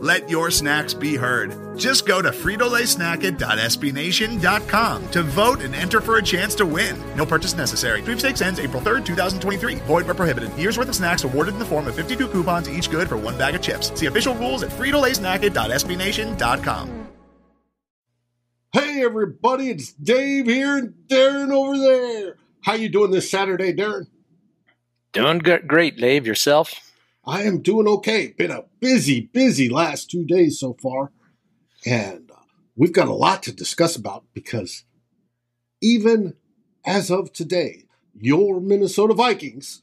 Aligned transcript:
Let 0.00 0.30
your 0.30 0.52
snacks 0.52 0.94
be 0.94 1.16
heard. 1.16 1.76
Just 1.76 2.06
go 2.06 2.22
to 2.22 2.30
fritolaysnacket.sbnation.com 2.30 5.10
to 5.10 5.22
vote 5.22 5.60
and 5.60 5.74
enter 5.74 6.00
for 6.00 6.18
a 6.18 6.22
chance 6.22 6.54
to 6.56 6.66
win. 6.66 6.96
No 7.16 7.26
purchase 7.26 7.56
necessary. 7.56 8.02
Sweepstakes 8.02 8.40
ends 8.40 8.60
April 8.60 8.80
3rd, 8.80 9.04
2023. 9.04 9.74
Void 9.76 10.06
where 10.06 10.14
prohibited. 10.14 10.56
Year's 10.56 10.78
worth 10.78 10.88
of 10.88 10.94
snacks 10.94 11.24
awarded 11.24 11.54
in 11.54 11.60
the 11.60 11.64
form 11.64 11.88
of 11.88 11.96
52 11.96 12.28
coupons, 12.28 12.70
each 12.70 12.88
good 12.90 13.08
for 13.08 13.16
one 13.16 13.36
bag 13.36 13.56
of 13.56 13.62
chips. 13.62 13.90
See 13.98 14.06
official 14.06 14.36
rules 14.36 14.62
at 14.62 14.70
fritolaysnacket.sbnation.com. 14.70 17.08
Hey 18.70 19.02
everybody, 19.02 19.70
it's 19.70 19.94
Dave 19.94 20.44
here 20.46 20.76
and 20.76 20.92
Darren 21.08 21.50
over 21.52 21.78
there. 21.78 22.36
How 22.60 22.74
you 22.74 22.90
doing 22.90 23.10
this 23.10 23.30
Saturday, 23.30 23.72
Darren? 23.72 24.08
Doing 25.12 25.38
great, 25.38 25.96
Dave. 25.96 26.26
Yourself? 26.26 26.87
I 27.28 27.42
am 27.42 27.60
doing 27.60 27.86
okay. 27.86 28.28
Been 28.28 28.50
a 28.50 28.64
busy, 28.80 29.20
busy 29.20 29.68
last 29.68 30.10
two 30.10 30.24
days 30.24 30.58
so 30.58 30.72
far. 30.72 31.12
And 31.84 32.30
uh, 32.30 32.36
we've 32.74 32.92
got 32.92 33.08
a 33.08 33.14
lot 33.14 33.42
to 33.42 33.52
discuss 33.52 33.96
about 33.96 34.24
because 34.32 34.84
even 35.82 36.36
as 36.86 37.10
of 37.10 37.34
today, 37.34 37.84
your 38.18 38.62
Minnesota 38.62 39.12
Vikings, 39.12 39.82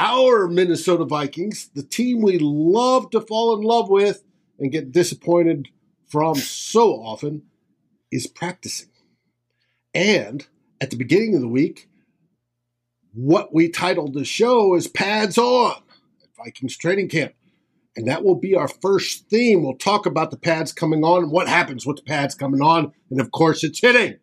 our 0.00 0.48
Minnesota 0.48 1.04
Vikings, 1.04 1.70
the 1.72 1.84
team 1.84 2.22
we 2.22 2.40
love 2.40 3.10
to 3.10 3.20
fall 3.20 3.56
in 3.56 3.62
love 3.62 3.88
with 3.88 4.24
and 4.58 4.72
get 4.72 4.90
disappointed 4.90 5.68
from 6.08 6.34
so 6.34 6.94
often, 6.94 7.42
is 8.10 8.26
practicing. 8.26 8.90
And 9.94 10.44
at 10.80 10.90
the 10.90 10.96
beginning 10.96 11.36
of 11.36 11.40
the 11.40 11.46
week, 11.48 11.88
what 13.12 13.54
we 13.54 13.68
titled 13.68 14.14
the 14.14 14.24
show 14.24 14.74
is 14.74 14.88
Pads 14.88 15.38
On 15.38 15.80
Vikings 16.44 16.76
training 16.76 17.08
camp. 17.08 17.34
And 17.96 18.06
that 18.08 18.24
will 18.24 18.36
be 18.36 18.54
our 18.54 18.68
first 18.68 19.28
theme. 19.28 19.62
We'll 19.62 19.74
talk 19.74 20.06
about 20.06 20.30
the 20.30 20.36
pads 20.36 20.72
coming 20.72 21.04
on, 21.04 21.30
what 21.30 21.48
happens 21.48 21.86
with 21.86 21.96
the 21.96 22.02
pads 22.02 22.34
coming 22.34 22.62
on, 22.62 22.92
and 23.10 23.20
of 23.20 23.32
course, 23.32 23.64
it's 23.64 23.80
hitting. 23.80 24.16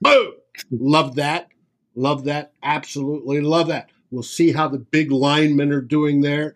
Boom! 0.00 0.32
Love 0.70 1.16
that. 1.16 1.48
Love 1.94 2.24
that. 2.24 2.52
Absolutely 2.62 3.40
love 3.40 3.68
that. 3.68 3.90
We'll 4.10 4.22
see 4.22 4.52
how 4.52 4.68
the 4.68 4.78
big 4.78 5.12
linemen 5.12 5.72
are 5.72 5.82
doing 5.82 6.22
there. 6.22 6.54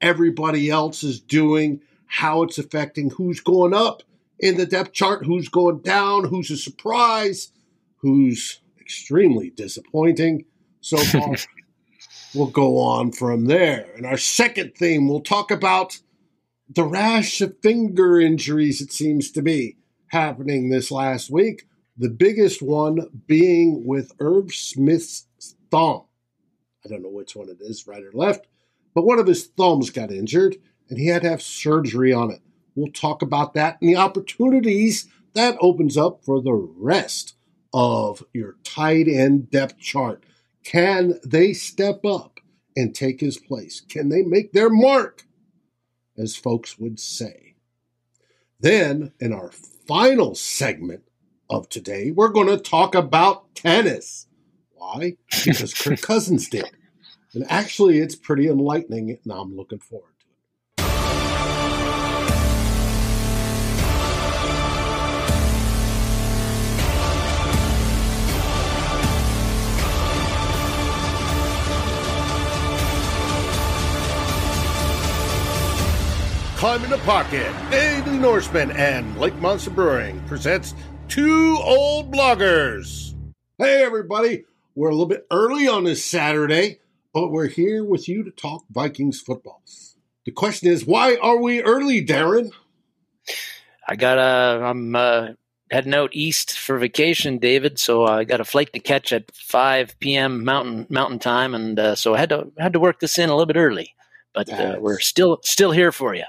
Everybody 0.00 0.70
else 0.70 1.02
is 1.02 1.20
doing, 1.20 1.80
how 2.06 2.42
it's 2.42 2.58
affecting 2.58 3.10
who's 3.10 3.40
going 3.40 3.74
up 3.74 4.02
in 4.38 4.56
the 4.56 4.66
depth 4.66 4.92
chart, 4.92 5.26
who's 5.26 5.48
going 5.48 5.80
down, 5.80 6.28
who's 6.28 6.50
a 6.50 6.56
surprise, 6.56 7.50
who's 7.98 8.60
extremely 8.80 9.50
disappointing 9.50 10.44
so 10.80 10.98
far 10.98 11.34
we'll 12.36 12.46
go 12.46 12.78
on 12.78 13.12
from 13.12 13.46
there. 13.46 13.86
And 13.96 14.04
our 14.04 14.18
second 14.18 14.74
theme, 14.76 15.08
we'll 15.08 15.20
talk 15.20 15.50
about 15.50 15.98
the 16.68 16.84
rash 16.84 17.40
of 17.40 17.58
finger 17.62 18.20
injuries, 18.20 18.80
it 18.80 18.92
seems 18.92 19.30
to 19.32 19.42
be 19.42 19.76
happening 20.08 20.68
this 20.68 20.90
last 20.90 21.30
week. 21.30 21.66
The 21.96 22.10
biggest 22.10 22.60
one 22.60 23.22
being 23.26 23.86
with 23.86 24.12
Irv 24.20 24.52
Smith's 24.52 25.26
thumb. 25.70 26.04
I 26.84 26.88
don't 26.88 27.02
know 27.02 27.08
which 27.08 27.34
one 27.34 27.48
it 27.48 27.58
is, 27.60 27.86
right 27.86 28.02
or 28.02 28.12
left, 28.12 28.46
but 28.94 29.04
one 29.06 29.18
of 29.18 29.26
his 29.26 29.46
thumbs 29.46 29.90
got 29.90 30.10
injured 30.12 30.56
and 30.88 30.98
he 30.98 31.06
had 31.06 31.22
to 31.22 31.30
have 31.30 31.42
surgery 31.42 32.12
on 32.12 32.30
it. 32.30 32.40
We'll 32.74 32.92
talk 32.92 33.22
about 33.22 33.54
that 33.54 33.78
and 33.80 33.88
the 33.88 33.96
opportunities 33.96 35.08
that 35.34 35.56
opens 35.60 35.96
up 35.96 36.24
for 36.24 36.42
the 36.42 36.52
rest 36.52 37.34
of 37.72 38.22
your 38.32 38.56
tight 38.64 39.08
end 39.08 39.50
depth 39.50 39.78
chart. 39.78 40.24
Can 40.66 41.20
they 41.24 41.52
step 41.52 42.04
up 42.04 42.40
and 42.74 42.92
take 42.92 43.20
his 43.20 43.38
place? 43.38 43.80
Can 43.80 44.08
they 44.08 44.22
make 44.22 44.52
their 44.52 44.68
mark, 44.68 45.24
as 46.18 46.34
folks 46.34 46.76
would 46.76 46.98
say? 46.98 47.54
Then, 48.58 49.12
in 49.20 49.32
our 49.32 49.52
final 49.52 50.34
segment 50.34 51.04
of 51.48 51.68
today, 51.68 52.10
we're 52.10 52.30
going 52.30 52.48
to 52.48 52.58
talk 52.58 52.96
about 52.96 53.54
tennis. 53.54 54.26
Why? 54.72 55.16
Because 55.44 55.72
Kirk 55.72 56.00
Cousins 56.02 56.48
did. 56.48 56.72
And 57.32 57.46
actually, 57.48 57.98
it's 58.00 58.16
pretty 58.16 58.48
enlightening, 58.48 59.10
and 59.10 59.32
I'm 59.32 59.56
looking 59.56 59.78
forward 59.78 60.15
Climb 76.66 76.82
in 76.82 76.90
the 76.90 76.98
Pocket, 76.98 77.70
Dave 77.70 78.08
Norseman, 78.08 78.72
and 78.72 79.16
Lake 79.18 79.36
Monster 79.36 79.70
Brewing 79.70 80.20
presents 80.26 80.74
Two 81.06 81.56
Old 81.60 82.12
Bloggers. 82.12 83.14
Hey, 83.56 83.84
everybody. 83.84 84.46
We're 84.74 84.88
a 84.88 84.90
little 84.90 85.06
bit 85.06 85.28
early 85.30 85.68
on 85.68 85.84
this 85.84 86.04
Saturday, 86.04 86.80
but 87.14 87.30
we're 87.30 87.46
here 87.46 87.84
with 87.84 88.08
you 88.08 88.24
to 88.24 88.32
talk 88.32 88.64
Vikings 88.68 89.20
football. 89.20 89.62
The 90.24 90.32
question 90.32 90.68
is, 90.68 90.84
why 90.84 91.14
are 91.22 91.40
we 91.40 91.62
early, 91.62 92.04
Darren? 92.04 92.50
I 93.86 93.94
got 93.94 94.18
a, 94.18 94.64
I'm 94.64 94.96
uh, 94.96 95.28
heading 95.70 95.94
out 95.94 96.10
east 96.14 96.58
for 96.58 96.78
vacation, 96.78 97.38
David. 97.38 97.78
So 97.78 98.06
I 98.06 98.24
got 98.24 98.40
a 98.40 98.44
flight 98.44 98.72
to 98.72 98.80
catch 98.80 99.12
at 99.12 99.30
5 99.36 100.00
p.m. 100.00 100.44
Mountain 100.44 100.88
Mountain 100.90 101.20
Time, 101.20 101.54
and 101.54 101.78
uh, 101.78 101.94
so 101.94 102.16
I 102.16 102.18
had 102.18 102.30
to 102.30 102.50
had 102.58 102.72
to 102.72 102.80
work 102.80 102.98
this 102.98 103.18
in 103.18 103.28
a 103.28 103.36
little 103.36 103.46
bit 103.46 103.54
early. 103.54 103.94
But 104.34 104.52
uh, 104.52 104.78
we're 104.80 104.98
still 104.98 105.38
still 105.44 105.70
here 105.70 105.92
for 105.92 106.12
you 106.12 106.24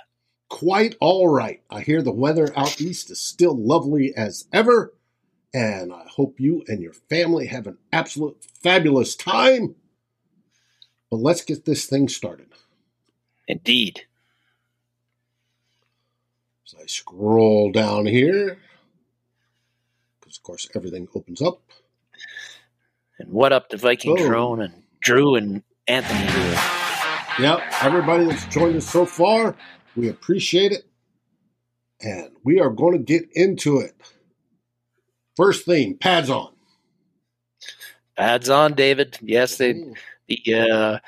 quite 0.50 0.96
all 1.00 1.28
right. 1.28 1.62
I 1.70 1.82
hear 1.82 2.02
the 2.02 2.12
weather 2.12 2.52
out 2.56 2.80
east 2.82 3.12
is 3.12 3.20
still 3.20 3.58
lovely 3.58 4.14
as 4.16 4.48
ever, 4.54 4.94
and 5.54 5.94
I 5.94 6.06
hope 6.10 6.40
you 6.40 6.64
and 6.68 6.82
your 6.82 6.94
family 6.94 7.48
have 7.48 7.68
an 7.68 7.78
absolute 7.92 8.38
fabulous 8.62 9.16
time. 9.16 9.76
But 11.10 11.18
let's 11.18 11.44
get 11.44 11.66
this 11.66 11.86
thing 11.86 12.10
started. 12.10 12.48
Indeed. 13.48 14.02
As 16.66 16.76
I 16.82 16.86
scroll 16.86 17.72
down 17.72 18.06
here, 18.06 18.58
because 20.20 20.38
of 20.38 20.44
course 20.44 20.68
everything 20.76 21.08
opens 21.16 21.42
up. 21.42 21.62
And 23.20 23.32
what 23.32 23.54
up 23.54 23.70
to 23.70 23.78
Viking 23.78 24.18
oh. 24.20 24.28
Drone 24.28 24.62
and 24.62 24.84
Drew 25.02 25.36
and 25.36 25.64
Anthony 25.88 26.20
here. 26.20 26.60
Yep, 27.40 27.62
everybody 27.82 28.26
that's 28.26 28.46
joined 28.48 28.76
us 28.76 28.90
so 28.90 29.06
far, 29.06 29.56
we 29.98 30.08
appreciate 30.08 30.72
it. 30.72 30.86
And 32.00 32.30
we 32.44 32.60
are 32.60 32.70
going 32.70 32.94
to 32.94 33.00
get 33.00 33.28
into 33.34 33.80
it. 33.80 33.96
First 35.36 35.66
theme, 35.66 35.98
pads 35.98 36.30
on. 36.30 36.54
Pads 38.16 38.50
on, 38.50 38.74
David. 38.74 39.18
Yes, 39.22 39.58
they 39.58 39.84
the 40.28 40.42
uh, 40.54 41.00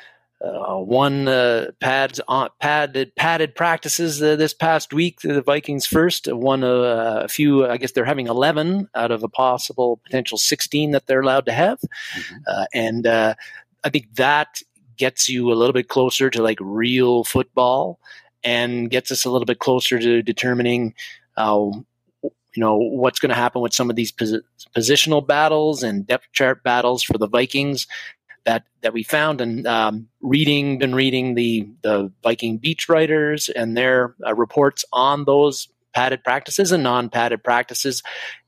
uh, 0.46 0.78
one 0.78 1.28
uh, 1.28 1.72
pads 1.80 2.22
on 2.28 2.50
padded 2.60 3.16
padded 3.16 3.56
practices 3.56 4.22
uh, 4.22 4.36
this 4.36 4.54
past 4.54 4.94
week. 4.94 5.22
The 5.22 5.42
Vikings 5.42 5.86
first 5.86 6.32
one 6.32 6.64
uh, 6.64 7.22
a 7.24 7.28
few. 7.28 7.66
I 7.66 7.78
guess 7.78 7.92
they're 7.92 8.06
having 8.06 8.28
eleven 8.28 8.88
out 8.96 9.12
of 9.12 9.24
a 9.24 9.28
possible 9.30 9.98
potential 10.06 10.38
sixteen 10.38 10.92
that 10.92 11.08
they're 11.08 11.22
allowed 11.22 11.46
to 11.48 11.52
have, 11.52 11.80
mm-hmm. 11.80 12.36
Uh, 12.48 12.66
and 12.74 13.08
uh, 13.08 13.34
I 13.84 13.90
think 13.90 14.14
that 14.16 14.62
gets 14.98 15.30
you 15.30 15.52
a 15.52 15.56
little 15.56 15.74
bit 15.74 15.88
closer 15.88 16.30
to 16.30 16.44
like 16.44 16.58
real 16.62 17.24
football 17.24 18.00
and 18.44 18.90
gets 18.90 19.12
us 19.12 19.26
a 19.26 19.30
little 19.30 19.46
bit 19.46 19.60
closer 19.60 20.00
to 20.00 20.22
determining, 20.22 20.94
uh, 21.38 21.70
you 22.22 22.32
know, 22.58 22.78
what's 22.78 23.20
going 23.20 23.30
to 23.30 23.36
happen 23.36 23.62
with 23.62 23.74
some 23.74 23.90
of 23.90 23.96
these 23.96 24.12
pos- 24.12 24.42
positional 24.76 25.26
battles 25.26 25.84
and 25.84 26.08
depth 26.08 26.28
chart 26.32 26.64
battles 26.64 27.04
for 27.04 27.18
the 27.18 27.28
Vikings 27.28 27.88
that 28.46 28.64
that 28.82 28.94
we 28.94 29.04
found 29.04 29.42
and 29.42 29.68
um, 29.68 30.08
reading 30.22 30.80
been 30.80 30.96
reading 30.96 31.36
the 31.36 31.68
the 31.82 32.12
Viking 32.24 32.58
beach 32.58 32.88
writers 32.90 33.50
and 33.50 33.76
their 33.76 34.16
uh, 34.26 34.34
reports 34.34 34.86
on 34.94 35.26
those 35.26 35.68
padded 35.94 36.24
practices 36.24 36.72
and 36.72 36.84
non 36.84 37.10
padded 37.10 37.44
practices 37.44 38.02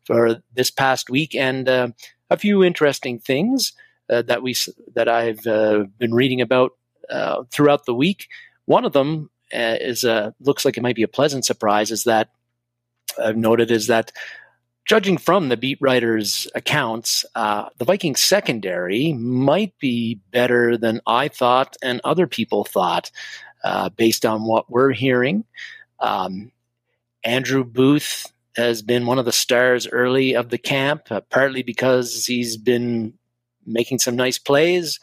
for 0.05 0.41
this 0.53 0.71
past 0.71 1.09
week 1.09 1.35
and 1.35 1.67
uh, 1.67 1.89
a 2.29 2.37
few 2.37 2.63
interesting 2.63 3.19
things 3.19 3.73
uh, 4.09 4.21
that 4.23 4.41
we 4.41 4.55
that 4.93 5.07
I've 5.07 5.45
uh, 5.47 5.85
been 5.97 6.13
reading 6.13 6.41
about 6.41 6.71
uh, 7.09 7.43
throughout 7.51 7.85
the 7.85 7.93
week. 7.93 8.27
One 8.65 8.85
of 8.85 8.93
them 8.93 9.29
is 9.53 10.03
a 10.03 10.33
looks 10.39 10.65
like 10.65 10.77
it 10.77 10.83
might 10.83 10.95
be 10.95 11.03
a 11.03 11.07
pleasant 11.07 11.45
surprise 11.45 11.91
is 11.91 12.03
that 12.05 12.29
I've 13.21 13.37
noted 13.37 13.71
is 13.71 13.87
that 13.87 14.11
judging 14.85 15.17
from 15.17 15.49
the 15.49 15.57
beat 15.57 15.77
writers' 15.81 16.47
accounts, 16.55 17.25
uh, 17.35 17.69
the 17.77 17.85
Vikings 17.85 18.21
secondary 18.21 19.13
might 19.13 19.77
be 19.79 20.19
better 20.31 20.77
than 20.77 21.01
I 21.05 21.27
thought 21.27 21.77
and 21.81 22.01
other 22.03 22.27
people 22.27 22.63
thought, 22.63 23.11
uh, 23.63 23.89
based 23.89 24.25
on 24.25 24.43
what 24.43 24.69
we're 24.69 24.91
hearing. 24.91 25.45
Um, 25.99 26.51
Andrew 27.23 27.63
Booth 27.63 28.31
has 28.55 28.81
been 28.81 29.05
one 29.05 29.19
of 29.19 29.25
the 29.25 29.31
stars 29.31 29.87
early 29.87 30.35
of 30.35 30.49
the 30.49 30.57
camp, 30.57 31.03
uh, 31.11 31.21
partly 31.29 31.63
because 31.63 32.25
he's 32.25 32.57
been 32.57 33.13
making 33.65 33.99
some 33.99 34.15
nice 34.15 34.39
plays, 34.39 34.99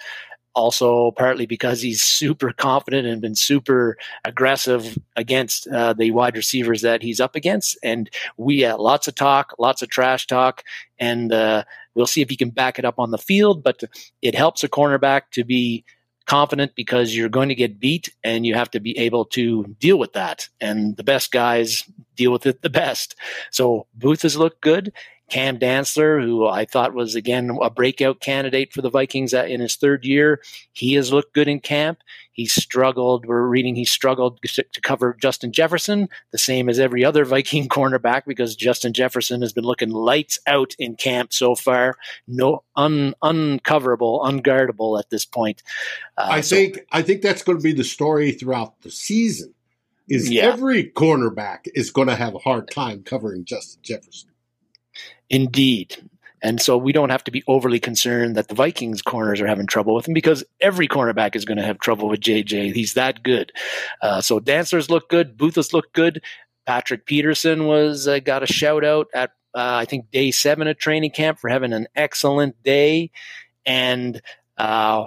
also 0.55 1.13
partly 1.13 1.47
because 1.47 1.81
he's 1.81 2.03
super 2.03 2.53
confident 2.53 3.07
and 3.07 3.21
been 3.21 3.35
super 3.35 3.97
aggressive 4.25 4.99
against 5.17 5.69
uh, 5.69 5.93
the 5.93 6.11
wide 6.11 6.37
receivers 6.37 6.83
that 6.83 7.03
he's 7.03 7.21
up 7.21 7.37
against. 7.37 7.79
And 7.83 8.11
we 8.37 8.61
had 8.61 8.79
lots 8.79 9.09
of 9.09 9.15
talk, 9.15 9.55
lots 9.59 9.83
of 9.83 9.89
trash 9.89 10.27
talk, 10.27 10.65
and 10.99 11.33
uh, 11.33 11.65
we'll 11.95 12.07
see 12.07 12.23
if 12.23 12.31
he 12.31 12.37
can 12.37 12.51
back 12.51 12.79
it 12.79 12.85
up 12.85 12.99
on 12.99 13.11
the 13.11 13.19
field. 13.19 13.63
But 13.63 13.83
it 14.23 14.35
helps 14.35 14.65
a 14.65 14.69
cornerback 14.69 15.23
to 15.33 15.45
be 15.45 15.85
confident 16.29 16.73
because 16.77 17.17
you're 17.17 17.31
going 17.31 17.49
to 17.49 17.55
get 17.55 17.81
beat 17.81 18.15
and 18.23 18.45
you 18.45 18.55
have 18.55 18.71
to 18.71 18.81
be 18.81 18.97
able 18.99 19.25
to 19.25 19.65
deal 19.81 19.99
with 19.99 20.13
that. 20.13 20.49
And 20.61 20.97
the 20.97 21.03
best 21.03 21.33
guys 21.33 21.85
deal 22.15 22.31
with 22.31 22.47
it 22.47 22.63
the 22.63 22.71
best. 22.71 23.17
So 23.51 23.87
Booth 23.95 24.23
has 24.23 24.37
looked 24.37 24.61
good. 24.61 24.93
Cam 25.29 25.59
Dantzler, 25.59 26.23
who 26.23 26.47
I 26.47 26.65
thought 26.65 26.95
was 26.95 27.15
again 27.15 27.59
a 27.61 27.71
breakout 27.71 28.21
candidate 28.21 28.73
for 28.73 28.83
the 28.83 28.91
Vikings 28.91 29.35
in 29.35 29.61
his 29.61 29.77
third 29.77 30.05
year, 30.05 30.41
he 30.73 30.95
has 30.95 31.13
looked 31.13 31.35
good 31.35 31.49
in 31.49 31.61
camp. 31.61 32.01
He 32.33 32.47
struggled. 32.47 33.27
We're 33.27 33.47
reading 33.47 33.75
he 33.75 33.85
struggled 33.85 34.41
to 34.43 34.81
cover 34.81 35.17
Justin 35.21 35.53
Jefferson, 35.53 36.09
the 36.31 36.39
same 36.39 36.69
as 36.69 36.79
every 36.79 37.05
other 37.05 37.25
Viking 37.27 37.69
cornerback, 37.69 38.23
because 38.27 38.55
Justin 38.55 38.93
Jefferson 38.93 39.43
has 39.43 39.53
been 39.53 39.65
looking 39.65 39.91
lights 39.91 40.39
out 40.47 40.75
in 40.79 40.95
camp 40.95 41.33
so 41.33 41.55
far. 41.55 41.97
No 42.27 42.63
un, 42.77 43.15
uncoverable, 43.23 44.25
unguardable 44.25 44.99
at 44.99 45.11
this 45.11 45.25
point. 45.25 45.63
Uh, 46.17 46.29
I 46.31 46.41
so, 46.41 46.57
think 46.57 46.79
I 46.93 47.03
think 47.03 47.23
that's 47.23 47.43
going 47.43 47.59
to 47.59 47.63
be 47.63 47.73
the 47.73 47.85
story 47.85 48.33
throughout 48.33 48.83
the 48.83 48.91
season. 48.91 49.53
Is 50.09 50.31
yeah. 50.31 50.45
every 50.45 50.85
cornerback 50.85 51.67
is 51.75 51.91
going 51.91 52.09
to 52.09 52.17
have 52.17 52.35
a 52.35 52.39
hard 52.39 52.71
time 52.71 53.03
covering 53.03 53.45
Justin 53.45 53.81
Jefferson. 53.83 54.31
Indeed. 55.31 55.97
And 56.41 56.61
so 56.61 56.77
we 56.79 56.93
don't 56.93 57.11
have 57.11 57.25
to 57.25 57.31
be 57.31 57.43
overly 57.49 57.81
concerned 57.81 58.37
that 58.37 58.49
the 58.49 58.55
Vikings 58.55 59.03
corners 59.03 59.41
are 59.41 59.47
having 59.47 59.67
trouble 59.67 59.95
with 59.95 60.07
him 60.07 60.15
because 60.15 60.45
every 60.61 60.87
cornerback 60.87 61.35
is 61.35 61.45
going 61.45 61.59
to 61.59 61.65
have 61.65 61.81
trouble 61.81 62.09
with 62.09 62.21
JJ. 62.21 62.75
He's 62.75 62.95
that 62.95 63.23
good. 63.23 63.53
Uh, 64.03 64.21
so 64.21 64.39
Dantzler's 64.39 64.89
look 64.89 65.09
good. 65.09 65.37
Booth's 65.37 65.73
look 65.73 65.93
good. 65.93 66.23
Patrick 66.67 67.07
Peterson 67.07 67.67
was 67.67 68.07
uh, 68.07 68.21
got 68.21 68.43
a 68.43 68.47
shout 68.47 68.85
out 68.85 69.09
at 69.15 69.31
uh, 69.55 69.81
I 69.81 69.87
think 69.87 70.11
day 70.11 70.31
seven 70.31 70.69
of 70.69 70.79
training 70.79 71.11
camp 71.11 71.39
for 71.39 71.49
having 71.49 71.73
an 71.73 71.89
excellent 71.97 72.63
day, 72.63 73.11
and 73.65 74.21
uh, 74.59 75.07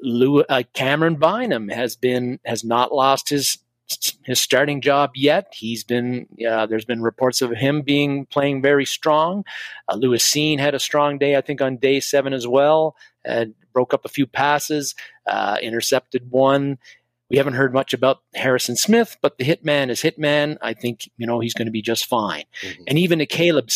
Lou, 0.00 0.40
uh, 0.40 0.64
Camryn 0.74 1.18
Bynum 1.18 1.68
has 1.68 1.94
been 1.94 2.40
has 2.44 2.64
not 2.64 2.92
lost 2.92 3.28
his 3.28 3.58
his 4.24 4.40
starting 4.40 4.80
job 4.80 5.12
yet. 5.14 5.52
He's 5.52 5.84
been 5.84 6.26
uh, 6.48 6.66
there's 6.66 6.84
been 6.84 7.02
reports 7.02 7.42
of 7.42 7.50
him 7.52 7.82
being 7.82 8.26
playing 8.26 8.62
very 8.62 8.84
strong. 8.84 9.44
Uh, 9.88 9.96
Lewis 9.96 10.28
Cine 10.28 10.58
had 10.58 10.74
a 10.74 10.80
strong 10.80 11.18
day, 11.18 11.36
I 11.36 11.40
think, 11.40 11.60
on 11.60 11.76
day 11.76 12.00
seven 12.00 12.32
as 12.32 12.46
well. 12.46 12.96
Uh, 13.26 13.46
broke 13.72 13.94
up 13.94 14.04
a 14.04 14.08
few 14.08 14.26
passes, 14.26 14.94
uh, 15.26 15.58
intercepted 15.62 16.30
one. 16.30 16.78
We 17.28 17.36
haven't 17.36 17.54
heard 17.54 17.74
much 17.74 17.92
about 17.92 18.20
Harrison 18.34 18.76
Smith, 18.76 19.16
but 19.20 19.36
the 19.38 19.44
hitman 19.44 19.90
is 19.90 20.00
hitman. 20.00 20.58
I 20.62 20.74
think 20.74 21.08
you 21.16 21.26
know 21.26 21.40
he's 21.40 21.54
going 21.54 21.66
to 21.66 21.72
be 21.72 21.82
just 21.82 22.06
fine. 22.06 22.44
Mm-hmm. 22.62 22.82
And 22.88 22.98
even 22.98 23.18
to 23.20 23.26
Caleb 23.26 23.70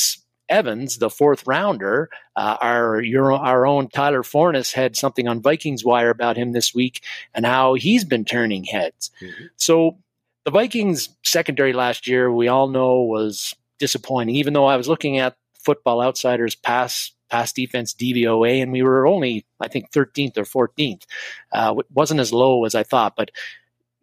Evans, 0.51 0.99
the 0.99 1.09
fourth 1.09 1.47
rounder, 1.47 2.11
uh, 2.37 2.57
our 2.61 3.01
your, 3.01 3.33
our 3.33 3.67
own 3.67 3.89
Tyler 3.89 4.23
Forness 4.23 4.73
had 4.73 4.97
something 4.97 5.29
on 5.29 5.41
Vikings 5.41 5.85
Wire 5.85 6.11
about 6.11 6.37
him 6.37 6.53
this 6.53 6.75
week 6.75 7.03
and 7.35 7.47
how 7.47 7.75
he's 7.75 8.05
been 8.05 8.25
turning 8.25 8.65
heads. 8.65 9.11
Mm-hmm. 9.23 9.45
So 9.57 9.99
the 10.45 10.51
Vikings 10.51 11.09
secondary 11.23 11.73
last 11.73 12.07
year, 12.07 12.33
we 12.33 12.49
all 12.49 12.69
know, 12.69 13.01
was 13.03 13.55
disappointing. 13.79 14.35
Even 14.35 14.53
though 14.53 14.67
I 14.67 14.77
was 14.77 14.89
looking 14.89 15.19
at 15.19 15.37
Football 15.55 16.03
Outsiders 16.03 16.55
pass 16.55 17.13
pass 17.31 17.53
defense 17.53 17.95
DVOA, 17.95 18.61
and 18.61 18.73
we 18.73 18.83
were 18.83 19.07
only 19.07 19.47
I 19.61 19.69
think 19.69 19.91
13th 19.93 20.37
or 20.37 20.69
14th. 20.69 21.05
Uh, 21.53 21.77
it 21.79 21.87
wasn't 21.91 22.21
as 22.21 22.33
low 22.33 22.65
as 22.65 22.75
I 22.75 22.83
thought, 22.83 23.15
but 23.17 23.31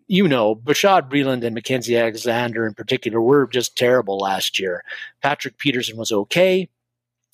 you 0.07 0.27
know, 0.27 0.56
Bashaud 0.56 1.09
Breeland 1.09 1.44
and 1.44 1.56
Mackensie 1.56 2.00
Alexander 2.00 2.65
in 2.65 2.74
particular 2.74 3.21
were 3.21 3.48
just 3.48 3.77
terrible 3.77 4.18
last 4.18 4.59
year. 4.59 4.83
Patrick 5.21 5.57
Peterson 5.57 5.98
was 5.98 6.12
okay. 6.12 6.69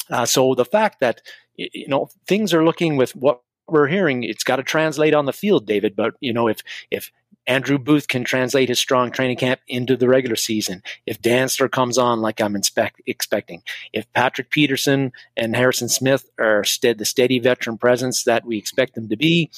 Uh, 0.09 0.25
so 0.25 0.55
the 0.55 0.65
fact 0.65 0.99
that 0.99 1.21
you 1.55 1.87
know 1.87 2.09
things 2.27 2.53
are 2.53 2.65
looking 2.65 2.97
with 2.97 3.15
what 3.15 3.41
we're 3.67 3.87
hearing, 3.87 4.23
it's 4.23 4.43
got 4.43 4.57
to 4.57 4.63
translate 4.63 5.13
on 5.13 5.25
the 5.25 5.33
field, 5.33 5.65
David. 5.65 5.95
But 5.95 6.15
you 6.19 6.33
know, 6.33 6.47
if 6.47 6.61
if 6.91 7.11
Andrew 7.45 7.77
Booth 7.77 8.07
can 8.07 8.23
translate 8.23 8.69
his 8.69 8.79
strong 8.79 9.11
training 9.11 9.37
camp 9.37 9.59
into 9.67 9.97
the 9.97 10.07
regular 10.07 10.35
season. 10.35 10.81
If 11.05 11.21
Dantzler 11.21 11.69
comes 11.69 11.97
on 11.97 12.21
like 12.21 12.39
I'm 12.39 12.55
inspect, 12.55 13.01
expecting, 13.05 13.63
if 13.91 14.11
Patrick 14.13 14.49
Peterson 14.49 15.11
and 15.35 15.55
Harrison 15.55 15.89
Smith 15.89 16.29
are 16.39 16.63
the 16.81 17.05
steady 17.05 17.39
veteran 17.39 17.77
presence 17.77 18.23
that 18.23 18.45
we 18.45 18.57
expect 18.57 18.95
them 18.95 19.09
to 19.09 19.17
be, 19.17 19.51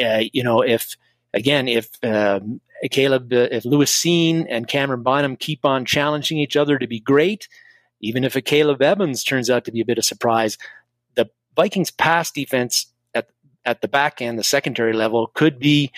uh, 0.00 0.22
you 0.32 0.44
know, 0.44 0.62
if 0.62 0.96
again, 1.34 1.68
if 1.68 1.88
um, 2.02 2.60
Caleb, 2.90 3.32
uh, 3.32 3.48
if 3.50 3.64
Lewis 3.64 3.92
Cine 3.92 4.46
and 4.48 4.68
Camryn 4.68 5.02
Bynum 5.02 5.36
keep 5.36 5.64
on 5.64 5.84
challenging 5.84 6.38
each 6.38 6.56
other 6.56 6.78
to 6.78 6.86
be 6.86 7.00
great, 7.00 7.48
even 8.00 8.24
if 8.24 8.36
a 8.36 8.42
Caleb 8.42 8.82
Evans 8.82 9.24
turns 9.24 9.48
out 9.50 9.64
to 9.64 9.72
be 9.72 9.80
a 9.80 9.84
bit 9.84 9.98
of 9.98 10.04
surprise, 10.04 10.58
the 11.14 11.28
Vikings' 11.54 11.90
pass 11.90 12.30
defense 12.30 12.86
at 13.14 13.28
at 13.64 13.80
the 13.80 13.88
back 13.88 14.20
end, 14.20 14.38
the 14.38 14.44
secondary 14.44 14.92
level, 14.92 15.28
could 15.34 15.58
be 15.58 15.90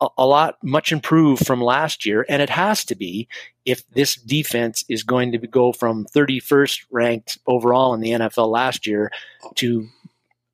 a, 0.00 0.08
a 0.18 0.26
lot 0.26 0.58
much 0.62 0.92
improved 0.92 1.46
from 1.46 1.60
last 1.60 2.04
year, 2.04 2.26
and 2.28 2.42
it 2.42 2.50
has 2.50 2.84
to 2.86 2.94
be 2.94 3.28
if 3.64 3.88
this 3.90 4.16
defense 4.16 4.84
is 4.88 5.02
going 5.02 5.32
to 5.32 5.38
go 5.38 5.72
from 5.72 6.06
31st 6.14 6.84
ranked 6.90 7.38
overall 7.46 7.94
in 7.94 8.00
the 8.00 8.10
NFL 8.10 8.48
last 8.48 8.86
year 8.86 9.10
to 9.56 9.88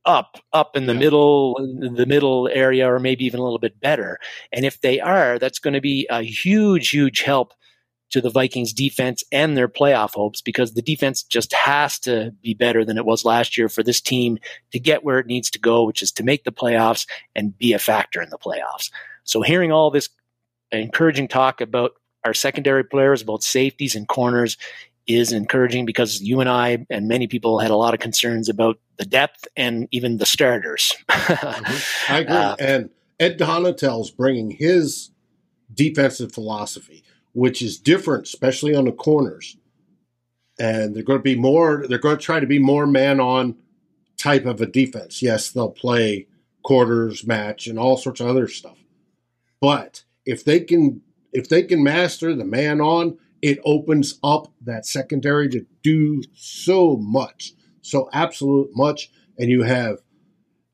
up 0.05 0.39
up 0.53 0.77
in 0.77 0.87
the 0.87 0.93
yeah. 0.93 0.99
middle 0.99 1.55
the 1.95 2.07
middle 2.07 2.49
area 2.53 2.91
or 2.91 2.99
maybe 2.99 3.25
even 3.25 3.39
a 3.39 3.43
little 3.43 3.59
bit 3.59 3.79
better 3.81 4.19
and 4.53 4.65
if 4.65 4.81
they 4.81 4.99
are 4.99 5.39
that's 5.39 5.59
going 5.59 5.75
to 5.75 5.81
be 5.81 6.07
a 6.11 6.23
huge 6.23 6.91
huge 6.91 7.21
help 7.23 7.55
to 8.11 8.21
the 8.21 8.31
Vikings 8.31 8.75
defense 8.75 9.25
and 9.33 9.57
their 9.57 9.69
playoff 9.69 10.13
hopes 10.13 10.43
because 10.43 10.75
the 10.75 10.83
defense 10.83 11.23
just 11.23 11.53
has 11.55 11.99
to 12.01 12.31
be 12.43 12.53
better 12.53 12.85
than 12.85 12.99
it 12.99 13.07
was 13.07 13.25
last 13.25 13.57
year 13.57 13.69
for 13.69 13.83
this 13.83 14.01
team 14.01 14.39
to 14.71 14.79
get 14.79 15.03
where 15.03 15.19
it 15.19 15.27
needs 15.27 15.51
to 15.51 15.59
go 15.59 15.85
which 15.85 16.03
is 16.03 16.13
to 16.13 16.23
make 16.23 16.45
the 16.45 16.53
playoffs 16.53 17.07
and 17.35 17.57
be 17.57 17.73
a 17.73 17.79
factor 17.79 18.21
in 18.21 18.31
the 18.31 18.39
playoffs 18.39 18.91
so 19.25 19.41
hearing 19.41 19.73
all 19.73 19.91
this 19.91 20.09
encouraging 20.73 21.29
talk 21.29 21.61
about 21.61 21.93
our 22.25 22.35
secondary 22.35 22.85
players 22.85 23.23
both 23.23 23.43
safeties 23.43 23.95
and 23.95 24.09
corners 24.09 24.57
is 25.07 25.33
encouraging 25.33 25.85
because 25.85 26.21
you 26.21 26.41
and 26.41 26.49
I 26.49 26.87
and 26.89 27.09
many 27.09 27.27
people 27.27 27.59
had 27.59 27.71
a 27.71 27.77
lot 27.77 27.95
of 27.95 28.01
concerns 28.01 28.49
about 28.49 28.79
the 28.99 29.05
depth 29.05 29.49
and 29.57 29.89
even 29.91 30.19
the 30.19 30.27
starters. 30.27 30.97
mm-hmm. 31.11 32.13
I 32.13 32.19
agree. 32.21 32.37
Uh, 32.37 32.57
and 32.59 32.91
Ed 33.19 33.39
Donatell's 33.39 34.11
bringing 34.11 34.51
his 34.51 35.11
defensive 35.73 36.33
philosophy, 36.33 37.03
which 37.33 37.63
is 37.63 37.79
different, 37.79 38.27
especially 38.27 38.75
on 38.75 38.85
the 38.85 38.93
corners. 38.93 39.57
And 40.59 40.95
they're 40.95 41.03
going 41.03 41.19
to 41.19 41.23
be 41.23 41.37
more, 41.37 41.87
they're 41.89 41.99
going 41.99 42.19
to 42.19 42.23
try 42.23 42.39
to 42.39 42.47
be 42.47 42.59
more 42.59 42.87
man 42.87 43.21
on 43.21 43.57
type 44.19 44.45
of 44.45 44.61
a 44.61 44.67
defense. 44.67 45.23
Yes, 45.23 45.51
they'll 45.51 45.71
play 45.71 46.27
quarters 46.63 47.27
match 47.27 47.67
and 47.67 47.79
all 47.79 47.97
sorts 47.97 48.21
of 48.21 48.29
other 48.29 48.47
stuff. 48.47 48.79
But 49.61 50.05
if 50.25 50.45
they 50.45 50.61
can 50.61 51.03
if 51.33 51.49
they 51.49 51.63
can 51.63 51.83
master 51.83 52.35
the 52.35 52.45
man 52.45 52.81
on 52.81 53.19
it 53.43 53.59
opens 53.65 54.19
up 54.23 54.53
that 54.63 54.87
secondary 54.87 55.49
to 55.49 55.67
do 55.83 56.23
so 56.35 56.97
much, 56.97 57.53
so 57.83 58.09
absolute 58.13 58.71
much. 58.75 59.11
And 59.37 59.51
you 59.51 59.63
have 59.65 59.99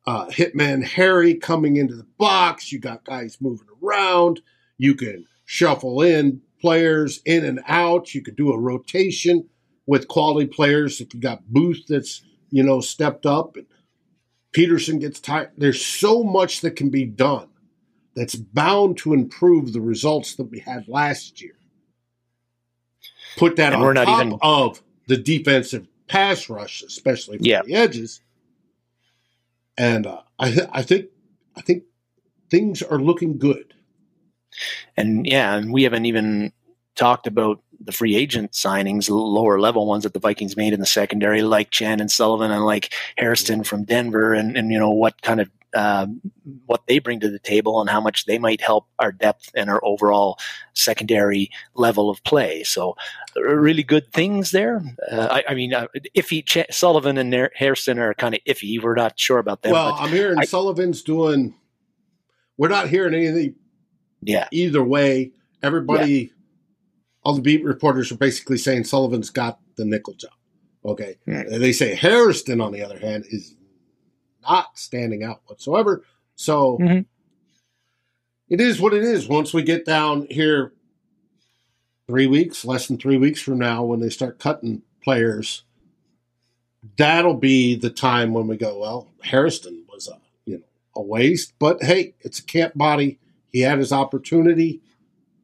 uh, 0.07 0.27
Hitman 0.27 0.85
Harry 0.85 1.35
coming 1.35 1.77
into 1.77 1.97
the 1.97 2.07
box. 2.19 2.71
You 2.71 2.79
got 2.79 3.05
guys 3.05 3.39
moving 3.41 3.67
around. 3.83 4.43
You 4.77 4.95
can 4.95 5.27
shuffle 5.47 6.03
in 6.03 6.43
players 6.61 7.21
in 7.25 7.45
and 7.45 7.61
out. 7.67 8.15
You 8.15 8.23
could 8.23 8.37
do 8.37 8.53
a 8.53 8.59
rotation 8.59 9.49
with 9.87 10.09
quality 10.09 10.47
players. 10.47 11.01
If 11.01 11.15
you 11.15 11.21
got 11.21 11.49
Booth 11.49 11.87
that's 11.89 12.23
you 12.51 12.63
know 12.63 12.81
stepped 12.81 13.27
up 13.27 13.57
and 13.57 13.67
Peterson 14.53 14.99
gets 14.99 15.21
tired, 15.21 15.53
there's 15.57 15.85
so 15.85 16.23
much 16.23 16.61
that 16.61 16.77
can 16.77 16.91
be 16.91 17.05
done 17.05 17.49
that's 18.15 18.35
bound 18.35 18.99
to 18.99 19.15
improve 19.15 19.73
the 19.73 19.81
results 19.81 20.35
that 20.37 20.51
we 20.51 20.59
had 20.59 20.89
last 20.89 21.41
year. 21.41 21.58
Put 23.38 23.57
that 23.57 23.73
and 23.73 23.83
on 23.83 23.95
top 23.95 24.21
even, 24.21 24.38
of 24.42 24.83
the 25.07 25.16
defensive 25.16 25.87
pass 26.07 26.49
rush, 26.49 26.83
especially 26.83 27.38
for 27.38 27.45
yeah. 27.45 27.62
the 27.62 27.75
edges. 27.75 28.21
And 29.76 30.07
uh, 30.07 30.23
I, 30.38 30.50
th- 30.50 30.68
I 30.73 30.83
think 30.83 31.07
I 31.57 31.61
think 31.61 31.85
things 32.50 32.83
are 32.83 32.99
looking 32.99 33.38
good. 33.38 33.75
And 34.97 35.26
yeah, 35.26 35.54
and 35.54 35.73
we 35.73 35.85
haven't 35.85 36.07
even 36.07 36.52
talked 36.97 37.26
about 37.26 37.62
the 37.80 37.92
free 37.92 38.16
agent 38.16 38.52
signings, 38.52 39.09
lower 39.09 39.61
level 39.61 39.87
ones 39.87 40.02
that 40.02 40.14
the 40.14 40.18
Vikings 40.18 40.57
made 40.57 40.73
in 40.73 40.80
the 40.80 40.87
secondary, 40.87 41.42
like 41.42 41.71
Chandon 41.71 42.09
Sullivan 42.09 42.50
and 42.50 42.64
like 42.64 42.92
Hairston 43.16 43.62
from 43.62 43.85
Denver, 43.85 44.35
and, 44.35 44.57
and 44.57 44.73
you 44.73 44.78
know 44.78 44.90
what 44.90 45.23
kind 45.23 45.40
of 45.40 45.49
uh, 45.75 46.07
what 46.67 46.87
they 46.87 46.99
bring 46.99 47.21
to 47.21 47.31
the 47.31 47.39
table 47.39 47.81
and 47.81 47.91
how 47.91 48.01
much 48.01 48.25
they 48.25 48.39
might 48.39 48.61
help 48.61 48.87
our 48.99 49.13
depth 49.13 49.51
and 49.55 49.69
our 49.69 49.85
overall 49.85 50.39
secondary 50.75 51.51
level 51.75 52.11
of 52.11 52.23
play. 52.25 52.63
So, 52.63 52.97
really 53.37 53.83
good 53.83 54.13
things 54.13 54.51
there. 54.51 54.83
Uh, 55.11 55.29
I, 55.31 55.45
I, 55.51 55.55
mean, 55.55 55.75
uh, 55.75 55.87
iffy 56.17 56.45
Ch- 56.45 56.73
Sullivan 56.75 57.19
and 57.19 57.51
Hairston 57.55 57.99
are 57.99 58.15
kind 58.15 58.35
of 58.35 58.41
iffy. 58.47 58.83
We're 58.83 58.95
not 58.95 59.19
sure 59.19 59.39
about 59.39 59.63
them. 59.63 59.73
Well, 59.73 59.95
I'm 59.99 60.11
hearing 60.11 60.39
I, 60.39 60.45
Sullivan's 60.45 61.03
doing. 61.03 61.55
We're 62.57 62.69
not 62.69 62.89
hearing 62.89 63.15
anything. 63.15 63.55
Yeah. 64.23 64.49
Either 64.51 64.83
way, 64.83 65.33
everybody, 65.63 66.13
yeah. 66.13 66.29
all 67.23 67.35
the 67.35 67.43
beat 67.43 67.65
reporters 67.65 68.11
are 68.11 68.17
basically 68.17 68.59
saying 68.59 68.85
Sullivan's 68.85 69.31
got 69.31 69.61
the 69.77 69.85
nickel 69.85 70.15
job. 70.15 70.33
Okay. 70.85 71.17
Mm. 71.27 71.59
They 71.59 71.73
say 71.73 71.95
Hairston, 71.95 72.61
on 72.61 72.73
the 72.73 72.83
other 72.83 72.99
hand, 72.99 73.27
is 73.31 73.55
not 74.42 74.78
standing 74.78 75.23
out 75.23 75.42
whatsoever. 75.47 76.02
So 76.37 76.78
mm-hmm. 76.78 77.00
it 78.49 78.61
is 78.61 78.80
what 78.80 78.95
it 78.95 79.02
is. 79.02 79.28
Once 79.28 79.52
we 79.52 79.62
get 79.62 79.85
down 79.85 80.26
here 80.30 80.73
three 82.07 82.26
weeks, 82.26 82.64
less 82.64 82.87
than 82.87 82.99
three 82.99 83.18
weeks 83.18 83.40
from 83.40 83.59
now, 83.59 83.85
when 83.85 84.00
they 84.00 84.11
start 84.11 84.38
cutting 84.38 84.83
players, 85.02 85.64
that'll 86.97 87.35
be 87.35 87.75
the 87.76 87.90
time 87.90 88.33
when 88.33 88.47
we 88.47 88.57
go, 88.57 88.78
well, 88.78 89.09
Hairston 89.23 89.85
was 89.90 90.09
a 90.09 90.18
you 90.45 90.59
know 90.59 90.64
a 90.97 91.02
waste. 91.02 91.52
But 91.59 91.83
hey, 91.83 92.14
it's 92.21 92.38
a 92.38 92.45
camp 92.45 92.75
body. 92.76 93.18
He 93.50 93.61
had 93.61 93.78
his 93.78 93.92
opportunity. 93.92 94.80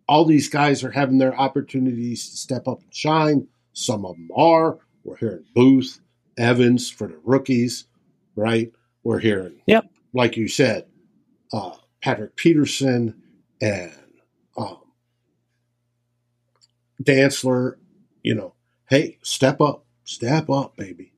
All 0.07 0.25
these 0.25 0.49
guys 0.49 0.85
are 0.85 0.91
having 0.91 1.19
their 1.19 1.35
opportunities 1.35 2.29
to 2.29 2.37
step 2.37 2.69
up 2.69 2.83
and 2.83 2.95
shine. 2.95 3.49
Some 3.73 4.05
of 4.05 4.17
them 4.17 4.31
are. 4.37 4.79
We're 5.03 5.17
hearing 5.17 5.45
Booth, 5.55 6.01
Evans 6.37 6.91
for 6.91 7.09
the 7.09 7.19
rookies, 7.25 7.87
right? 8.37 8.73
We're 9.05 9.21
hearing. 9.21 9.61
Yep. 9.67 9.91
Like 10.13 10.37
you 10.37 10.49
said, 10.49 10.87
uh, 11.53 11.73
Patrick 12.03 12.37
Peterson 12.37 13.23
and 13.61 13.93
um, 14.57 14.79
Dantzler, 17.03 17.77
you 18.23 18.35
know, 18.35 18.55
hey, 18.89 19.19
step 19.23 19.61
up, 19.61 19.85
step 20.05 20.49
up, 20.51 20.77
baby. 20.77 21.13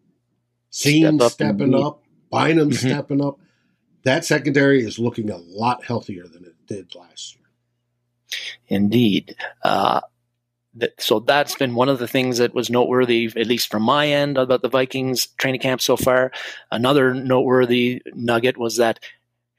Cine 0.73 1.19
step 1.19 1.33
stepping 1.33 1.75
up, 1.75 2.03
Bynum 2.31 2.71
mm-hmm. 2.71 2.89
stepping 2.89 3.25
up. 3.25 3.39
That 4.03 4.25
secondary 4.25 4.85
is 4.85 4.99
looking 4.99 5.31
a 5.31 5.39
lot 5.39 5.85
healthier 5.85 6.27
than 6.27 6.45
it 6.45 6.55
did 6.67 6.95
last 6.95 7.35
year. 7.35 7.45
Indeed. 8.69 9.37
Uh, 9.63 10.01
so 10.99 11.21
that's 11.21 11.55
been 11.55 11.75
one 11.75 11.89
of 11.89 11.99
the 11.99 12.09
things 12.09 12.39
that 12.39 12.55
was 12.55 12.71
noteworthy, 12.71 13.27
at 13.37 13.47
least 13.47 13.71
from 13.71 13.83
my 13.83 14.09
end, 14.09 14.39
about 14.39 14.63
the 14.63 14.69
Vikings 14.69 15.27
training 15.39 15.61
camp 15.61 15.81
so 15.81 15.97
far. 15.97 16.33
Another 16.71 17.15
noteworthy 17.15 18.03
nugget 18.15 18.59
was 18.59 18.77
that 18.77 19.01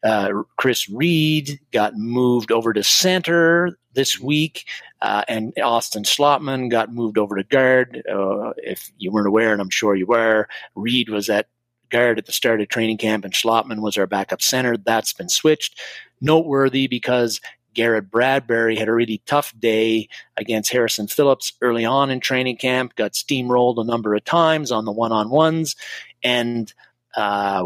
uh, 0.03 0.31
Chris 0.57 0.87
Reed 0.89 1.59
got 1.71 1.95
moved 1.97 2.51
over 2.51 2.71
to 2.73 2.83
center 2.83 3.77
this 3.93 4.19
week, 4.19 4.65
uh, 5.01 5.23
and 5.27 5.53
Austin 5.61 6.03
Schlottmann 6.03 6.69
got 6.69 6.93
moved 6.93 7.17
over 7.17 7.35
to 7.35 7.43
guard. 7.43 8.03
Uh, 8.09 8.53
if 8.57 8.91
you 8.97 9.11
weren't 9.11 9.27
aware, 9.27 9.51
and 9.51 9.61
I'm 9.61 9.69
sure 9.69 9.95
you 9.95 10.05
were, 10.05 10.47
Reed 10.75 11.09
was 11.09 11.29
at 11.29 11.47
guard 11.89 12.19
at 12.19 12.25
the 12.25 12.31
start 12.31 12.61
of 12.61 12.67
training 12.67 12.97
camp, 12.97 13.25
and 13.25 13.33
Schlottmann 13.33 13.81
was 13.81 13.97
our 13.97 14.07
backup 14.07 14.41
center. 14.41 14.77
That's 14.77 15.13
been 15.13 15.29
switched. 15.29 15.79
Noteworthy 16.21 16.87
because 16.87 17.41
Garrett 17.77 18.09
Bradbury 18.09 18.75
had 18.75 18.89
a 18.89 18.93
really 18.93 19.21
tough 19.27 19.53
day 19.57 20.09
against 20.35 20.71
Harrison 20.71 21.05
Phillips 21.05 21.53
early 21.61 21.85
on 21.85 22.09
in 22.09 22.19
training 22.19 22.57
camp, 22.57 22.95
got 22.95 23.13
steamrolled 23.13 23.77
a 23.77 23.85
number 23.85 24.15
of 24.15 24.25
times 24.25 24.71
on 24.71 24.83
the 24.83 24.91
one 24.91 25.11
on 25.11 25.29
ones. 25.29 25.75
And 26.23 26.73
uh, 27.15 27.63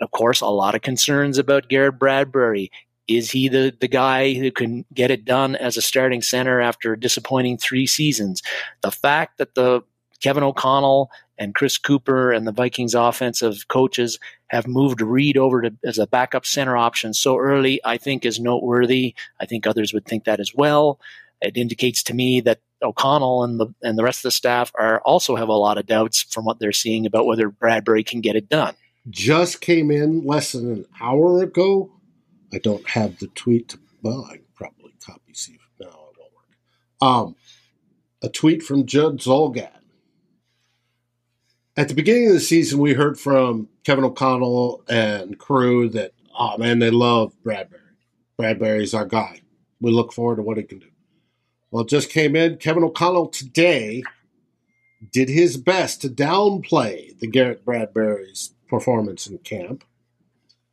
of 0.00 0.10
course, 0.10 0.40
a 0.40 0.46
lot 0.46 0.74
of 0.74 0.82
concerns 0.82 1.38
about 1.38 1.68
Garrett 1.68 1.98
Bradbury. 1.98 2.72
Is 3.06 3.30
he 3.30 3.48
the, 3.48 3.72
the 3.80 3.88
guy 3.88 4.34
who 4.34 4.50
can 4.50 4.84
get 4.92 5.12
it 5.12 5.24
done 5.24 5.54
as 5.54 5.76
a 5.76 5.82
starting 5.82 6.22
center 6.22 6.60
after 6.60 6.96
disappointing 6.96 7.56
three 7.56 7.86
seasons? 7.86 8.42
The 8.82 8.90
fact 8.90 9.38
that 9.38 9.54
the 9.54 9.82
Kevin 10.20 10.42
O'Connell 10.42 11.08
and 11.40 11.54
Chris 11.54 11.78
Cooper 11.78 12.30
and 12.30 12.46
the 12.46 12.52
Vikings 12.52 12.94
offensive 12.94 13.66
coaches 13.68 14.18
have 14.48 14.66
moved 14.66 15.00
Reed 15.00 15.38
over 15.38 15.62
to 15.62 15.74
as 15.82 15.98
a 15.98 16.06
backup 16.06 16.44
center 16.44 16.76
option 16.76 17.14
so 17.14 17.38
early, 17.38 17.80
I 17.82 17.96
think 17.96 18.26
is 18.26 18.38
noteworthy. 18.38 19.14
I 19.40 19.46
think 19.46 19.66
others 19.66 19.94
would 19.94 20.04
think 20.04 20.24
that 20.24 20.38
as 20.38 20.54
well. 20.54 21.00
It 21.40 21.56
indicates 21.56 22.02
to 22.04 22.14
me 22.14 22.42
that 22.42 22.60
O'Connell 22.82 23.42
and 23.42 23.58
the 23.58 23.74
and 23.82 23.98
the 23.98 24.04
rest 24.04 24.20
of 24.20 24.24
the 24.24 24.30
staff 24.32 24.70
are 24.78 25.00
also 25.00 25.34
have 25.34 25.48
a 25.48 25.54
lot 25.54 25.78
of 25.78 25.86
doubts 25.86 26.22
from 26.22 26.44
what 26.44 26.58
they're 26.58 26.72
seeing 26.72 27.06
about 27.06 27.26
whether 27.26 27.48
Bradbury 27.48 28.04
can 28.04 28.20
get 28.20 28.36
it 28.36 28.50
done. 28.50 28.74
Just 29.08 29.62
came 29.62 29.90
in 29.90 30.26
less 30.26 30.52
than 30.52 30.70
an 30.70 30.84
hour 31.00 31.42
ago. 31.42 31.90
I 32.52 32.58
don't 32.58 32.86
have 32.90 33.18
the 33.18 33.28
tweet. 33.28 33.76
Well, 34.02 34.28
I 34.30 34.40
probably 34.54 34.92
copy 35.04 35.32
see. 35.32 35.58
No, 35.80 35.88
it 35.88 35.92
won't 35.92 36.32
work. 36.34 37.00
Um, 37.00 37.36
a 38.22 38.28
tweet 38.28 38.62
from 38.62 38.84
Judd 38.84 39.20
Zulgad 39.20 39.79
at 41.76 41.88
the 41.88 41.94
beginning 41.94 42.28
of 42.28 42.34
the 42.34 42.40
season, 42.40 42.78
we 42.78 42.94
heard 42.94 43.18
from 43.18 43.68
Kevin 43.84 44.04
O'Connell 44.04 44.84
and 44.88 45.38
crew 45.38 45.88
that, 45.90 46.12
oh 46.38 46.58
man, 46.58 46.78
they 46.78 46.90
love 46.90 47.32
Bradbury. 47.42 47.80
Bradbury's 48.36 48.94
our 48.94 49.06
guy. 49.06 49.42
We 49.80 49.90
look 49.90 50.12
forward 50.12 50.36
to 50.36 50.42
what 50.42 50.56
he 50.56 50.62
can 50.62 50.78
do. 50.78 50.86
Well, 51.70 51.84
just 51.84 52.10
came 52.10 52.34
in. 52.34 52.56
Kevin 52.56 52.84
O'Connell 52.84 53.28
today 53.28 54.02
did 55.12 55.28
his 55.28 55.56
best 55.56 56.02
to 56.02 56.08
downplay 56.08 57.18
the 57.18 57.26
Garrett 57.26 57.64
Bradbury's 57.64 58.54
performance 58.68 59.26
in 59.26 59.38
camp. 59.38 59.84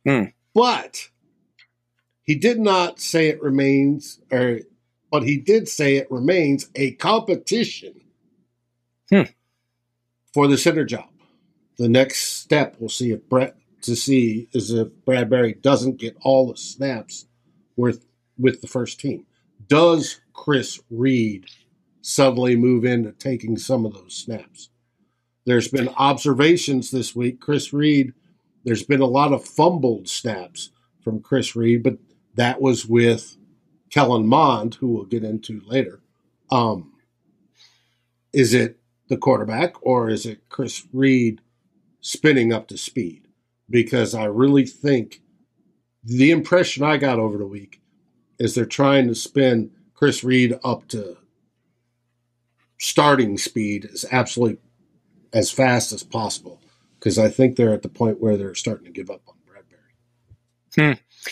Hmm. 0.06 0.24
But 0.54 1.08
he 2.22 2.34
did 2.34 2.58
not 2.58 3.00
say 3.00 3.28
it 3.28 3.42
remains, 3.42 4.20
or 4.30 4.60
but 5.10 5.22
he 5.22 5.38
did 5.38 5.68
say 5.68 5.96
it 5.96 6.10
remains 6.10 6.68
a 6.74 6.92
competition 6.92 7.94
hmm 9.10 9.22
for 10.38 10.46
the 10.46 10.56
center 10.56 10.84
job. 10.84 11.08
The 11.78 11.88
next 11.88 12.38
step 12.40 12.76
we'll 12.78 12.90
see 12.90 13.10
if 13.10 13.28
Brett 13.28 13.56
to 13.82 13.96
see 13.96 14.48
is 14.52 14.70
if 14.70 14.86
Bradbury 15.04 15.54
doesn't 15.54 15.98
get 15.98 16.16
all 16.22 16.46
the 16.46 16.56
snaps 16.56 17.26
with 17.76 18.06
with 18.38 18.60
the 18.60 18.68
first 18.68 19.00
team. 19.00 19.26
Does 19.66 20.20
Chris 20.32 20.80
Reed 20.92 21.46
suddenly 22.02 22.54
move 22.54 22.84
into 22.84 23.10
taking 23.10 23.58
some 23.58 23.84
of 23.84 23.94
those 23.94 24.14
snaps? 24.14 24.70
There's 25.44 25.66
been 25.66 25.88
observations 25.96 26.92
this 26.92 27.16
week. 27.16 27.40
Chris 27.40 27.72
Reed, 27.72 28.14
there's 28.62 28.84
been 28.84 29.00
a 29.00 29.06
lot 29.06 29.32
of 29.32 29.44
fumbled 29.44 30.08
snaps 30.08 30.70
from 31.02 31.20
Chris 31.20 31.56
Reed, 31.56 31.82
but 31.82 31.98
that 32.36 32.60
was 32.60 32.86
with 32.86 33.36
Kellen 33.90 34.28
Mond, 34.28 34.76
who 34.76 34.86
we'll 34.86 35.04
get 35.04 35.24
into 35.24 35.62
later. 35.66 35.98
Um, 36.48 36.92
is 38.32 38.54
it 38.54 38.77
the 39.08 39.16
quarterback, 39.16 39.74
or 39.82 40.08
is 40.08 40.26
it 40.26 40.48
Chris 40.48 40.86
Reed 40.92 41.40
spinning 42.00 42.52
up 42.52 42.68
to 42.68 42.78
speed? 42.78 43.28
Because 43.68 44.14
I 44.14 44.24
really 44.24 44.66
think 44.66 45.20
the 46.02 46.30
impression 46.30 46.84
I 46.84 46.96
got 46.96 47.18
over 47.18 47.36
the 47.36 47.46
week 47.46 47.80
is 48.38 48.54
they're 48.54 48.64
trying 48.64 49.08
to 49.08 49.14
spin 49.14 49.70
Chris 49.94 50.22
Reed 50.22 50.58
up 50.64 50.88
to 50.88 51.16
starting 52.78 53.36
speed 53.36 53.88
as 53.92 54.04
absolutely 54.12 54.58
as 55.32 55.50
fast 55.50 55.92
as 55.92 56.02
possible 56.02 56.60
because 56.98 57.18
I 57.18 57.28
think 57.28 57.56
they're 57.56 57.74
at 57.74 57.82
the 57.82 57.88
point 57.88 58.20
where 58.20 58.36
they're 58.36 58.54
starting 58.54 58.86
to 58.86 58.92
give 58.92 59.10
up 59.10 59.22
on 59.28 59.34
Bradbury. 59.46 60.96
Hmm. 60.96 61.28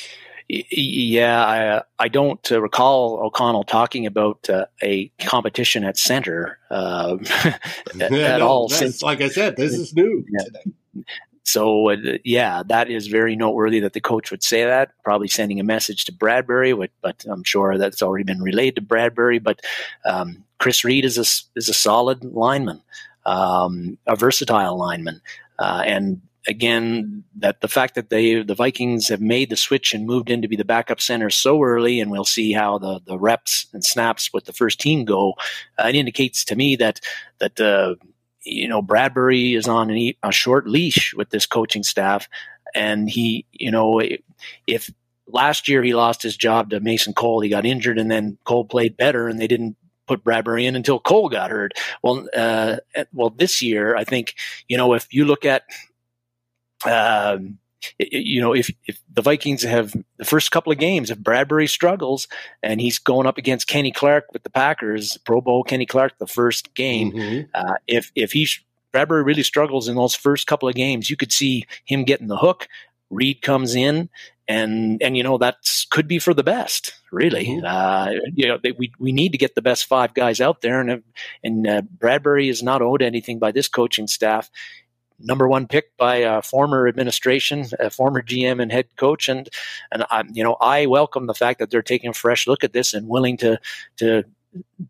Yeah, 0.49 1.45
I, 1.45 2.05
I 2.05 2.09
don't 2.09 2.53
uh, 2.53 2.62
recall 2.62 3.19
O'Connell 3.19 3.65
talking 3.65 4.07
about 4.07 4.49
uh, 4.49 4.67
a 4.81 5.09
competition 5.19 5.83
at 5.83 5.97
center 5.99 6.59
uh, 6.71 7.17
at, 7.45 7.61
yeah, 7.95 8.07
at 8.07 8.38
no, 8.38 8.47
all. 8.49 8.69
Since, 8.69 9.03
like 9.03 9.21
I 9.21 9.29
said, 9.29 9.57
this 9.57 9.73
is 9.73 9.95
new 9.95 10.25
yeah. 10.31 10.45
today. 10.45 11.05
So 11.43 11.91
uh, 11.91 11.97
yeah, 12.25 12.62
that 12.67 12.91
is 12.91 13.07
very 13.07 13.35
noteworthy 13.35 13.81
that 13.81 13.93
the 13.93 14.00
coach 14.00 14.31
would 14.31 14.43
say 14.43 14.65
that. 14.65 14.93
Probably 15.05 15.29
sending 15.29 15.59
a 15.59 15.65
message 15.65 16.05
to 16.05 16.12
Bradbury, 16.12 16.75
but 16.75 17.25
I'm 17.29 17.45
sure 17.45 17.79
that's 17.79 18.03
already 18.03 18.25
been 18.25 18.43
relayed 18.43 18.76
to 18.76 18.81
Bradbury. 18.83 19.38
But 19.38 19.61
um, 20.05 20.45
Chris 20.59 20.85
Reed 20.85 21.05
is 21.05 21.19
a 21.19 21.59
is 21.59 21.69
a 21.69 21.75
solid 21.75 22.25
lineman, 22.25 22.83
um, 23.25 23.99
a 24.07 24.17
versatile 24.17 24.76
lineman, 24.76 25.21
uh, 25.59 25.83
and 25.87 26.21
again 26.49 27.25
that 27.37 27.61
the 27.61 27.69
fact 27.69 27.95
that 27.95 28.11
they 28.11 28.43
the 28.43 28.55
Vikings 28.55 29.09
have 29.09 29.21
made 29.21 29.50
the 29.50 29.57
switch 29.57 29.95
and 29.95 30.07
moved 30.07 30.31
in 30.31 30.43
to 30.43 30.49
be 30.49 30.57
the 30.57 30.65
backup 30.65 31.00
center 31.00 31.31
so 31.31 31.62
early, 31.62 32.00
and 32.00 32.11
we'll 32.11 32.25
see 32.25 32.53
how 32.53 32.79
the 32.79 33.00
the 33.07 33.19
reps 33.19 33.67
and 33.73 33.85
snaps 33.85 34.33
with 34.33 34.45
the 34.45 34.53
first 34.53 34.81
team 34.81 35.05
go. 35.05 35.35
Uh, 35.79 35.88
it 35.88 35.95
indicates 35.95 36.45
to 36.47 36.57
me 36.57 36.76
that 36.76 37.00
that 37.38 37.61
uh, 37.61 37.95
you 38.43 38.69
know 38.69 38.83
Bradbury 38.83 39.55
is 39.55 39.69
on 39.69 39.91
a 39.91 40.33
short 40.33 40.69
leash 40.69 41.15
with 41.15 41.31
this 41.31 41.47
coaching 41.47 41.83
staff, 41.83 42.29
and 42.75 43.09
he 43.11 43.47
you 43.53 43.71
know 43.71 44.00
if 44.67 44.91
last 45.29 45.69
year 45.69 45.83
he 45.83 45.95
lost 45.95 46.23
his 46.23 46.37
job 46.37 46.71
to 46.71 46.81
Mason 46.81 47.12
Cole. 47.12 47.41
He 47.41 47.49
got 47.49 47.67
injured, 47.67 47.99
and 47.99 48.11
then 48.11 48.38
Cole 48.45 48.65
played 48.65 48.97
better, 48.97 49.29
and 49.29 49.41
they 49.41 49.47
didn't 49.49 49.76
put 50.07 50.23
Bradbury 50.23 50.67
in 50.67 50.76
until 50.76 51.00
Cole 51.00 51.29
got 51.29 51.50
hurt. 51.50 51.73
Well, 52.03 52.29
uh, 52.35 52.76
well, 53.12 53.31
this 53.31 53.61
year 53.61 53.97
I 53.97 54.05
think 54.05 54.35
you 54.69 54.76
know 54.76 54.95
if 54.95 55.12
you 55.12 55.25
look 55.25 55.45
at. 55.45 55.65
Um, 56.85 57.59
you 57.99 58.40
know, 58.40 58.54
if, 58.54 58.71
if 58.87 59.00
the 59.12 59.23
Vikings 59.23 59.62
have 59.62 59.95
the 60.16 60.25
first 60.25 60.50
couple 60.50 60.73
of 60.73 60.78
games, 60.78 61.11
if 61.11 61.18
Bradbury 61.18 61.66
struggles 61.66 62.26
and 62.62 62.80
he's 62.80 62.99
going 62.99 63.26
up 63.26 63.38
against 63.38 63.68
Kenny 63.68 63.92
Clark 63.92 64.33
with 64.33 64.42
the 64.42 64.50
Packers, 64.50 65.16
Pro 65.25 65.40
Bowl 65.40 65.62
Kenny 65.62 65.87
Clark, 65.87 66.18
the 66.18 66.26
first 66.26 66.75
game, 66.75 67.12
mm-hmm. 67.12 67.49
uh, 67.54 67.75
if 67.87 68.11
if 68.14 68.33
he 68.33 68.49
Bradbury 68.92 69.23
really 69.23 69.42
struggles 69.42 69.88
in 69.88 69.97
those 69.97 70.14
first 70.14 70.47
couple 70.47 70.68
of 70.68 70.75
games, 70.75 71.11
you 71.11 71.16
could 71.16 71.33
see 71.33 71.66
him 71.85 72.04
getting 72.04 72.28
the 72.28 72.37
hook. 72.37 72.68
Reed 73.11 73.40
comes 73.40 73.76
in 73.76 74.09
and 74.49 75.02
and 75.02 75.16
you 75.16 75.23
know 75.23 75.38
that 75.38 75.56
could 75.90 76.09
be 76.09 76.18
for 76.18 76.35
the 76.35 76.42
best, 76.42 76.95
really. 77.11 77.47
Mm-hmm. 77.47 77.66
Uh, 77.66 78.11
you 78.35 78.47
know, 78.47 78.59
they, 78.62 78.73
we 78.73 78.92
we 78.99 79.12
need 79.12 79.33
to 79.33 79.38
get 79.38 79.54
the 79.54 79.62
best 79.62 79.87
five 79.87 80.14
guys 80.14 80.40
out 80.40 80.61
there, 80.61 80.80
and 80.80 81.02
and 81.42 81.66
uh, 81.66 81.83
Bradbury 81.83 82.49
is 82.49 82.62
not 82.62 82.83
owed 82.83 83.02
anything 83.02 83.38
by 83.38 83.52
this 83.52 83.68
coaching 83.68 84.06
staff. 84.06 84.50
Number 85.18 85.49
one 85.49 85.66
pick 85.66 85.96
by 85.96 86.16
a 86.16 86.42
former 86.42 86.87
administration, 86.87 87.64
a 87.80 87.90
former 87.90 88.23
GM 88.23 88.61
and 88.61 88.70
head 88.70 88.88
coach, 88.96 89.28
and 89.28 89.49
and 89.90 90.04
I, 90.11 90.25
you 90.32 90.44
know 90.44 90.56
I 90.61 90.87
welcome 90.87 91.26
the 91.26 91.35
fact 91.35 91.58
that 91.58 91.70
they're 91.70 91.82
taking 91.82 92.11
a 92.11 92.14
fresh 92.14 92.46
look 92.46 92.64
at 92.64 92.73
this 92.73 92.92
and 92.94 93.08
willing 93.08 93.37
to 93.38 93.58
to 93.99 94.25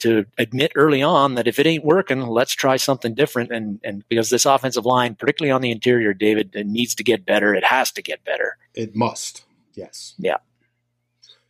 to 0.01 0.27
admit 0.39 0.73
early 0.75 1.03
on 1.03 1.35
that 1.35 1.49
if 1.49 1.59
it 1.59 1.67
ain't 1.67 1.85
working, 1.85 2.21
let's 2.23 2.53
try 2.53 2.77
something 2.77 3.15
different. 3.15 3.51
And 3.51 3.81
and 3.85 4.05
because 4.09 4.31
this 4.31 4.47
offensive 4.47 4.87
line, 4.87 5.15
particularly 5.15 5.53
on 5.53 5.61
the 5.61 5.71
interior, 5.71 6.13
David, 6.13 6.55
it 6.55 6.67
needs 6.67 6.95
to 6.97 7.05
get 7.05 7.27
better. 7.27 7.55
It 7.55 7.65
has 7.65 7.93
to 7.93 8.03
get 8.03 8.25
better. 8.25 8.57
It 8.75 8.95
must. 8.95 9.45
Yes. 9.75 10.15
Yeah. 10.19 10.39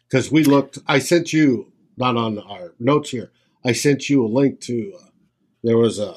Because 0.09 0.30
we 0.30 0.45
looked, 0.45 0.78
I 0.87 0.99
sent 0.99 1.33
you, 1.33 1.73
not 1.97 2.16
on 2.16 2.38
our 2.38 2.75
notes 2.78 3.11
here, 3.11 3.33
I 3.64 3.73
sent 3.73 4.09
you 4.09 4.25
a 4.25 4.28
link 4.28 4.61
to, 4.62 4.92
uh, 4.97 5.06
there 5.62 5.78
was 5.78 5.99
a 5.99 6.14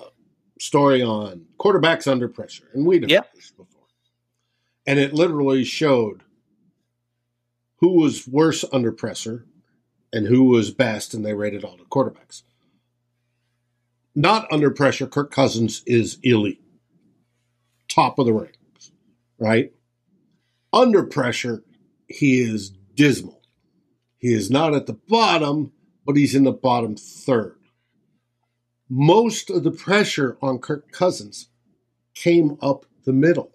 story 0.60 1.02
on 1.02 1.46
quarterbacks 1.58 2.10
under 2.10 2.28
pressure. 2.28 2.70
And 2.74 2.86
we'd 2.86 3.10
yep. 3.10 3.34
this 3.34 3.52
before. 3.52 3.88
And 4.86 5.00
it 5.00 5.14
literally 5.14 5.64
showed 5.64 6.24
who 7.78 7.94
was 8.00 8.28
worse 8.28 8.66
under 8.72 8.92
pressure 8.92 9.46
and 10.12 10.28
who 10.28 10.44
was 10.46 10.72
best, 10.72 11.14
and 11.14 11.26
they 11.26 11.34
rated 11.34 11.64
all 11.64 11.78
the 11.78 11.86
quarterbacks. 11.86 12.44
Not 14.16 14.52
under 14.52 14.72
pressure, 14.72 15.08
Kirk 15.08 15.32
Cousins 15.32 15.84
is 15.86 16.18
elite, 16.24 16.62
top 17.88 18.20
of 18.20 18.26
the 18.26 18.34
ranks, 18.34 18.92
right? 19.38 19.72
Under 20.74 21.04
pressure, 21.04 21.64
he 22.08 22.42
is 22.42 22.72
dismal. 22.96 23.42
He 24.18 24.34
is 24.34 24.50
not 24.50 24.74
at 24.74 24.88
the 24.88 24.94
bottom, 24.94 25.72
but 26.06 26.18
he's 26.18 26.36
in 26.36 26.44
the 26.44 26.52
bottom 26.52 26.96
third. 26.96 27.59
Most 28.90 29.50
of 29.50 29.64
the 29.64 29.72
pressure 29.72 30.38
on 30.42 30.60
Kirk 30.60 30.92
Cousins 30.92 31.50
came 32.16 32.58
up 32.62 32.86
the 33.06 33.14
middle 33.14 33.52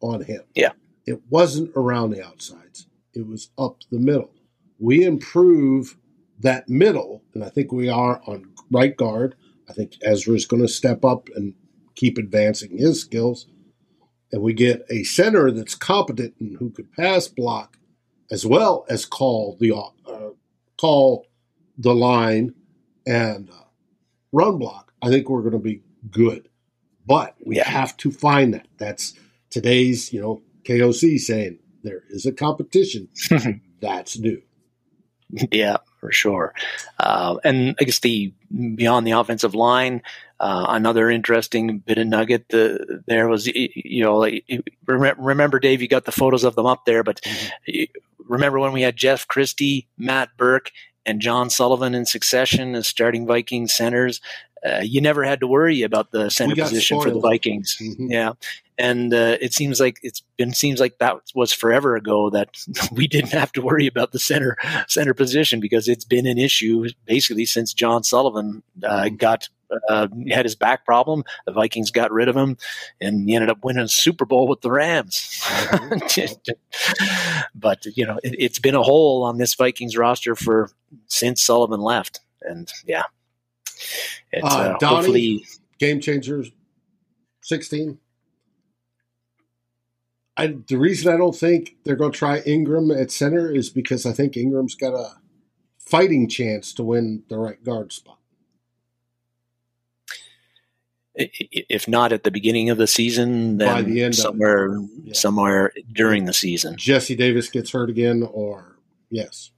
on 0.00 0.22
him. 0.24 0.42
Yeah. 0.54 0.72
It 1.06 1.20
wasn't 1.28 1.72
around 1.74 2.10
the 2.10 2.24
outsides, 2.24 2.86
it 3.14 3.26
was 3.26 3.50
up 3.58 3.78
the 3.90 3.98
middle. 3.98 4.32
We 4.78 5.04
improve 5.04 5.96
that 6.40 6.68
middle, 6.68 7.22
and 7.34 7.44
I 7.44 7.48
think 7.48 7.72
we 7.72 7.88
are 7.88 8.20
on 8.26 8.52
right 8.70 8.96
guard. 8.96 9.34
I 9.68 9.72
think 9.72 9.96
Ezra 10.02 10.34
is 10.34 10.46
going 10.46 10.62
to 10.62 10.68
step 10.68 11.04
up 11.04 11.28
and 11.34 11.54
keep 11.94 12.18
advancing 12.18 12.78
his 12.78 13.00
skills 13.00 13.46
and 14.32 14.42
we 14.42 14.54
get 14.54 14.84
a 14.90 15.04
center 15.04 15.50
that's 15.50 15.74
competent 15.74 16.34
and 16.40 16.56
who 16.58 16.70
could 16.70 16.90
pass 16.92 17.28
block 17.28 17.78
as 18.30 18.46
well 18.46 18.86
as 18.88 19.04
call 19.04 19.56
the 19.60 19.72
uh, 19.72 20.30
call 20.80 21.26
the 21.76 21.94
line 21.94 22.54
and 23.06 23.50
uh, 23.50 23.64
run 24.32 24.58
block, 24.58 24.92
I 25.02 25.08
think 25.08 25.28
we're 25.28 25.42
going 25.42 25.52
to 25.52 25.58
be 25.58 25.82
good. 26.10 26.48
But 27.06 27.34
we 27.44 27.56
yeah. 27.56 27.68
have 27.68 27.96
to 27.98 28.10
find 28.10 28.54
that. 28.54 28.68
That's 28.78 29.14
today's, 29.50 30.12
you 30.12 30.20
know, 30.20 30.42
KOC 30.64 31.18
saying 31.18 31.58
there 31.82 32.02
is 32.10 32.26
a 32.26 32.32
competition. 32.32 33.08
that's 33.80 34.18
new. 34.18 34.42
Yeah, 35.50 35.78
for 35.98 36.12
sure. 36.12 36.54
Uh, 36.98 37.36
and 37.42 37.74
I 37.80 37.84
guess 37.84 38.00
the 38.00 38.34
beyond 38.74 39.06
the 39.06 39.12
offensive 39.12 39.54
line, 39.54 40.02
uh, 40.38 40.66
another 40.68 41.10
interesting 41.10 41.78
bit 41.78 41.98
of 41.98 42.06
nugget 42.06 42.52
uh, 42.52 42.78
there 43.06 43.28
was, 43.28 43.46
you 43.46 44.04
know, 44.04 44.18
like, 44.18 44.44
remember, 44.86 45.58
Dave, 45.58 45.80
you 45.80 45.88
got 45.88 46.04
the 46.04 46.12
photos 46.12 46.44
of 46.44 46.54
them 46.54 46.66
up 46.66 46.84
there, 46.84 47.02
but 47.02 47.20
mm-hmm. 47.22 47.84
remember 48.28 48.58
when 48.58 48.72
we 48.72 48.82
had 48.82 48.96
Jeff 48.96 49.26
Christie, 49.26 49.88
Matt 49.96 50.36
Birk, 50.36 50.70
and 51.04 51.20
John 51.20 51.50
Sullivan 51.50 51.94
in 51.94 52.06
succession 52.06 52.74
as 52.74 52.86
starting 52.86 53.26
Viking 53.26 53.68
centers? 53.68 54.20
Uh, 54.64 54.80
you 54.82 55.00
never 55.00 55.24
had 55.24 55.40
to 55.40 55.46
worry 55.46 55.82
about 55.82 56.12
the 56.12 56.30
center 56.30 56.54
position 56.54 57.00
spoiled. 57.00 57.04
for 57.04 57.10
the 57.10 57.20
Vikings. 57.20 57.76
Mm-hmm. 57.80 58.12
Yeah, 58.12 58.32
and 58.78 59.12
uh, 59.12 59.36
it 59.40 59.52
seems 59.52 59.80
like 59.80 59.98
it's 60.02 60.22
been 60.36 60.52
seems 60.52 60.80
like 60.80 60.98
that 60.98 61.16
was 61.34 61.52
forever 61.52 61.96
ago 61.96 62.30
that 62.30 62.56
we 62.92 63.06
didn't 63.06 63.32
have 63.32 63.52
to 63.52 63.62
worry 63.62 63.86
about 63.86 64.12
the 64.12 64.18
center 64.18 64.56
center 64.88 65.14
position 65.14 65.60
because 65.60 65.88
it's 65.88 66.04
been 66.04 66.26
an 66.26 66.38
issue 66.38 66.88
basically 67.06 67.44
since 67.44 67.74
John 67.74 68.02
Sullivan 68.02 68.62
uh, 68.84 69.04
mm-hmm. 69.04 69.16
got 69.16 69.48
uh, 69.88 70.08
had 70.30 70.44
his 70.44 70.54
back 70.54 70.84
problem. 70.84 71.24
The 71.46 71.52
Vikings 71.52 71.90
got 71.90 72.12
rid 72.12 72.28
of 72.28 72.36
him, 72.36 72.56
and 73.00 73.28
he 73.28 73.34
ended 73.34 73.50
up 73.50 73.64
winning 73.64 73.84
a 73.84 73.88
Super 73.88 74.24
Bowl 74.24 74.48
with 74.48 74.60
the 74.60 74.70
Rams. 74.70 75.42
But 77.54 77.84
you 77.84 78.06
know, 78.06 78.18
it, 78.22 78.40
has 78.40 78.58
been 78.58 78.74
a 78.74 78.82
hole 78.82 79.22
on 79.22 79.38
this 79.38 79.54
Vikings 79.54 79.96
roster 79.96 80.34
for 80.34 80.70
since 81.06 81.42
Sullivan 81.42 81.80
left, 81.80 82.20
and 82.40 82.72
yeah, 82.86 83.04
it's 84.32 84.44
uh, 84.44 84.48
uh, 84.48 84.78
Donnie, 84.78 84.96
hopefully 84.96 85.46
game 85.78 86.00
changers. 86.00 86.50
Sixteen. 87.42 87.98
I, 90.36 90.56
the 90.66 90.76
reason 90.76 91.12
I 91.12 91.18
don't 91.18 91.36
think 91.36 91.76
they're 91.84 91.94
going 91.94 92.12
to 92.12 92.18
try 92.18 92.38
Ingram 92.40 92.90
at 92.90 93.10
center 93.10 93.54
is 93.54 93.68
because 93.68 94.06
I 94.06 94.12
think 94.12 94.36
Ingram's 94.36 94.74
got 94.74 94.94
a 94.94 95.16
fighting 95.78 96.26
chance 96.26 96.72
to 96.74 96.82
win 96.82 97.22
the 97.28 97.36
right 97.36 97.62
guard 97.62 97.92
spot 97.92 98.18
if 101.14 101.86
not 101.86 102.12
at 102.12 102.24
the 102.24 102.30
beginning 102.30 102.70
of 102.70 102.78
the 102.78 102.86
season, 102.86 103.58
then 103.58 103.92
the 103.92 104.12
somewhere 104.12 104.78
yeah. 105.02 105.12
somewhere 105.12 105.72
during 105.92 106.24
the 106.24 106.32
season. 106.32 106.76
Jesse 106.76 107.16
Davis 107.16 107.48
gets 107.50 107.70
hurt 107.70 107.90
again, 107.90 108.22
or 108.32 108.76
yes, 109.10 109.50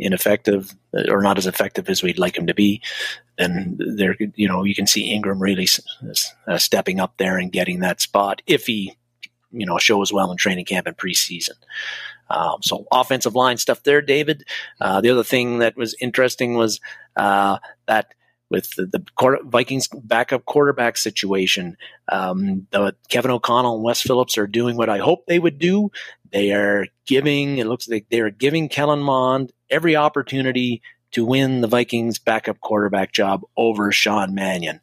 ineffective 0.00 0.74
or 1.08 1.22
not 1.22 1.38
as 1.38 1.46
effective 1.46 1.88
as 1.88 2.02
we'd 2.02 2.18
like 2.18 2.36
him 2.36 2.46
to 2.46 2.54
be. 2.54 2.82
Then 3.38 3.78
there, 3.78 4.16
you 4.34 4.48
know, 4.48 4.64
you 4.64 4.74
can 4.74 4.86
see 4.86 5.12
Ingram 5.12 5.40
really 5.40 5.68
uh, 6.46 6.58
stepping 6.58 7.00
up 7.00 7.16
there 7.18 7.38
and 7.38 7.52
getting 7.52 7.80
that 7.80 8.00
spot 8.00 8.42
if 8.46 8.66
he, 8.66 8.96
you 9.52 9.66
know, 9.66 9.78
shows 9.78 10.12
well 10.12 10.30
in 10.30 10.36
training 10.36 10.64
camp 10.64 10.86
and 10.86 10.96
preseason. 10.96 11.56
Um, 12.28 12.58
so 12.62 12.86
offensive 12.92 13.34
line 13.34 13.56
stuff 13.56 13.82
there, 13.82 14.00
David. 14.00 14.44
Uh, 14.80 15.00
the 15.00 15.10
other 15.10 15.24
thing 15.24 15.58
that 15.58 15.76
was 15.76 15.96
interesting 16.00 16.54
was 16.54 16.80
uh, 17.16 17.58
that 17.86 18.14
with 18.50 18.74
the, 18.74 18.86
the 18.86 19.40
Vikings 19.44 19.88
backup 19.88 20.44
quarterback 20.44 20.96
situation. 20.96 21.76
Um, 22.10 22.66
the, 22.72 22.94
Kevin 23.08 23.30
O'Connell 23.30 23.76
and 23.76 23.84
Wes 23.84 24.02
Phillips 24.02 24.36
are 24.36 24.48
doing 24.48 24.76
what 24.76 24.90
I 24.90 24.98
hope 24.98 25.26
they 25.26 25.38
would 25.38 25.58
do. 25.58 25.90
They 26.32 26.52
are 26.52 26.86
giving, 27.06 27.58
it 27.58 27.66
looks 27.66 27.88
like 27.88 28.06
they 28.10 28.20
are 28.20 28.30
giving 28.30 28.68
Kellen 28.68 29.00
Mond 29.00 29.52
every 29.70 29.96
opportunity 29.96 30.82
to 31.12 31.24
win 31.24 31.60
the 31.60 31.68
Vikings 31.68 32.18
backup 32.18 32.60
quarterback 32.60 33.12
job 33.12 33.42
over 33.56 33.90
Sean 33.90 34.34
Mannion, 34.34 34.80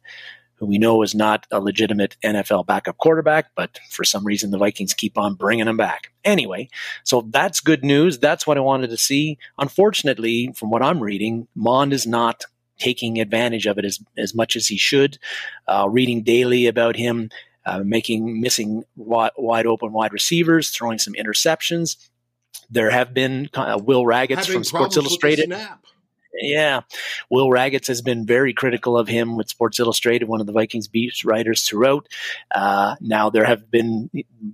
who 0.56 0.66
we 0.66 0.78
know 0.78 1.02
is 1.02 1.14
not 1.14 1.46
a 1.50 1.60
legitimate 1.60 2.16
NFL 2.22 2.66
backup 2.66 2.98
quarterback, 2.98 3.46
but 3.54 3.78
for 3.90 4.04
some 4.04 4.26
reason 4.26 4.50
the 4.50 4.58
Vikings 4.58 4.92
keep 4.92 5.16
on 5.16 5.34
bringing 5.34 5.68
him 5.68 5.76
back. 5.76 6.12
Anyway, 6.24 6.68
so 7.04 7.26
that's 7.30 7.60
good 7.60 7.84
news. 7.84 8.18
That's 8.18 8.46
what 8.46 8.58
I 8.58 8.60
wanted 8.60 8.90
to 8.90 8.96
see. 8.98 9.38
Unfortunately, 9.58 10.52
from 10.54 10.70
what 10.70 10.82
I'm 10.82 11.00
reading, 11.00 11.48
Mond 11.54 11.92
is 11.92 12.06
not 12.06 12.44
taking 12.78 13.20
advantage 13.20 13.66
of 13.66 13.78
it 13.78 13.84
as, 13.84 13.98
as 14.16 14.34
much 14.34 14.56
as 14.56 14.66
he 14.66 14.76
should. 14.76 15.18
Uh, 15.66 15.86
reading 15.90 16.22
daily 16.22 16.66
about 16.66 16.96
him 16.96 17.30
uh, 17.68 17.82
making 17.84 18.40
missing 18.40 18.82
wide, 18.96 19.32
wide, 19.36 19.66
open 19.66 19.92
wide 19.92 20.12
receivers, 20.12 20.70
throwing 20.70 20.98
some 20.98 21.12
interceptions. 21.12 21.96
There 22.70 22.90
have 22.90 23.12
been 23.12 23.50
uh, 23.52 23.78
Will 23.82 24.04
Ragatz 24.04 24.50
from 24.50 24.64
Sports 24.64 24.96
Illustrated. 24.96 25.54
Yeah, 26.40 26.82
Will 27.28 27.48
Ragatz 27.48 27.88
has 27.88 28.00
been 28.00 28.24
very 28.24 28.54
critical 28.54 28.96
of 28.96 29.08
him 29.08 29.36
with 29.36 29.48
Sports 29.50 29.78
Illustrated, 29.80 30.28
one 30.28 30.40
of 30.40 30.46
the 30.46 30.52
Vikings 30.52 30.88
beat 30.88 31.24
writers 31.24 31.62
throughout. 31.62 32.08
Uh, 32.54 32.96
now 33.00 33.28
there 33.28 33.44
have 33.44 33.70
been 33.70 34.08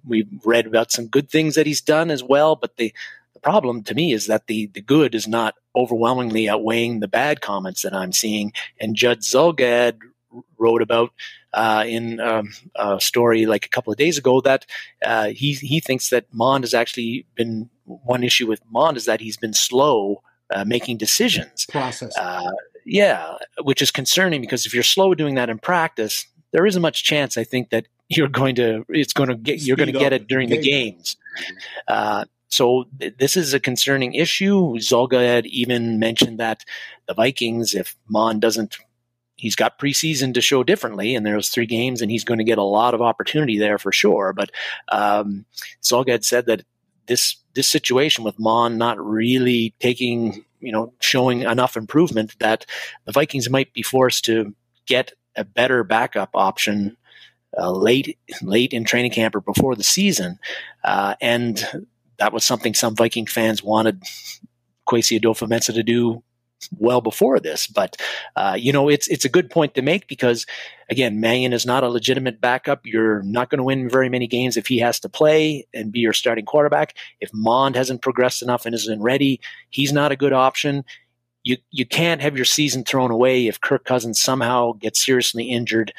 we've 0.05 0.29
read 0.45 0.67
about 0.67 0.91
some 0.91 1.07
good 1.07 1.31
things 1.31 1.55
that 1.55 1.67
he's 1.67 1.83
done 1.83 2.11
as 2.11 2.25
well, 2.25 2.57
but 2.57 2.77
the 2.79 2.93
problem 3.41 3.83
to 3.85 3.95
me 3.95 4.13
is 4.13 4.27
that 4.27 4.47
the, 4.47 4.67
the 4.67 4.81
good 4.81 5.15
is 5.15 5.29
not 5.29 5.55
overwhelmingly 5.77 6.49
outweighing 6.49 7.01
the 7.01 7.09
bad 7.09 7.41
comments 7.41 7.83
that 7.83 7.95
I'm 7.95 8.13
seeing. 8.13 8.53
And 8.81 8.97
Judd 8.97 9.21
Zulgad 9.21 9.99
wrote 10.59 10.83
about 10.83 11.11
uh, 11.53 11.85
in 11.87 12.21
um, 12.21 12.53
a 12.75 13.01
story 13.01 13.47
like 13.47 13.65
a 13.67 13.69
couple 13.69 13.93
of 13.93 13.99
days 13.99 14.19
ago 14.19 14.41
that 14.41 14.67
uh, 15.05 15.29
he 15.29 15.53
he 15.55 15.81
thinks 15.81 16.11
that 16.11 16.27
Mond 16.33 16.65
has 16.65 16.75
actually 16.75 17.27
been 17.35 17.71
one 17.85 18.25
issue 18.25 18.47
with 18.47 18.61
Mond 18.71 18.97
is 18.97 19.05
that 19.05 19.21
he's 19.21 19.37
been 19.37 19.53
slow 19.53 20.23
uh, 20.53 20.65
making 20.65 20.97
decisions. 20.97 21.67
Process. 21.67 22.17
Uh, 22.19 22.51
yeah, 22.85 23.37
which 23.63 23.81
is 23.81 23.91
concerning 23.91 24.41
because 24.41 24.67
if 24.67 24.75
you're 24.75 24.83
slow 24.83 25.15
doing 25.15 25.37
that 25.37 25.49
in 25.49 25.59
practice, 25.59 26.27
there 26.53 26.67
isn't 26.67 26.83
much 26.83 27.05
chance. 27.05 27.37
I 27.37 27.45
think 27.45 27.71
that 27.71 27.87
you're 28.09 28.29
going 28.29 28.57
to 28.57 28.85
it's 28.89 29.13
going 29.13 29.29
to 29.29 29.37
get 29.37 29.61
you're 29.61 29.77
going 29.77 29.93
to 29.93 29.99
get 29.99 30.13
it 30.13 30.27
during 30.27 30.51
the 30.51 30.59
games. 30.61 31.17
So 32.49 32.85
th- 33.01 33.15
this 33.19 33.37
is 33.37 33.55
a 33.55 33.61
concerning 33.61 34.15
issue. 34.15 34.75
Zulgad 34.79 35.27
had 35.27 35.47
even 35.47 35.99
mentioned 35.99 36.39
that 36.39 36.65
the 37.07 37.15
Vikings, 37.15 37.75
if 37.75 37.97
Mond 38.09 38.41
doesn't, 38.41 38.79
he's 39.37 39.57
got 39.57 39.79
preseason 39.79 40.35
to 40.35 40.41
show 40.41 40.63
differently, 40.63 41.15
and 41.15 41.25
there's 41.25 41.49
three 41.49 41.67
games, 41.67 42.01
and 42.01 42.11
he's 42.11 42.25
going 42.25 42.39
to 42.39 42.45
get 42.45 42.59
a 42.59 42.63
lot 42.63 42.95
of 42.95 43.03
opportunity 43.03 43.59
there 43.59 43.79
for 43.79 43.93
sure. 43.93 44.33
But 44.33 44.51
um, 44.91 45.45
had 46.07 46.25
said 46.25 46.47
that 46.47 46.63
this 47.07 47.37
this 47.55 47.69
situation 47.69 48.25
with 48.25 48.39
Mond 48.39 48.79
not 48.79 49.05
really 49.05 49.75
taking, 49.79 50.45
you 50.61 50.73
know, 50.73 50.93
showing 51.01 51.43
enough 51.43 51.77
improvement 51.77 52.35
that 52.41 52.67
the 53.05 53.13
Vikings 53.13 53.51
might 53.51 53.73
be 53.73 53.83
forced 53.83 54.25
to 54.25 54.55
get 54.87 55.13
a 55.37 55.45
better 55.45 55.85
backup 55.85 56.31
option 56.35 56.97
uh, 57.57 57.71
late 57.71 58.19
late 58.43 58.73
in 58.73 58.85
training 58.85 59.13
camp 59.13 59.35
or 59.35 59.41
before 59.41 59.75
the 59.75 59.85
season, 59.85 60.39
uh, 60.83 61.15
and 61.21 61.87
that 62.19 62.33
was 62.33 62.45
something 62.45 62.75
some 62.75 62.95
Viking 62.95 63.27
fans 63.27 63.63
wanted 63.63 64.03
Kwesi 64.89 65.21
Adofo-Mensah 65.21 65.75
to 65.75 65.83
do 65.83 66.23
well 66.79 67.01
before 67.01 67.41
this. 67.41 67.67
But 67.67 67.97
uh, 68.37 68.57
you 68.59 68.73
know, 68.73 68.89
it's 68.89 69.09
it's 69.09 69.25
a 69.25 69.29
good 69.29 69.51
point 69.51 69.75
to 69.75 69.83
make 69.83 70.09
because 70.09 70.47
again, 70.91 71.21
Mannion 71.21 71.53
is 71.53 71.67
not 71.67 71.85
a 71.85 71.89
legitimate 71.89 72.41
backup. 72.41 72.81
You're 72.85 73.23
not 73.23 73.51
going 73.51 73.59
to 73.59 73.65
win 73.65 73.89
very 73.89 74.09
many 74.09 74.27
games 74.27 74.57
if 74.57 74.67
he 74.67 74.79
has 74.79 75.01
to 75.01 75.09
play 75.09 75.67
and 75.75 75.93
be 75.93 76.01
your 76.01 76.13
starting 76.13 76.45
quarterback. 76.45 76.97
If 77.21 77.31
Mond 77.33 77.77
hasn't 77.77 78.03
progressed 78.03 78.43
enough 78.43 78.67
and 78.67 78.75
isn't 78.75 79.03
ready, 79.03 79.41
he's 79.71 79.93
not 79.93 80.13
a 80.13 80.17
good 80.17 80.33
option. 80.33 80.85
You 81.43 81.59
you 81.71 81.87
can't 81.87 82.23
have 82.23 82.37
your 82.37 82.47
season 82.47 82.85
thrown 82.85 83.11
away 83.11 83.47
if 83.47 83.61
Kirk 83.61 83.85
Cousins 83.85 84.21
somehow 84.21 84.73
gets 84.73 85.05
seriously 85.05 85.45
injured 85.45 85.93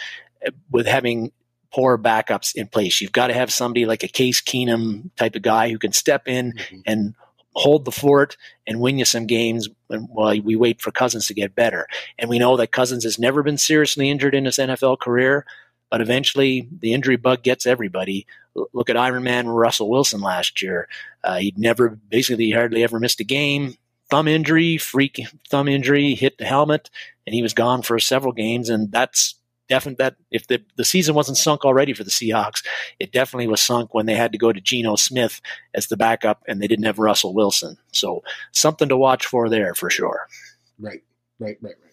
uh, 0.46 0.52
with 0.72 0.88
having 0.88 1.32
poor 1.76 1.98
backups 1.98 2.56
in 2.56 2.68
place. 2.68 3.02
You've 3.02 3.12
got 3.12 3.28
to 3.28 3.34
have 3.34 3.52
somebody 3.52 3.86
like 3.86 4.02
a 4.02 4.08
Case 4.08 4.42
Keenum 4.42 5.14
type 5.18 5.36
of 5.36 5.42
guy 5.42 5.70
who 5.70 5.78
can 5.78 5.92
step 5.92 6.26
in 6.26 6.54
mm-hmm. 6.54 6.80
and 6.86 7.14
hold 7.54 7.84
the 7.84 7.92
fort 7.92 8.38
and 8.66 8.80
win 8.80 8.98
you 8.98 9.04
some 9.04 9.26
games 9.26 9.68
while 9.88 10.40
we 10.42 10.56
wait 10.56 10.82
for 10.82 10.92
Cousins 10.92 11.28
to 11.28 11.34
get 11.34 11.54
better. 11.54 11.86
And 12.18 12.30
we 12.30 12.40
know 12.40 12.56
that 12.56 12.72
Cousins 12.72 13.04
has 13.04 13.20
never 13.20 13.44
been 13.44 13.58
seriously 13.58 14.10
injured 14.10 14.36
in 14.36 14.46
his 14.46 14.58
NFL 14.58 15.00
career, 15.00 15.46
but 15.92 16.00
eventually 16.00 16.70
the 16.80 16.94
injury 16.94 17.18
bug 17.18 17.44
gets 17.44 17.66
everybody. 17.66 18.26
Look 18.74 18.90
at 18.90 18.96
Iron 18.96 19.24
Man 19.24 19.50
Russell 19.50 19.90
Wilson 19.90 20.22
last 20.22 20.62
year. 20.62 20.88
Uh, 21.26 21.40
he'd 21.40 21.58
never, 21.58 21.90
basically, 21.90 22.52
hardly 22.52 22.84
ever 22.84 23.02
missed 23.02 23.20
a 23.20 23.26
game. 23.26 23.76
Thumb 24.10 24.30
injury, 24.30 24.78
freak 24.78 25.20
thumb 25.50 25.68
injury, 25.68 26.16
hit 26.16 26.38
the 26.38 26.46
helmet, 26.46 26.90
and 27.28 27.34
he 27.34 27.42
was 27.42 27.54
gone 27.54 27.82
for 27.82 28.00
several 28.00 28.32
games. 28.32 28.70
And 28.70 28.92
that's 28.94 29.36
definitely 29.68 30.04
that 30.04 30.16
if 30.32 30.48
the, 30.48 30.64
the 30.78 30.86
season 30.86 31.16
wasn't 31.16 31.38
sunk 31.38 31.66
already 31.66 31.94
for 31.94 32.04
the 32.04 32.12
Seahawks, 32.12 32.64
it 33.00 33.12
definitely 33.12 33.48
was 33.48 33.62
sunk 33.62 33.94
when 33.94 34.06
they 34.06 34.16
had 34.16 34.32
to 34.32 34.38
go 34.38 34.52
to 34.52 34.62
Geno 34.62 34.96
Smith 34.96 35.42
as 35.74 35.88
the 35.88 35.98
backup 35.98 36.44
and 36.48 36.62
they 36.62 36.68
didn't 36.68 36.86
have 36.86 37.00
Russell 37.00 37.34
Wilson. 37.34 37.78
So 37.92 38.24
something 38.52 38.90
to 38.90 38.98
watch 38.98 39.26
for 39.26 39.50
there 39.50 39.74
for 39.74 39.90
sure. 39.90 40.28
Right, 40.80 41.04
right, 41.40 41.58
right, 41.62 41.76
right. 41.82 41.92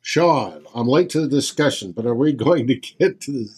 Sean, 0.00 0.66
I'm 0.74 0.88
late 0.88 1.10
to 1.10 1.20
the 1.20 1.28
discussion, 1.28 1.92
but 1.92 2.06
are 2.06 2.14
we 2.14 2.32
going 2.32 2.66
to 2.66 2.74
get 2.74 3.20
to 3.22 3.32
the 3.32 3.48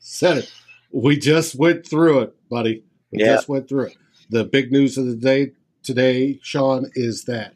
Senate? 0.00 0.52
We 0.90 1.16
just 1.16 1.54
went 1.54 1.86
through 1.86 2.20
it, 2.20 2.48
buddy. 2.48 2.84
We 3.12 3.20
yeah. 3.20 3.36
just 3.36 3.48
went 3.48 3.68
through 3.68 3.86
it. 3.86 3.96
The 4.30 4.44
big 4.44 4.72
news 4.72 4.98
of 4.98 5.06
the 5.06 5.14
day 5.14 5.52
today, 5.82 6.40
Sean, 6.42 6.90
is 6.94 7.24
that 7.24 7.54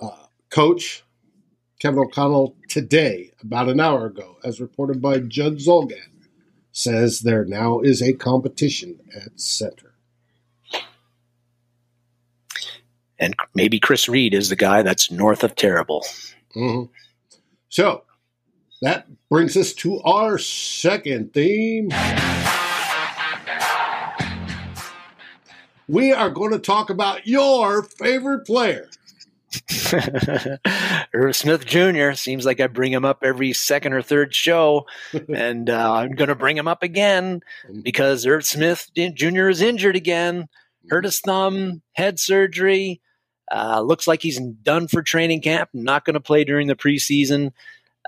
uh, 0.00 0.26
Coach 0.50 1.04
Kevin 1.78 2.00
O'Connell 2.00 2.56
today, 2.68 3.30
about 3.40 3.68
an 3.68 3.78
hour 3.78 4.06
ago, 4.06 4.36
as 4.42 4.60
reported 4.60 5.00
by 5.00 5.20
Judd 5.20 5.58
Zulgad, 5.58 6.10
says 6.72 7.20
there 7.20 7.44
now 7.44 7.80
is 7.80 8.02
a 8.02 8.14
competition 8.14 8.98
at 9.14 9.40
center. 9.40 9.94
And 13.20 13.34
maybe 13.54 13.78
Chris 13.78 14.08
Reed 14.08 14.34
is 14.34 14.48
the 14.48 14.56
guy 14.56 14.82
that's 14.82 15.10
north 15.10 15.44
of 15.44 15.54
terrible. 15.54 16.04
Mm-hmm. 16.56 16.92
So 17.68 18.02
that 18.82 19.06
brings 19.28 19.56
us 19.56 19.72
to 19.74 20.00
our 20.00 20.38
second 20.38 21.32
theme. 21.32 21.90
We 25.88 26.12
are 26.12 26.30
going 26.30 26.52
to 26.52 26.58
talk 26.58 26.90
about 26.90 27.26
your 27.26 27.82
favorite 27.82 28.46
player. 28.46 28.88
Irv 31.18 31.34
Smith 31.34 31.66
Jr. 31.66 32.12
seems 32.12 32.46
like 32.46 32.60
I 32.60 32.68
bring 32.68 32.92
him 32.92 33.04
up 33.04 33.24
every 33.24 33.52
second 33.52 33.92
or 33.92 34.02
third 34.02 34.32
show, 34.32 34.86
and 35.34 35.68
uh, 35.68 35.92
I'm 35.92 36.12
going 36.12 36.28
to 36.28 36.36
bring 36.36 36.56
him 36.56 36.68
up 36.68 36.84
again 36.84 37.40
because 37.82 38.24
Irv 38.24 38.46
Smith 38.46 38.88
Jr. 38.94 39.48
is 39.48 39.60
injured 39.60 39.96
again, 39.96 40.48
hurt 40.88 41.04
his 41.04 41.18
thumb, 41.18 41.82
head 41.92 42.20
surgery. 42.20 43.00
Uh, 43.50 43.80
looks 43.80 44.06
like 44.06 44.22
he's 44.22 44.38
done 44.38 44.86
for 44.86 45.02
training 45.02 45.40
camp, 45.40 45.70
not 45.72 46.04
going 46.04 46.14
to 46.14 46.20
play 46.20 46.44
during 46.44 46.68
the 46.68 46.76
preseason. 46.76 47.50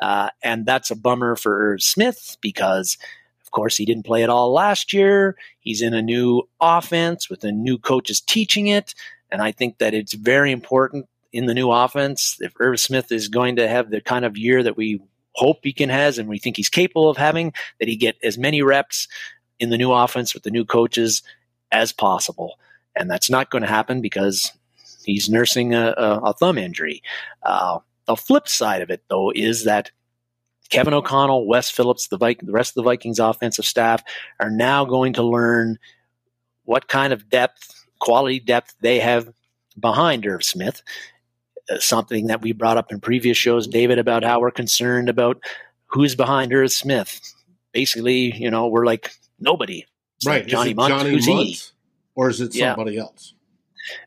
Uh, 0.00 0.28
and 0.44 0.64
that's 0.64 0.92
a 0.92 0.96
bummer 0.96 1.34
for 1.34 1.72
Irv 1.72 1.82
Smith 1.82 2.36
because, 2.40 2.96
of 3.42 3.50
course, 3.50 3.76
he 3.76 3.84
didn't 3.84 4.06
play 4.06 4.22
at 4.22 4.30
all 4.30 4.52
last 4.52 4.92
year. 4.92 5.36
He's 5.58 5.82
in 5.82 5.94
a 5.94 6.02
new 6.02 6.42
offense 6.60 7.28
with 7.28 7.42
a 7.42 7.50
new 7.50 7.76
coach 7.76 8.08
is 8.08 8.20
teaching 8.20 8.68
it. 8.68 8.94
And 9.32 9.42
I 9.42 9.50
think 9.50 9.78
that 9.78 9.94
it's 9.94 10.12
very 10.12 10.52
important 10.52 11.06
in 11.32 11.46
the 11.46 11.54
new 11.54 11.70
offense, 11.70 12.36
if 12.40 12.52
Irv 12.58 12.80
Smith 12.80 13.12
is 13.12 13.28
going 13.28 13.56
to 13.56 13.68
have 13.68 13.90
the 13.90 14.00
kind 14.00 14.24
of 14.24 14.36
year 14.36 14.62
that 14.62 14.76
we 14.76 15.00
hope 15.34 15.60
he 15.62 15.72
can 15.72 15.88
has 15.88 16.18
and 16.18 16.28
we 16.28 16.38
think 16.38 16.56
he's 16.56 16.68
capable 16.68 17.08
of 17.08 17.16
having, 17.16 17.52
that 17.78 17.88
he 17.88 17.96
get 17.96 18.16
as 18.22 18.36
many 18.36 18.62
reps 18.62 19.06
in 19.58 19.70
the 19.70 19.78
new 19.78 19.92
offense 19.92 20.34
with 20.34 20.42
the 20.42 20.50
new 20.50 20.64
coaches 20.64 21.22
as 21.70 21.92
possible. 21.92 22.58
And 22.96 23.10
that's 23.10 23.30
not 23.30 23.50
going 23.50 23.62
to 23.62 23.68
happen 23.68 24.00
because 24.00 24.52
he's 25.04 25.28
nursing 25.28 25.74
a, 25.74 25.94
a, 25.96 26.20
a 26.24 26.32
thumb 26.32 26.58
injury. 26.58 27.02
Uh, 27.42 27.78
the 28.06 28.16
flip 28.16 28.48
side 28.48 28.82
of 28.82 28.90
it, 28.90 29.04
though, 29.08 29.30
is 29.34 29.64
that 29.64 29.90
Kevin 30.70 30.94
O'Connell, 30.94 31.46
Wes 31.46 31.70
Phillips, 31.70 32.08
the, 32.08 32.16
the 32.16 32.52
rest 32.52 32.70
of 32.70 32.74
the 32.74 32.82
Vikings 32.82 33.18
offensive 33.18 33.64
staff 33.64 34.02
are 34.38 34.50
now 34.50 34.84
going 34.84 35.12
to 35.14 35.22
learn 35.22 35.78
what 36.64 36.88
kind 36.88 37.12
of 37.12 37.28
depth, 37.28 37.86
quality 38.00 38.40
depth 38.40 38.74
they 38.80 38.98
have 39.00 39.32
behind 39.78 40.26
Irv 40.26 40.44
Smith 40.44 40.82
something 41.78 42.26
that 42.26 42.42
we 42.42 42.52
brought 42.52 42.76
up 42.76 42.90
in 42.90 43.00
previous 43.00 43.36
shows, 43.36 43.66
David, 43.66 43.98
about 43.98 44.24
how 44.24 44.40
we're 44.40 44.50
concerned 44.50 45.08
about 45.08 45.42
who's 45.86 46.14
behind 46.14 46.52
Irv 46.52 46.72
Smith. 46.72 47.20
Basically, 47.72 48.34
you 48.36 48.50
know, 48.50 48.68
we're 48.68 48.86
like 48.86 49.12
nobody. 49.38 49.86
It's 50.16 50.26
right. 50.26 50.42
Like 50.42 50.48
Johnny. 50.48 50.74
Johnny 50.74 51.10
who's 51.10 51.26
he? 51.26 51.58
Or 52.14 52.28
is 52.28 52.40
it 52.40 52.52
somebody 52.52 52.94
yeah. 52.94 53.02
else? 53.02 53.34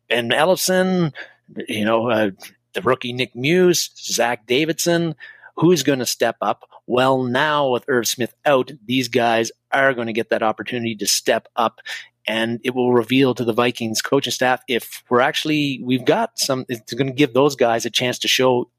Ben 0.09 0.31
Ellison, 0.31 1.13
you 1.67 1.85
know, 1.85 2.09
uh, 2.09 2.31
the 2.73 2.81
rookie 2.81 3.13
Nick 3.13 3.35
Muse, 3.35 3.89
Zach 3.97 4.45
Davidson. 4.45 5.15
Who's 5.55 5.83
going 5.83 5.99
to 5.99 6.05
step 6.05 6.35
up? 6.41 6.63
Well, 6.87 7.23
now 7.23 7.69
with 7.69 7.85
Irv 7.87 8.07
Smith 8.07 8.33
out, 8.45 8.71
these 8.85 9.07
guys 9.07 9.51
are 9.71 9.93
going 9.93 10.07
to 10.07 10.13
get 10.13 10.29
that 10.29 10.43
opportunity 10.43 10.95
to 10.95 11.07
step 11.07 11.47
up 11.55 11.79
and 12.27 12.59
it 12.63 12.73
will 12.73 12.93
reveal 12.93 13.33
to 13.35 13.43
the 13.43 13.53
Vikings 13.53 14.01
coaching 14.01 14.31
staff 14.31 14.61
if 14.67 15.03
we're 15.09 15.19
actually 15.19 15.81
we've 15.83 16.05
got 16.05 16.39
some. 16.39 16.65
It's 16.69 16.93
going 16.93 17.07
to 17.07 17.13
give 17.13 17.33
those 17.33 17.55
guys 17.55 17.85
a 17.85 17.89
chance 17.89 18.19
to 18.19 18.27
show 18.27 18.69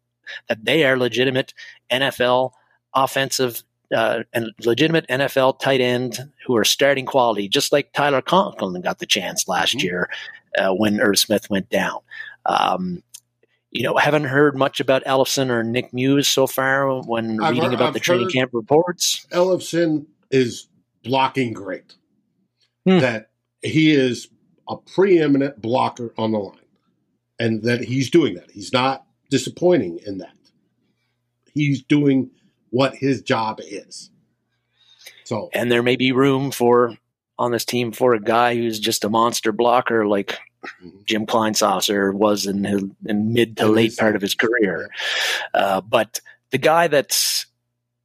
that 0.48 0.64
they 0.64 0.84
are 0.84 0.96
legitimate 0.96 1.52
NFL 1.90 2.52
offensive 2.94 3.62
uh, 3.94 4.22
and 4.32 4.52
legitimate 4.64 5.06
NFL 5.08 5.58
tight 5.58 5.80
end 5.80 6.30
who 6.46 6.56
are 6.56 6.64
starting 6.64 7.06
quality, 7.06 7.48
just 7.48 7.72
like 7.72 7.92
Tyler 7.92 8.22
Conklin 8.22 8.80
got 8.80 8.98
the 8.98 9.06
chance 9.06 9.46
last 9.48 9.76
mm-hmm. 9.76 9.86
year 9.86 10.10
uh, 10.58 10.72
when 10.72 11.00
Irv 11.00 11.18
Smith 11.18 11.50
went 11.50 11.68
down. 11.70 11.98
Um, 12.46 13.02
you 13.70 13.82
know, 13.82 13.96
haven't 13.96 14.24
heard 14.24 14.56
much 14.56 14.78
about 14.78 15.02
Ellison 15.04 15.50
or 15.50 15.64
Nick 15.64 15.92
Muse 15.92 16.28
so 16.28 16.46
far 16.46 17.02
when 17.02 17.42
I've 17.42 17.50
reading 17.50 17.70
heard, 17.70 17.74
about 17.74 17.88
I've 17.88 17.94
the 17.94 18.00
training 18.00 18.30
camp 18.30 18.50
reports. 18.52 19.26
Ellison 19.32 20.06
is 20.30 20.68
blocking 21.02 21.52
great. 21.52 21.94
Hmm. 22.86 22.98
That 22.98 23.30
he 23.64 23.92
is 23.92 24.28
a 24.68 24.76
preeminent 24.76 25.60
blocker 25.60 26.14
on 26.16 26.32
the 26.32 26.38
line, 26.38 26.58
and 27.38 27.62
that 27.62 27.84
he's 27.84 28.10
doing 28.10 28.34
that. 28.34 28.50
He's 28.50 28.72
not 28.72 29.06
disappointing 29.30 30.00
in 30.06 30.18
that. 30.18 30.36
He's 31.52 31.82
doing 31.82 32.30
what 32.70 32.94
his 32.94 33.22
job 33.22 33.60
is. 33.62 34.10
So, 35.24 35.50
and 35.52 35.70
there 35.70 35.82
may 35.82 35.96
be 35.96 36.12
room 36.12 36.50
for 36.50 36.96
on 37.38 37.50
this 37.50 37.64
team 37.64 37.92
for 37.92 38.14
a 38.14 38.20
guy 38.20 38.54
who's 38.54 38.78
just 38.78 39.04
a 39.04 39.08
monster 39.08 39.52
blocker 39.52 40.06
like 40.06 40.38
mm-hmm. 40.64 40.98
Jim 41.04 41.26
Kleinsasser 41.26 42.14
was 42.14 42.46
in, 42.46 42.64
his, 42.64 42.84
in 43.06 43.32
mid 43.32 43.56
to 43.56 43.66
late 43.66 43.96
part 43.96 44.16
of 44.16 44.22
his 44.22 44.34
career. 44.34 44.88
Uh, 45.52 45.80
but 45.80 46.20
the 46.50 46.58
guy 46.58 46.86
that's 46.86 47.46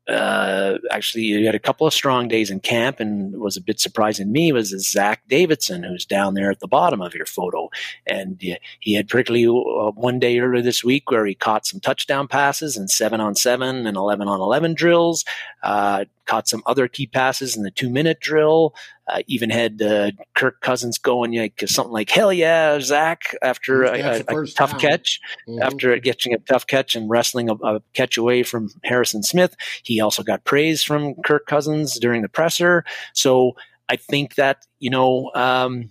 uh, 0.10 0.78
actually 0.92 1.24
he 1.24 1.46
had 1.46 1.56
a 1.56 1.60
couple 1.60 1.86
of 1.86 1.94
strong 1.94 2.28
days 2.28 2.50
in 2.50 2.60
camp 2.60 3.00
and 3.00 3.40
was 3.40 3.58
a 3.58 3.62
bit 3.62 3.80
surprising 3.80 4.32
me 4.32 4.52
was 4.52 4.70
Zach 4.70 5.22
Davidson, 5.28 5.84
who's 5.84 6.06
down 6.06 6.34
there 6.34 6.50
at 6.52 6.60
the 6.60 6.68
bottom 6.68 7.02
of 7.02 7.14
your 7.14 7.26
photo. 7.26 7.70
And 8.08 8.42
he 8.80 8.94
had 8.94 9.08
particularly 9.08 9.46
uh, 9.48 9.92
one 9.92 10.20
day 10.20 10.40
earlier 10.40 10.62
this 10.62 10.84
week 10.84 11.12
where 11.12 11.26
he 11.26 11.36
caught 11.36 11.66
some 11.66 11.80
touchdown 11.80 12.28
passes 12.28 12.76
and 12.76 12.90
seven 12.90 13.22
on 13.22 13.36
seven 13.36 13.86
and 13.86 13.96
11 13.96 14.28
on 14.28 14.40
11 14.40 14.74
drills, 14.74 15.26
uh, 15.64 16.06
caught 16.30 16.48
some 16.48 16.62
other 16.68 16.88
key 16.88 17.08
passes 17.08 17.58
in 17.58 17.64
the 17.64 17.72
two 17.72 17.90
minute 17.90 18.20
drill, 18.20 18.76
uh, 19.08 19.24
even 19.26 19.50
had 19.50 19.82
uh, 19.82 20.12
Kirk 20.36 20.62
Cousins 20.62 21.00
going 21.00 21.36
like 21.36 21.64
something 21.66 21.92
like 21.92 22.12
"Hell 22.12 22.32
yeah, 22.32 22.80
Zach!" 22.80 23.36
after 23.42 23.84
a, 23.84 24.00
a, 24.00 24.20
a 24.20 24.48
tough 24.48 24.72
time. 24.72 24.80
catch, 24.80 25.20
mm-hmm. 25.48 25.64
after 25.64 25.98
getting 25.98 26.34
a 26.36 26.38
tough 26.38 26.68
catch 26.68 26.96
and 26.96 27.10
wrestling 27.10 27.50
a, 27.50 27.56
a, 27.56 27.82
catch 27.94 28.16
away 28.16 28.44
from 28.44 28.70
Harrison 28.84 29.24
Smith. 29.24 29.56
He 29.84 30.00
also 30.00 30.22
got 30.22 30.46
praise 30.46 30.84
from 30.84 31.16
Kirk 31.26 31.48
Cousins 31.48 32.00
during 32.00 32.22
the 32.22 32.30
presser. 32.30 32.86
So 33.14 33.54
I 33.90 33.96
think 33.96 34.36
that 34.36 34.66
you 34.80 34.92
know. 34.92 35.32
Um, 35.34 35.90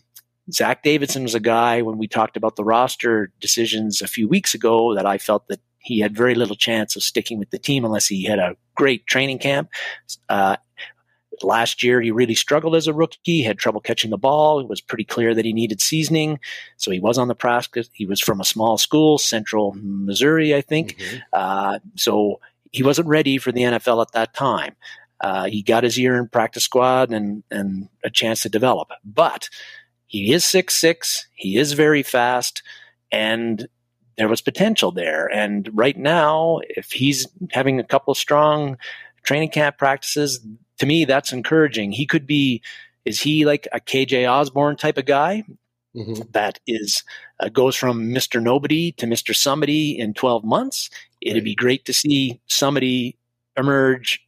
Zach 0.50 0.82
Davidson 0.82 1.24
was 1.24 1.34
a 1.34 1.40
guy 1.40 1.82
when 1.82 1.98
we 1.98 2.08
talked 2.08 2.34
about 2.34 2.56
the 2.56 2.64
roster 2.64 3.30
decisions 3.38 4.00
a 4.00 4.08
few 4.08 4.26
weeks 4.26 4.54
ago 4.54 4.94
that 4.94 5.04
I 5.04 5.18
felt 5.18 5.46
that 5.48 5.60
he 5.88 6.00
had 6.00 6.14
very 6.14 6.34
little 6.34 6.54
chance 6.54 6.96
of 6.96 7.02
sticking 7.02 7.38
with 7.38 7.48
the 7.48 7.58
team 7.58 7.82
unless 7.82 8.06
he 8.06 8.24
had 8.24 8.38
a 8.38 8.56
great 8.74 9.06
training 9.06 9.38
camp. 9.38 9.70
Uh, 10.28 10.56
last 11.42 11.82
year, 11.82 11.98
he 12.02 12.10
really 12.10 12.34
struggled 12.34 12.76
as 12.76 12.86
a 12.86 12.92
rookie. 12.92 13.18
He 13.22 13.42
had 13.42 13.58
trouble 13.58 13.80
catching 13.80 14.10
the 14.10 14.18
ball. 14.18 14.60
It 14.60 14.68
was 14.68 14.82
pretty 14.82 15.04
clear 15.04 15.34
that 15.34 15.46
he 15.46 15.54
needed 15.54 15.80
seasoning. 15.80 16.40
So 16.76 16.90
he 16.90 17.00
was 17.00 17.16
on 17.16 17.28
the 17.28 17.34
practice. 17.34 17.88
He 17.94 18.04
was 18.04 18.20
from 18.20 18.38
a 18.38 18.44
small 18.44 18.76
school, 18.76 19.16
Central 19.16 19.74
Missouri, 19.80 20.54
I 20.54 20.60
think. 20.60 20.98
Mm-hmm. 20.98 21.16
Uh, 21.32 21.78
so 21.96 22.40
he 22.70 22.82
wasn't 22.82 23.08
ready 23.08 23.38
for 23.38 23.50
the 23.50 23.62
NFL 23.62 24.02
at 24.02 24.12
that 24.12 24.34
time. 24.34 24.76
Uh, 25.22 25.46
he 25.46 25.62
got 25.62 25.84
his 25.84 25.96
year 25.96 26.16
in 26.16 26.28
practice 26.28 26.64
squad 26.64 27.12
and, 27.12 27.42
and 27.50 27.88
a 28.04 28.10
chance 28.10 28.42
to 28.42 28.50
develop. 28.50 28.90
But 29.06 29.48
he 30.06 30.34
is 30.34 30.44
six 30.44 30.74
six. 30.74 31.28
He 31.34 31.56
is 31.56 31.72
very 31.72 32.02
fast. 32.02 32.62
And 33.10 33.66
there 34.18 34.28
was 34.28 34.40
potential 34.40 34.90
there. 34.90 35.26
And 35.32 35.70
right 35.72 35.96
now, 35.96 36.60
if 36.68 36.92
he's 36.92 37.26
having 37.52 37.78
a 37.80 37.84
couple 37.84 38.14
strong 38.14 38.76
training 39.22 39.50
camp 39.50 39.78
practices, 39.78 40.44
to 40.78 40.86
me, 40.86 41.04
that's 41.04 41.32
encouraging. 41.32 41.92
He 41.92 42.04
could 42.04 42.26
be, 42.26 42.60
is 43.04 43.20
he 43.20 43.46
like 43.46 43.68
a 43.72 43.80
KJ 43.80 44.28
Osborn 44.28 44.76
type 44.76 44.98
of 44.98 45.06
guy 45.06 45.44
mm-hmm. 45.96 46.20
that 46.32 46.58
is, 46.66 47.04
uh, 47.40 47.48
goes 47.48 47.76
from 47.76 48.10
Mr. 48.10 48.42
Nobody 48.42 48.92
to 48.92 49.06
Mr. 49.06 49.34
Somebody 49.34 49.96
in 49.96 50.14
12 50.14 50.44
months? 50.44 50.90
It'd 51.20 51.36
right. 51.36 51.44
be 51.44 51.54
great 51.54 51.84
to 51.86 51.92
see 51.92 52.40
somebody 52.48 53.16
emerge 53.56 54.24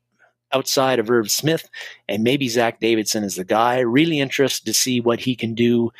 outside 0.52 0.98
of 0.98 1.10
Irv 1.10 1.30
Smith, 1.30 1.68
and 2.08 2.24
maybe 2.24 2.48
Zach 2.48 2.80
Davidson 2.80 3.22
is 3.22 3.36
the 3.36 3.44
guy. 3.44 3.80
Really 3.80 4.18
interested 4.18 4.66
to 4.66 4.74
see 4.74 5.00
what 5.00 5.20
he 5.20 5.36
can 5.36 5.54
do 5.54 5.92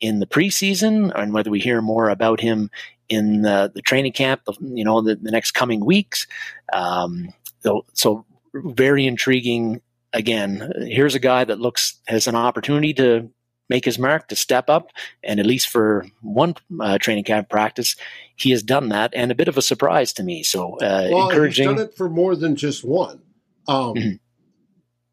in 0.00 0.20
the 0.20 0.26
preseason 0.26 1.10
and 1.14 1.32
whether 1.32 1.50
we 1.50 1.60
hear 1.60 1.80
more 1.80 2.10
about 2.10 2.40
him 2.40 2.70
in 3.08 3.42
the, 3.42 3.70
the 3.74 3.82
training 3.82 4.12
camp, 4.12 4.42
you 4.60 4.84
know, 4.84 5.00
the, 5.00 5.16
the 5.16 5.30
next 5.30 5.52
coming 5.52 5.84
weeks. 5.84 6.26
Um, 6.72 7.32
so, 7.60 7.84
so 7.92 8.24
very 8.54 9.06
intriguing. 9.06 9.80
Again, 10.12 10.72
here's 10.86 11.14
a 11.14 11.20
guy 11.20 11.44
that 11.44 11.60
looks 11.60 12.00
has 12.06 12.26
an 12.28 12.36
opportunity 12.36 12.94
to 12.94 13.30
make 13.68 13.84
his 13.84 13.98
mark, 13.98 14.28
to 14.28 14.36
step 14.36 14.68
up, 14.68 14.90
and 15.22 15.40
at 15.40 15.46
least 15.46 15.68
for 15.68 16.06
one 16.20 16.54
uh, 16.80 16.98
training 16.98 17.24
camp 17.24 17.48
practice, 17.48 17.96
he 18.36 18.50
has 18.50 18.62
done 18.62 18.90
that, 18.90 19.12
and 19.14 19.32
a 19.32 19.34
bit 19.34 19.48
of 19.48 19.56
a 19.56 19.62
surprise 19.62 20.12
to 20.12 20.22
me. 20.22 20.42
So 20.42 20.74
uh, 20.76 21.08
well, 21.10 21.28
encouraging. 21.30 21.68
He's 21.68 21.76
done 21.76 21.86
it 21.88 21.96
for 21.96 22.08
more 22.08 22.36
than 22.36 22.54
just 22.54 22.84
one. 22.84 23.22
Um, 23.66 23.94
mm-hmm. 23.94 24.16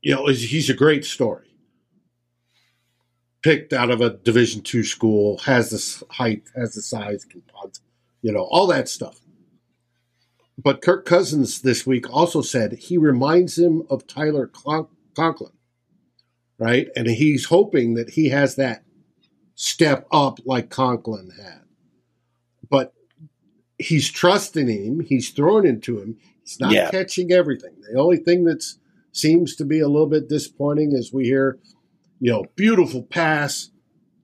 You 0.01 0.15
know, 0.15 0.27
he's 0.27 0.69
a 0.69 0.73
great 0.73 1.06
story 1.06 1.50
picked 3.41 3.73
out 3.73 3.89
of 3.89 4.01
a 4.01 4.12
Division 4.17 4.62
two 4.62 4.84
school, 4.84 5.38
has 5.39 5.69
the 5.69 6.06
height, 6.13 6.43
has 6.56 6.73
the 6.73 6.82
size, 6.82 7.25
can 7.25 7.41
punt, 7.41 7.80
you 8.21 8.32
know, 8.32 8.43
all 8.43 8.67
that 8.67 8.88
stuff. 8.88 9.19
But 10.58 10.82
Kirk 10.82 11.06
Cousins 11.06 11.62
this 11.62 11.88
week 11.88 12.12
also 12.12 12.41
said 12.41 12.73
he 12.73 12.97
reminds 12.97 13.58
him 13.58 13.84
of 13.89 14.06
Tyler 14.06 14.51
Conklin, 15.15 15.54
right? 16.60 16.89
And 16.95 17.08
he's 17.08 17.45
hoping 17.45 17.95
that 17.95 18.12
he 18.12 18.30
has 18.30 18.56
that 18.58 18.84
step 19.56 20.08
up 20.12 20.39
like 20.45 20.69
Conklin 20.69 21.32
had. 21.32 21.63
But 22.69 22.93
he's 23.80 24.12
trusting 24.12 24.67
him, 24.67 24.99
he's 24.99 25.32
throwing 25.32 25.65
into 25.65 25.99
him, 25.99 26.17
he's 26.43 26.60
not 26.60 26.73
yeah. 26.73 26.91
catching 26.91 27.32
everything. 27.32 27.73
The 27.91 27.99
only 27.99 28.17
thing 28.17 28.43
that 28.43 28.63
seems 29.12 29.56
to 29.56 29.65
be 29.65 29.80
a 29.80 29.88
little 29.88 30.08
bit 30.08 30.30
disappointing 30.30 30.91
is 30.91 31.12
we 31.12 31.25
hear– 31.25 31.58
you 32.21 32.31
know, 32.31 32.45
beautiful 32.55 33.01
pass 33.01 33.71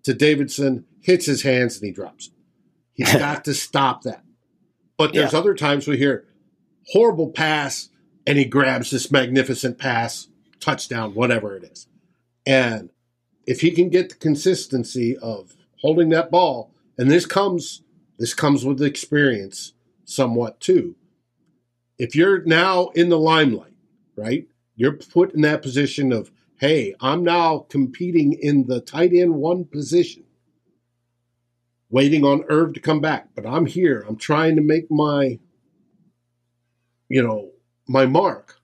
to 0.03 0.13
Davidson, 0.13 0.85
hits 1.01 1.25
his 1.25 1.41
hands 1.41 1.75
and 1.75 1.85
he 1.85 1.91
drops 1.91 2.27
it. 2.27 2.33
He's 2.93 3.13
got 3.17 3.43
to 3.45 3.53
stop 3.53 4.03
that. 4.03 4.23
But 4.97 5.13
there's 5.13 5.33
yeah. 5.33 5.39
other 5.39 5.55
times 5.55 5.87
we 5.87 5.97
hear 5.97 6.25
horrible 6.93 7.31
pass 7.31 7.89
and 8.25 8.37
he 8.37 8.45
grabs 8.45 8.91
this 8.91 9.11
magnificent 9.11 9.79
pass, 9.79 10.27
touchdown, 10.59 11.15
whatever 11.15 11.57
it 11.57 11.63
is. 11.63 11.87
And 12.45 12.91
if 13.47 13.61
he 13.61 13.71
can 13.71 13.89
get 13.89 14.09
the 14.09 14.15
consistency 14.15 15.17
of 15.17 15.55
holding 15.81 16.09
that 16.09 16.29
ball, 16.29 16.71
and 16.97 17.09
this 17.09 17.25
comes 17.25 17.81
this 18.19 18.33
comes 18.33 18.65
with 18.65 18.81
experience 18.81 19.73
somewhat 20.03 20.59
too. 20.59 20.95
If 21.97 22.15
you're 22.15 22.43
now 22.43 22.87
in 22.89 23.09
the 23.09 23.19
limelight, 23.19 23.75
right? 24.15 24.47
You're 24.75 24.93
put 24.93 25.33
in 25.33 25.41
that 25.41 25.61
position 25.61 26.11
of 26.11 26.31
hey, 26.59 26.95
I'm 26.99 27.23
now 27.23 27.59
competing 27.69 28.33
in 28.33 28.65
the 28.67 28.81
tight 28.81 29.13
end 29.13 29.35
one 29.35 29.65
position, 29.65 30.23
waiting 31.89 32.23
on 32.23 32.45
Irv 32.49 32.73
to 32.73 32.79
come 32.79 32.99
back. 32.99 33.29
But 33.35 33.45
I'm 33.45 33.65
here. 33.65 34.05
I'm 34.07 34.17
trying 34.17 34.55
to 34.55 34.61
make 34.61 34.89
my, 34.89 35.39
you 37.09 37.21
know, 37.21 37.51
my 37.87 38.05
mark. 38.05 38.59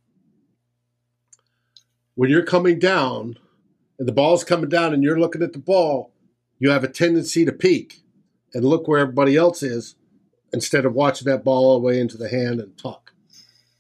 When 2.16 2.30
you're 2.30 2.46
coming 2.46 2.80
down 2.80 3.38
and 3.98 4.08
the 4.08 4.12
ball's 4.12 4.44
coming 4.44 4.70
down 4.70 4.94
and 4.94 5.04
you're 5.04 5.20
looking 5.20 5.44
at 5.44 5.54
the 5.54 5.60
ball, 5.60 6.14
you 6.60 6.70
have 6.70 6.84
a 6.84 6.88
tendency 6.88 7.46
to 7.46 7.52
peek 7.52 8.02
and 8.54 8.66
look 8.66 8.88
where 8.88 9.00
everybody 9.00 9.36
else 9.36 9.64
is 9.64 9.96
instead 10.52 10.86
of 10.86 10.94
watching 10.94 11.26
that 11.26 11.44
ball 11.44 11.66
all 11.66 11.80
the 11.80 11.86
way 11.86 12.00
into 12.00 12.18
the 12.18 12.30
hand 12.30 12.60
and 12.60 12.78
tuck. 12.78 13.14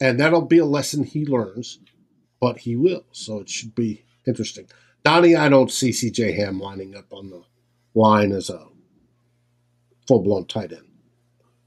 And 0.02 0.20
that'll 0.20 0.42
be 0.42 0.58
a 0.58 0.66
lesson 0.66 1.04
he 1.04 1.26
learns 1.26 1.80
but 2.44 2.58
he 2.58 2.76
will. 2.76 3.06
So 3.14 3.40
it 3.40 3.48
should 3.48 3.74
be 3.74 4.04
interesting. 4.28 4.68
Donnie, 5.06 5.38
I 5.38 5.48
don't 5.48 5.72
see 5.72 5.92
CJ 5.92 6.36
Ham 6.36 6.60
lining 6.60 6.94
up 6.94 7.06
on 7.14 7.30
the 7.30 7.42
line 7.96 8.34
as 8.34 8.50
a 8.50 8.68
full 10.10 10.22
blown 10.22 10.46
tight 10.46 10.74
end. 10.74 10.90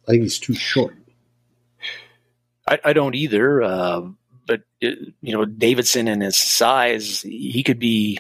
I 0.07 0.11
think 0.11 0.25
he's 0.25 0.39
too 0.39 0.53
short. 0.53 0.95
I, 2.69 2.79
I 2.85 2.93
don't 2.93 3.15
either. 3.15 3.63
Uh, 3.63 4.03
but 4.47 4.65
it, 4.83 5.15
you 5.23 5.33
know, 5.33 5.47
Davidson 5.47 6.09
and 6.09 6.23
his 6.23 6.37
size, 6.37 7.23
he 7.23 7.63
could 7.63 7.79
be 7.79 8.19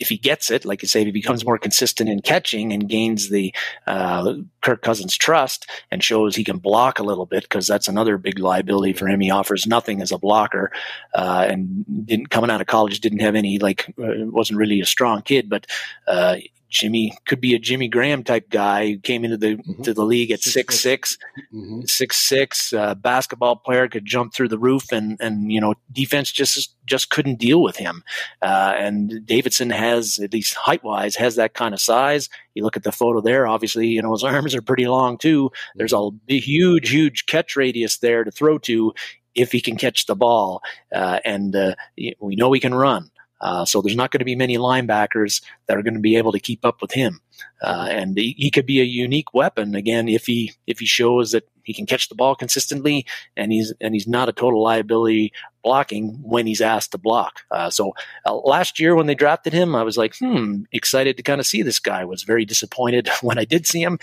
if 0.00 0.08
he 0.08 0.16
gets 0.16 0.50
it, 0.50 0.64
like 0.64 0.82
you 0.82 0.88
say, 0.88 1.02
if 1.02 1.06
he 1.06 1.12
becomes 1.12 1.44
more 1.44 1.58
consistent 1.58 2.08
in 2.08 2.20
catching 2.22 2.72
and 2.72 2.88
gains 2.88 3.28
the 3.28 3.54
uh, 3.86 4.34
Kirk 4.62 4.82
Cousins 4.82 5.16
trust 5.16 5.70
and 5.90 6.02
shows 6.02 6.34
he 6.34 6.42
can 6.42 6.58
block 6.58 6.98
a 6.98 7.04
little 7.04 7.26
bit, 7.26 7.42
because 7.42 7.66
that's 7.66 7.86
another 7.86 8.16
big 8.18 8.38
liability 8.38 8.94
for 8.94 9.06
him. 9.06 9.20
He 9.20 9.30
offers 9.30 9.66
nothing 9.66 10.00
as 10.00 10.10
a 10.10 10.18
blocker, 10.18 10.72
uh, 11.14 11.46
and 11.48 12.06
didn't 12.06 12.30
coming 12.30 12.50
out 12.50 12.60
of 12.60 12.66
college 12.66 13.00
didn't 13.00 13.20
have 13.20 13.36
any 13.36 13.58
like 13.58 13.88
uh, 14.02 14.26
wasn't 14.26 14.58
really 14.58 14.80
a 14.80 14.86
strong 14.86 15.22
kid, 15.22 15.48
but 15.48 15.66
uh, 16.08 16.36
Jimmy 16.70 17.12
could 17.26 17.40
be 17.40 17.54
a 17.54 17.58
Jimmy 17.58 17.88
Graham 17.88 18.22
type 18.22 18.48
guy 18.48 18.92
who 18.92 18.98
came 18.98 19.24
into 19.24 19.36
the 19.36 19.56
mm-hmm. 19.56 19.82
to 19.82 19.92
the 19.92 20.04
league 20.04 20.30
at 20.30 20.40
six 20.40 20.78
six, 20.78 21.18
mm-hmm. 21.52 21.82
six 21.82 22.16
six, 22.16 22.72
uh, 22.72 22.94
basketball 22.94 23.56
player 23.56 23.88
could 23.88 24.06
jump 24.06 24.32
through 24.32 24.48
the 24.48 24.58
roof 24.58 24.92
and 24.92 25.16
and 25.20 25.52
you 25.52 25.60
know 25.60 25.74
defense 25.92 26.30
just 26.30 26.74
just 26.86 27.10
couldn't 27.10 27.38
deal 27.38 27.62
with 27.62 27.76
him. 27.76 28.02
Uh, 28.40 28.72
and 28.76 29.26
Davidson 29.26 29.70
has 29.70 30.18
at 30.20 30.32
least 30.32 30.54
height 30.54 30.84
wise 30.84 31.16
has 31.16 31.36
that 31.36 31.54
kind 31.54 31.74
of 31.74 31.80
size. 31.80 32.28
You 32.54 32.62
look 32.62 32.76
at 32.76 32.84
the 32.84 32.92
photo 32.92 33.20
there, 33.20 33.46
obviously 33.46 33.88
you 33.88 34.00
know 34.00 34.12
his 34.12 34.24
arms 34.24 34.54
are 34.54 34.62
pretty 34.62 34.86
long 34.86 35.18
too. 35.18 35.50
There's 35.74 35.92
a 35.92 36.10
huge 36.28 36.90
huge 36.90 37.26
catch 37.26 37.56
radius 37.56 37.98
there 37.98 38.24
to 38.24 38.30
throw 38.30 38.58
to 38.58 38.94
if 39.34 39.52
he 39.52 39.60
can 39.60 39.76
catch 39.76 40.06
the 40.06 40.16
ball, 40.16 40.62
uh, 40.92 41.20
and 41.24 41.54
uh, 41.54 41.74
we 41.96 42.36
know 42.36 42.52
he 42.52 42.60
can 42.60 42.74
run. 42.74 43.10
Uh, 43.40 43.64
so 43.64 43.80
there's 43.80 43.96
not 43.96 44.10
going 44.10 44.18
to 44.18 44.24
be 44.24 44.36
many 44.36 44.58
linebackers 44.58 45.42
that 45.66 45.76
are 45.76 45.82
going 45.82 45.94
to 45.94 46.00
be 46.00 46.16
able 46.16 46.32
to 46.32 46.40
keep 46.40 46.64
up 46.64 46.82
with 46.82 46.92
him. 46.92 47.20
Uh, 47.62 47.88
and 47.90 48.18
he, 48.18 48.34
he, 48.36 48.50
could 48.50 48.66
be 48.66 48.80
a 48.80 48.84
unique 48.84 49.32
weapon 49.32 49.74
again 49.74 50.08
if 50.08 50.26
he 50.26 50.52
if 50.66 50.78
he 50.78 50.86
shows 50.86 51.32
that 51.32 51.48
he 51.62 51.72
can 51.72 51.86
catch 51.86 52.08
the 52.08 52.14
ball 52.14 52.34
consistently 52.34 53.06
and 53.36 53.52
he's 53.52 53.72
and 53.80 53.94
he's 53.94 54.06
not 54.06 54.28
a 54.28 54.32
total 54.32 54.62
liability 54.62 55.32
blocking 55.62 56.18
when 56.22 56.46
he's 56.46 56.60
asked 56.60 56.92
to 56.92 56.98
block. 56.98 57.40
Uh, 57.50 57.70
so 57.70 57.94
uh, 58.26 58.34
last 58.34 58.78
year 58.78 58.94
when 58.94 59.06
they 59.06 59.14
drafted 59.14 59.52
him, 59.52 59.74
I 59.74 59.82
was 59.82 59.96
like, 59.96 60.16
hmm, 60.16 60.62
excited 60.72 61.16
to 61.16 61.22
kind 61.22 61.40
of 61.40 61.46
see 61.46 61.62
this 61.62 61.78
guy. 61.78 62.04
Was 62.04 62.22
very 62.24 62.44
disappointed 62.44 63.08
when 63.22 63.38
I 63.38 63.44
did 63.44 63.66
see 63.66 63.82
him. 63.82 63.98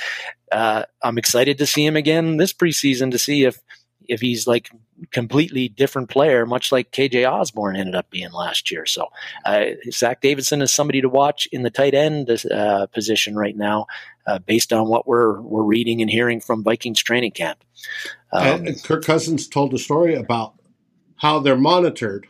Uh, 0.52 0.84
I'm 1.04 1.18
excited 1.18 1.58
to 1.60 1.68
see 1.68 1.86
him 1.86 1.96
again 1.96 2.38
this 2.38 2.54
preseason 2.54 3.12
to 3.12 3.20
see 3.20 3.44
if 3.44 3.60
if 4.08 4.22
he's 4.22 4.48
like 4.48 4.70
completely 5.12 5.68
different 5.68 6.10
player, 6.10 6.46
much 6.46 6.72
like 6.72 6.92
KJ 6.92 7.30
Osborn 7.30 7.76
ended 7.76 7.96
up 7.96 8.10
being 8.10 8.32
last 8.32 8.72
year. 8.72 8.86
So 8.86 9.08
uh, 9.46 9.66
Zach 9.92 10.22
Davidson 10.22 10.62
is 10.62 10.72
somebody 10.72 11.02
to 11.02 11.10
watch 11.10 11.48
in 11.52 11.64
the 11.64 11.70
tight 11.70 11.94
end 11.94 12.30
uh, 12.52 12.88
position 12.88 13.36
right 13.36 13.56
now, 13.56 13.88
uh, 14.26 14.40
based 14.40 14.74
on 14.74 14.88
what 14.88 15.08
we're 15.08 15.42
we're 15.42 15.64
reading 15.64 16.02
and 16.02 16.10
hearing 16.10 16.40
from 16.40 16.64
Vikings 16.64 17.02
training 17.02 17.32
camp. 17.32 17.64
Um, 18.32 18.68
and 18.68 18.84
Kirk 18.84 19.04
Cousins 19.04 19.48
told 19.48 19.74
a 19.74 19.78
story 19.78 20.16
about 20.16 20.56
how 21.18 21.40
they're 21.40 21.58
monitored. 21.58 22.28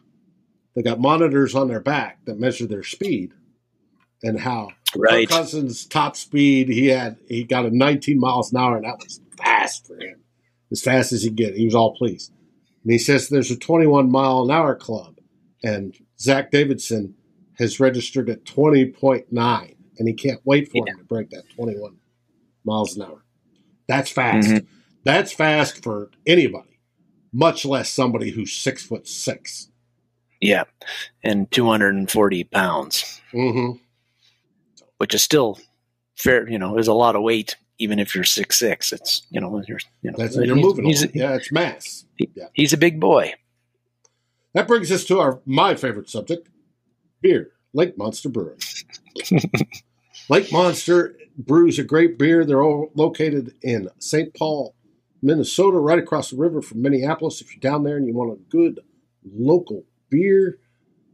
They 0.75 0.83
got 0.83 0.99
monitors 0.99 1.55
on 1.55 1.67
their 1.67 1.79
back 1.79 2.19
that 2.25 2.39
measure 2.39 2.67
their 2.67 2.83
speed, 2.83 3.33
and 4.21 4.39
how 4.39 4.69
right. 4.95 5.27
Kirk 5.27 5.37
Cousins' 5.37 5.85
top 5.85 6.15
speed 6.15 6.69
he 6.69 6.87
had 6.87 7.17
he 7.27 7.43
got 7.43 7.65
a 7.65 7.75
19 7.75 8.19
miles 8.19 8.51
an 8.51 8.59
hour, 8.59 8.77
and 8.77 8.85
that 8.85 8.99
was 8.99 9.21
fast 9.37 9.87
for 9.87 9.97
him 9.99 10.19
as 10.71 10.81
fast 10.81 11.11
as 11.11 11.23
he 11.23 11.29
get. 11.29 11.55
He 11.55 11.65
was 11.65 11.75
all 11.75 11.95
pleased. 11.95 12.31
And 12.83 12.91
he 12.91 12.97
says 12.97 13.29
there's 13.29 13.51
a 13.51 13.57
21 13.57 14.11
mile 14.11 14.43
an 14.43 14.51
hour 14.51 14.75
club, 14.75 15.19
and 15.63 15.95
Zach 16.19 16.51
Davidson 16.51 17.15
has 17.57 17.79
registered 17.79 18.29
at 18.29 18.45
20.9, 18.45 19.75
and 19.97 20.07
he 20.07 20.13
can't 20.13 20.41
wait 20.45 20.69
for 20.69 20.83
yeah. 20.85 20.93
him 20.93 20.99
to 20.99 21.03
break 21.03 21.29
that 21.31 21.49
21 21.55 21.97
miles 22.63 22.95
an 22.95 23.03
hour. 23.03 23.23
That's 23.87 24.11
fast. 24.11 24.49
Mm-hmm. 24.49 24.65
That's 25.03 25.31
fast 25.31 25.83
for 25.83 26.11
anybody, 26.25 26.79
much 27.31 27.65
less 27.65 27.89
somebody 27.89 28.31
who's 28.31 28.51
six 28.51 28.83
foot 28.83 29.07
six. 29.07 29.69
Yeah, 30.41 30.65
and 31.23 31.49
240 31.49 32.43
pounds, 32.45 33.21
mm-hmm. 33.33 33.77
which 34.97 35.15
is 35.15 35.23
still 35.23 35.59
fair. 36.15 36.47
You 36.47 36.59
know, 36.59 36.73
there's 36.73 36.87
a 36.87 36.93
lot 36.93 37.15
of 37.15 37.23
weight 37.23 37.55
even 37.79 37.99
if 37.99 38.15
you're 38.15 38.23
six 38.23 38.57
six, 38.57 38.91
it's 38.91 39.25
you 39.29 39.41
know 39.41 39.61
you're 39.67 39.79
you 40.01 40.11
know 40.11 40.17
That's, 40.17 40.35
you're 40.35 40.55
moving. 40.55 40.85
He's, 40.85 41.05
yeah, 41.13 41.35
it's 41.35 41.51
mass. 41.51 42.05
He, 42.15 42.29
yeah. 42.35 42.47
He's 42.53 42.73
a 42.73 42.77
big 42.77 42.99
boy. 42.99 43.33
That 44.53 44.67
brings 44.67 44.91
us 44.91 45.05
to 45.05 45.19
our 45.19 45.41
my 45.45 45.75
favorite 45.75 46.09
subject: 46.09 46.49
beer. 47.21 47.51
Lake 47.73 47.97
Monster 47.97 48.29
Brewing. 48.29 48.59
Lake 50.29 50.51
Monster 50.51 51.15
brews 51.37 51.77
a 51.77 51.83
great 51.83 52.17
beer. 52.17 52.43
They're 52.43 52.63
all 52.63 52.91
located 52.95 53.53
in 53.61 53.89
St. 53.99 54.33
Paul, 54.33 54.73
Minnesota, 55.21 55.77
right 55.77 55.99
across 55.99 56.31
the 56.31 56.37
river 56.37 56.61
from 56.61 56.81
Minneapolis. 56.81 57.41
If 57.41 57.53
you're 57.53 57.59
down 57.59 57.83
there 57.83 57.97
and 57.97 58.07
you 58.07 58.13
want 58.13 58.33
a 58.33 58.49
good 58.49 58.79
local 59.23 59.83
beer, 60.09 60.59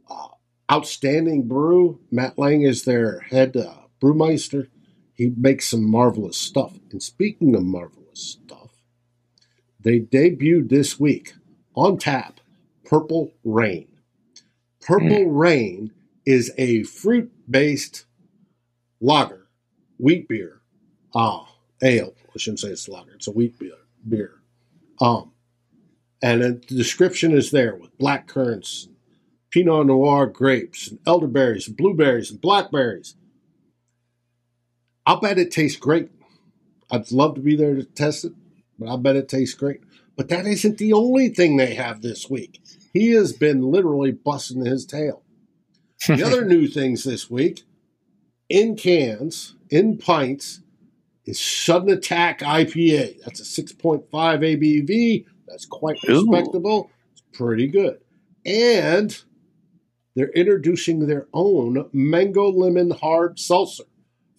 uh, 0.08 0.28
outstanding 0.72 1.46
brew. 1.46 2.00
Matt 2.10 2.38
Lang 2.38 2.62
is 2.62 2.84
their 2.84 3.20
head 3.20 3.56
uh, 3.56 3.74
brewmeister 4.00 4.68
he 5.14 5.32
makes 5.36 5.68
some 5.68 5.88
marvelous 5.88 6.36
stuff. 6.36 6.78
And 6.90 7.02
speaking 7.02 7.54
of 7.54 7.62
marvelous 7.62 8.20
stuff, 8.20 8.72
they 9.80 10.00
debuted 10.00 10.68
this 10.68 10.98
week 10.98 11.34
on 11.74 11.98
tap 11.98 12.40
Purple 12.84 13.32
Rain. 13.44 13.88
Purple 14.80 15.08
mm. 15.08 15.38
Rain 15.38 15.92
is 16.26 16.52
a 16.58 16.82
fruit 16.82 17.32
based 17.50 18.06
lager, 19.00 19.46
wheat 19.98 20.28
beer, 20.28 20.60
ah, 21.14 21.46
ale. 21.82 22.14
I 22.34 22.38
shouldn't 22.38 22.60
say 22.60 22.68
it's 22.68 22.88
lager, 22.88 23.14
it's 23.14 23.28
a 23.28 23.32
wheat 23.32 23.58
beer. 23.58 23.72
beer. 24.06 24.32
Um, 25.00 25.32
and 26.22 26.42
the 26.42 26.52
description 26.52 27.32
is 27.32 27.50
there 27.50 27.74
with 27.74 27.96
black 27.98 28.26
currants, 28.26 28.88
Pinot 29.50 29.86
Noir 29.86 30.26
grapes, 30.26 30.88
and 30.88 30.98
elderberries, 31.06 31.68
and 31.68 31.76
blueberries, 31.76 32.30
and 32.30 32.40
blackberries 32.40 33.14
I'll 35.06 35.20
bet 35.20 35.38
it 35.38 35.50
tastes 35.50 35.78
great. 35.78 36.10
I'd 36.90 37.12
love 37.12 37.34
to 37.34 37.40
be 37.40 37.56
there 37.56 37.74
to 37.74 37.84
test 37.84 38.24
it, 38.24 38.32
but 38.78 38.88
I 38.88 38.96
bet 38.96 39.16
it 39.16 39.28
tastes 39.28 39.54
great. 39.54 39.80
But 40.16 40.28
that 40.28 40.46
isn't 40.46 40.78
the 40.78 40.92
only 40.92 41.28
thing 41.28 41.56
they 41.56 41.74
have 41.74 42.02
this 42.02 42.30
week. 42.30 42.60
He 42.92 43.10
has 43.12 43.32
been 43.32 43.62
literally 43.62 44.12
busting 44.12 44.64
his 44.64 44.86
tail. 44.86 45.22
The 46.06 46.22
other 46.22 46.44
new 46.46 46.68
things 46.68 47.04
this 47.04 47.30
week 47.30 47.62
in 48.48 48.76
cans, 48.76 49.56
in 49.70 49.98
pints, 49.98 50.60
is 51.24 51.40
Sudden 51.40 51.90
Attack 51.90 52.40
IPA. 52.40 53.22
That's 53.24 53.40
a 53.40 53.62
6.5 53.62 54.08
ABV. 54.10 55.24
That's 55.48 55.66
quite 55.66 55.98
respectable. 56.06 56.88
Ooh. 56.88 56.90
It's 57.12 57.22
pretty 57.32 57.66
good. 57.66 58.00
And 58.46 59.18
they're 60.14 60.30
introducing 60.30 61.06
their 61.06 61.26
own 61.32 61.88
mango 61.92 62.50
lemon 62.50 62.90
hard 62.90 63.38
seltzer 63.38 63.84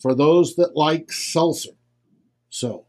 for 0.06 0.14
those 0.14 0.56
that 0.56 0.78
like 0.78 1.12
seltzer. 1.12 1.72
So, 2.52 2.86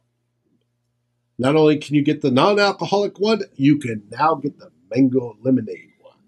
not 1.38 1.57
only 1.57 1.79
can 1.79 1.94
you 1.94 2.02
get 2.02 2.20
the 2.20 2.31
non 2.31 2.61
alcoholic 2.61 3.18
one, 3.18 3.40
you 3.55 3.79
can 3.79 4.02
now 4.11 4.35
get 4.35 4.59
the 4.59 4.70
mango 4.94 5.35
lemonade 5.42 5.92
one. 6.02 6.18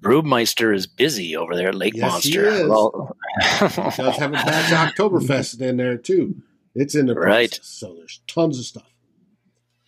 Brewmeister 0.00 0.74
is 0.74 0.86
busy 0.86 1.36
over 1.36 1.54
there 1.54 1.68
at 1.68 1.74
Lake 1.74 1.92
yes, 1.94 2.10
Monster. 2.10 2.50
He, 2.50 2.60
is. 2.62 2.68
Well, 2.70 3.14
he 3.42 3.58
does 3.58 4.16
have 4.16 4.30
a 4.30 4.36
batch 4.36 4.94
Oktoberfest 4.96 5.60
in 5.60 5.76
there 5.76 5.98
too. 5.98 6.36
It's 6.74 6.94
in 6.94 7.04
the 7.04 7.14
process, 7.14 7.28
right. 7.28 7.60
so 7.62 7.94
there's 7.94 8.22
tons 8.26 8.58
of 8.58 8.64
stuff. 8.64 8.90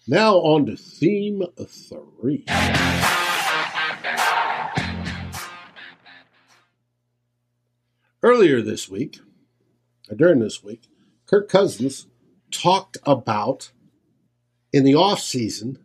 Now 0.07 0.35
on 0.41 0.67
to 0.67 0.77
theme 0.77 1.43
three. 1.67 2.45
Earlier 8.25 8.63
this 8.63 8.89
week, 8.89 9.21
uh, 10.11 10.15
during 10.15 10.39
this 10.39 10.65
week, 10.65 10.89
Kirk 11.27 11.47
Cousins 11.47 12.07
talked 12.51 12.97
about 13.05 13.71
in 14.73 14.83
the 14.83 14.95
off 14.95 15.21
season 15.21 15.79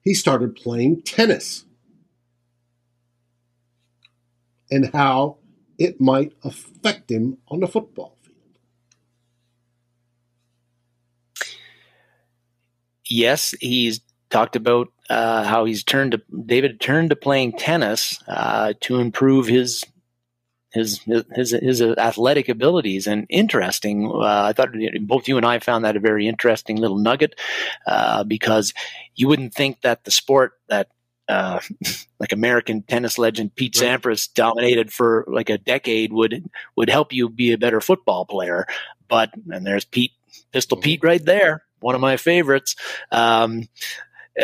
he 0.00 0.14
started 0.14 0.54
playing 0.54 1.02
tennis 1.02 1.64
and 4.70 4.88
how 4.92 5.38
it 5.78 6.00
might 6.00 6.32
affect 6.44 7.10
him 7.10 7.38
on 7.48 7.58
the 7.58 7.66
football 7.66 8.16
field. 8.22 8.60
Yes, 13.10 13.52
he's 13.60 14.00
talked 14.30 14.54
about 14.54 14.92
uh, 15.08 15.44
how 15.44 15.64
he's 15.64 15.84
turned 15.84 16.12
to 16.12 16.22
David 16.44 16.80
turned 16.80 17.10
to 17.10 17.16
playing 17.16 17.52
tennis 17.52 18.22
uh, 18.28 18.74
to 18.80 18.96
improve 18.96 19.46
his 19.46 19.84
his 20.72 21.00
his 21.34 21.50
his 21.50 21.82
athletic 21.82 22.48
abilities 22.48 23.06
and 23.06 23.26
interesting. 23.28 24.06
Uh, 24.06 24.42
I 24.48 24.52
thought 24.52 24.70
both 25.00 25.28
you 25.28 25.36
and 25.36 25.46
I 25.46 25.58
found 25.58 25.84
that 25.84 25.96
a 25.96 26.00
very 26.00 26.28
interesting 26.28 26.76
little 26.76 26.98
nugget 26.98 27.38
uh, 27.86 28.24
because 28.24 28.74
you 29.14 29.28
wouldn't 29.28 29.54
think 29.54 29.80
that 29.82 30.04
the 30.04 30.10
sport 30.10 30.52
that 30.68 30.88
uh, 31.28 31.60
like 32.20 32.32
American 32.32 32.82
tennis 32.82 33.18
legend 33.18 33.54
Pete. 33.54 33.74
Sampras 33.74 34.32
dominated 34.32 34.92
for 34.92 35.24
like 35.28 35.50
a 35.50 35.58
decade 35.58 36.12
would 36.12 36.48
would 36.76 36.90
help 36.90 37.12
you 37.12 37.28
be 37.28 37.52
a 37.52 37.58
better 37.58 37.80
football 37.80 38.24
player. 38.24 38.66
But 39.08 39.30
and 39.50 39.66
there's 39.66 39.84
Pete 39.84 40.12
Pistol 40.52 40.76
mm-hmm. 40.76 40.84
Pete 40.84 41.04
right 41.04 41.24
there, 41.24 41.64
one 41.80 41.94
of 41.94 42.00
my 42.00 42.16
favorites. 42.16 42.76
Um, 43.10 43.68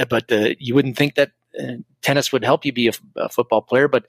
but 0.09 0.31
uh, 0.31 0.51
you 0.59 0.75
wouldn't 0.75 0.97
think 0.97 1.15
that 1.15 1.33
uh, 1.59 1.77
tennis 2.03 2.33
would 2.33 2.45
help 2.45 2.65
you 2.65 2.73
be 2.73 2.89
a, 2.89 2.93
a, 3.17 3.29
football 3.29 3.63
player, 3.63 3.89
but 3.89 4.07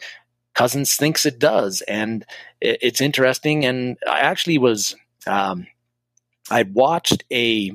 Cousins 0.54 0.96
thinks 0.96 1.26
it 1.26 1.40
does, 1.40 1.82
and 1.82 2.26
it, 2.62 2.80
it's 2.82 3.02
interesting. 3.02 3.66
And 3.66 3.98
I 4.08 4.20
actually 4.20 4.58
was 4.58 4.96
um, 5.28 5.68
I 6.50 6.64
watched 6.64 7.24
a 7.32 7.72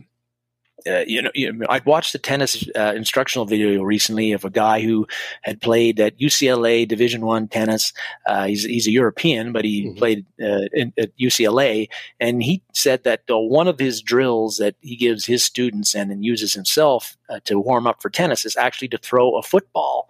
uh, 0.86 1.04
you 1.06 1.22
know, 1.22 1.30
you 1.34 1.52
know, 1.52 1.66
I 1.68 1.80
watched 1.84 2.14
a 2.14 2.18
tennis 2.18 2.64
uh, 2.76 2.92
instructional 2.96 3.46
video 3.46 3.82
recently 3.82 4.32
of 4.32 4.44
a 4.44 4.50
guy 4.50 4.80
who 4.80 5.06
had 5.42 5.60
played 5.60 6.00
at 6.00 6.18
UCLA 6.18 6.86
Division 6.86 7.24
One 7.24 7.48
tennis. 7.48 7.92
Uh, 8.26 8.46
he's 8.46 8.64
he's 8.64 8.86
a 8.86 8.90
European, 8.90 9.52
but 9.52 9.64
he 9.64 9.86
mm-hmm. 9.86 9.98
played 9.98 10.26
uh, 10.40 10.66
in, 10.72 10.92
at 10.98 11.16
UCLA, 11.18 11.88
and 12.18 12.42
he 12.42 12.62
said 12.72 13.04
that 13.04 13.22
uh, 13.30 13.38
one 13.38 13.68
of 13.68 13.78
his 13.78 14.00
drills 14.00 14.58
that 14.58 14.74
he 14.80 14.96
gives 14.96 15.26
his 15.26 15.44
students 15.44 15.94
and 15.94 16.10
then 16.10 16.22
uses 16.22 16.54
himself 16.54 17.16
uh, 17.28 17.40
to 17.44 17.58
warm 17.58 17.86
up 17.86 18.00
for 18.00 18.10
tennis 18.10 18.44
is 18.44 18.56
actually 18.56 18.88
to 18.88 18.98
throw 18.98 19.36
a 19.36 19.42
football 19.42 20.08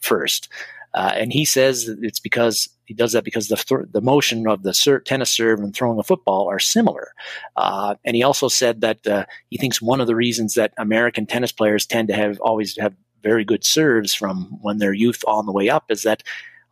first. 0.00 0.48
Uh, 0.94 1.12
and 1.14 1.32
he 1.32 1.44
says 1.44 1.88
it's 2.02 2.20
because 2.20 2.68
he 2.84 2.94
does 2.94 3.12
that 3.12 3.24
because 3.24 3.48
the 3.48 3.56
th- 3.56 3.88
the 3.92 4.00
motion 4.00 4.46
of 4.46 4.62
the 4.62 4.74
ser- 4.74 5.00
tennis 5.00 5.30
serve 5.30 5.60
and 5.60 5.74
throwing 5.74 5.98
a 5.98 6.02
football 6.02 6.48
are 6.48 6.58
similar. 6.58 7.12
Uh, 7.56 7.94
and 8.04 8.16
he 8.16 8.22
also 8.22 8.48
said 8.48 8.80
that 8.82 9.06
uh, 9.06 9.24
he 9.48 9.56
thinks 9.56 9.80
one 9.80 10.00
of 10.00 10.06
the 10.06 10.16
reasons 10.16 10.54
that 10.54 10.74
American 10.78 11.26
tennis 11.26 11.52
players 11.52 11.86
tend 11.86 12.08
to 12.08 12.14
have 12.14 12.38
always 12.40 12.76
have 12.78 12.94
very 13.22 13.44
good 13.44 13.64
serves 13.64 14.12
from 14.12 14.58
when 14.60 14.78
they're 14.78 14.92
youth 14.92 15.22
on 15.26 15.46
the 15.46 15.52
way 15.52 15.68
up 15.68 15.84
is 15.90 16.02
that 16.02 16.22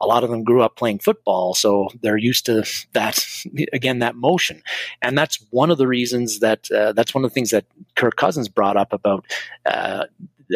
a 0.01 0.07
lot 0.07 0.25
of 0.25 0.31
them 0.31 0.45
grew 0.45 0.63
up 0.63 0.77
playing 0.77 0.99
football, 0.99 1.55
so 1.55 1.89
they're 2.03 2.17
used 2.17 2.47
to 2.47 2.65
that 2.93 3.27
again 3.73 3.99
that 4.01 4.17
motion, 4.17 4.63
and 5.03 5.17
that's 5.17 5.45
one 5.51 5.71
of 5.71 5.79
the 5.79 5.87
reasons 5.87 6.41
that 6.41 6.71
uh, 6.71 6.93
that's 6.93 7.15
one 7.15 7.25
of 7.25 7.31
the 7.31 7.35
things 7.35 7.51
that 7.51 7.67
Kirk 7.97 8.17
Cousins 8.17 8.49
brought 8.49 8.77
up 8.77 8.93
about. 8.93 9.27
Uh, 9.67 10.05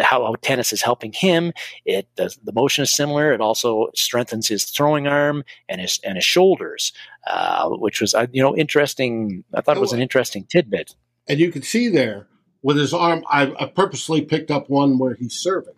how, 0.03 0.25
how, 0.25 0.35
tennis 0.43 0.73
is 0.73 0.83
helping 0.83 1.13
him. 1.13 1.53
It 1.85 2.09
does, 2.17 2.37
the 2.43 2.53
motion 2.53 2.83
is 2.83 2.91
similar. 2.91 3.33
It 3.33 3.41
also 3.41 3.91
strengthens 3.95 4.49
his 4.49 4.65
throwing 4.65 5.07
arm 5.07 5.45
and 5.69 5.81
his 5.81 6.01
and 6.03 6.17
his 6.17 6.25
shoulders, 6.25 6.93
uh, 7.29 7.69
which 7.69 8.01
was 8.01 8.13
uh, 8.13 8.27
you 8.33 8.43
know 8.43 8.57
interesting. 8.57 9.45
I 9.55 9.61
thought 9.61 9.77
it 9.77 9.81
was 9.81 9.93
an 9.93 10.03
interesting 10.03 10.47
tidbit. 10.51 10.97
And 11.29 11.39
you 11.39 11.53
can 11.53 11.63
see 11.63 11.89
there 11.89 12.27
with 12.63 12.77
his 12.77 12.93
arm. 12.93 13.25
I, 13.31 13.53
I 13.59 13.67
purposely 13.67 14.23
picked 14.23 14.51
up 14.51 14.69
one 14.69 14.99
where 14.99 15.15
he's 15.15 15.35
serving. 15.35 15.75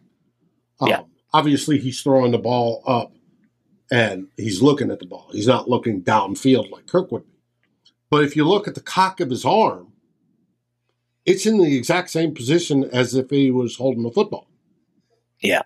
Um, 0.81 0.89
yeah. 0.89 1.03
Obviously, 1.35 1.79
he's 1.79 2.01
throwing 2.01 2.33
the 2.33 2.39
ball 2.39 2.83
up 2.87 3.13
and 3.91 4.29
he's 4.37 4.63
looking 4.63 4.91
at 4.91 4.99
the 4.99 5.07
ball. 5.07 5.29
He's 5.33 5.47
not 5.47 5.69
looking 5.69 6.03
downfield 6.03 6.71
like 6.71 6.87
Kirk 6.87 7.13
would 7.13 7.25
be. 7.25 7.33
But 8.11 8.25
if 8.25 8.37
you 8.37 8.45
look 8.45 8.69
at 8.69 8.75
the 8.75 8.81
cock 8.81 9.21
of 9.21 9.31
his 9.31 9.45
arm, 9.45 9.93
it's 11.25 11.47
in 11.47 11.59
the 11.59 11.77
exact 11.77 12.11
same 12.11 12.35
position 12.35 12.85
as 12.85 13.15
if 13.15 13.31
he 13.31 13.51
was 13.51 13.77
holding 13.77 14.05
the 14.05 14.11
football. 14.11 14.49
Yeah. 15.41 15.63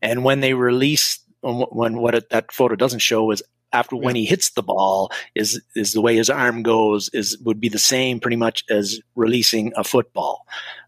And 0.00 0.24
when 0.24 0.40
they 0.40 0.54
release, 0.54 1.20
when 1.42 1.98
what 1.98 2.14
it, 2.14 2.30
that 2.30 2.52
photo 2.52 2.76
doesn't 2.76 3.00
show 3.00 3.30
is 3.30 3.42
after 3.72 3.96
when 3.96 4.14
he 4.14 4.24
hits 4.24 4.50
the 4.50 4.62
ball 4.62 5.12
is 5.34 5.60
is 5.76 5.92
the 5.92 6.00
way 6.00 6.16
his 6.16 6.30
arm 6.30 6.62
goes 6.62 7.10
is 7.12 7.38
would 7.40 7.60
be 7.60 7.68
the 7.68 7.78
same 7.78 8.18
pretty 8.18 8.36
much 8.36 8.64
as 8.70 9.00
releasing 9.14 9.72
a 9.76 9.84
football. 9.84 10.46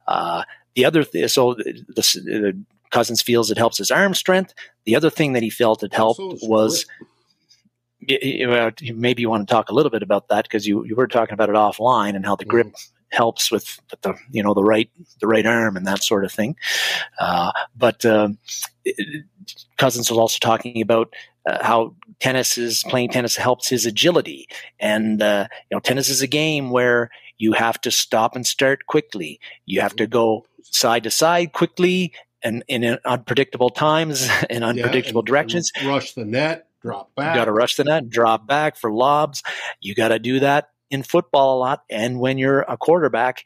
Uh, 0.08 0.44
the 0.74 0.84
other 0.84 1.04
th- 1.04 1.30
so 1.30 1.54
the, 1.54 1.84
the, 1.88 2.64
Cousins 2.90 3.22
feels 3.22 3.50
it 3.50 3.58
helps 3.58 3.78
his 3.78 3.90
arm 3.90 4.14
strength. 4.14 4.54
The 4.84 4.96
other 4.96 5.10
thing 5.10 5.32
that 5.34 5.42
he 5.42 5.50
felt 5.50 5.82
it 5.82 5.94
helped 5.94 6.20
was 6.42 6.86
maybe 8.08 9.22
you 9.22 9.30
want 9.30 9.46
to 9.46 9.52
talk 9.52 9.68
a 9.68 9.74
little 9.74 9.90
bit 9.90 10.02
about 10.02 10.28
that 10.28 10.44
because 10.44 10.66
you, 10.66 10.84
you 10.84 10.96
were 10.96 11.06
talking 11.06 11.34
about 11.34 11.48
it 11.48 11.54
offline 11.54 12.16
and 12.16 12.24
how 12.24 12.36
the 12.36 12.44
grip 12.44 12.68
mm. 12.68 12.90
helps 13.10 13.50
with, 13.50 13.78
the 14.02 14.14
you 14.30 14.42
know 14.42 14.54
the 14.54 14.64
right 14.64 14.90
the 15.20 15.26
right 15.26 15.46
arm 15.46 15.76
and 15.76 15.86
that 15.86 16.02
sort 16.02 16.24
of 16.24 16.32
thing. 16.32 16.56
Uh, 17.18 17.52
but 17.76 18.04
uh, 18.04 18.28
Cousins 19.76 20.10
was 20.10 20.18
also 20.18 20.38
talking 20.40 20.80
about 20.80 21.12
uh, 21.46 21.62
how 21.62 21.94
tennis 22.20 22.58
is 22.58 22.82
playing 22.84 23.10
tennis 23.10 23.36
helps 23.36 23.68
his 23.68 23.86
agility, 23.86 24.48
and 24.78 25.22
uh, 25.22 25.46
you 25.70 25.76
know 25.76 25.80
tennis 25.80 26.08
is 26.08 26.22
a 26.22 26.26
game 26.26 26.70
where 26.70 27.10
you 27.38 27.52
have 27.52 27.80
to 27.82 27.90
stop 27.90 28.34
and 28.34 28.46
start 28.46 28.86
quickly. 28.86 29.40
You 29.66 29.80
have 29.80 29.96
to 29.96 30.06
go 30.06 30.46
side 30.62 31.04
to 31.04 31.10
side 31.10 31.52
quickly 31.52 32.12
and 32.42 32.64
in 32.68 32.98
unpredictable 33.04 33.70
times 33.70 34.28
in 34.50 34.62
unpredictable 34.62 35.20
yeah, 35.20 35.20
and, 35.20 35.26
directions. 35.26 35.72
And 35.76 35.88
rush 35.88 36.12
the 36.12 36.24
net, 36.24 36.68
drop 36.82 37.14
back. 37.14 37.34
You 37.34 37.40
got 37.40 37.44
to 37.46 37.52
rush 37.52 37.76
the 37.76 37.84
net, 37.84 38.08
drop 38.08 38.46
back 38.46 38.76
for 38.76 38.92
lobs. 38.92 39.42
You 39.80 39.94
got 39.94 40.08
to 40.08 40.18
do 40.18 40.40
that 40.40 40.70
in 40.90 41.02
football 41.02 41.56
a 41.56 41.60
lot, 41.60 41.84
and 41.88 42.18
when 42.18 42.38
you're 42.38 42.62
a 42.62 42.76
quarterback 42.76 43.44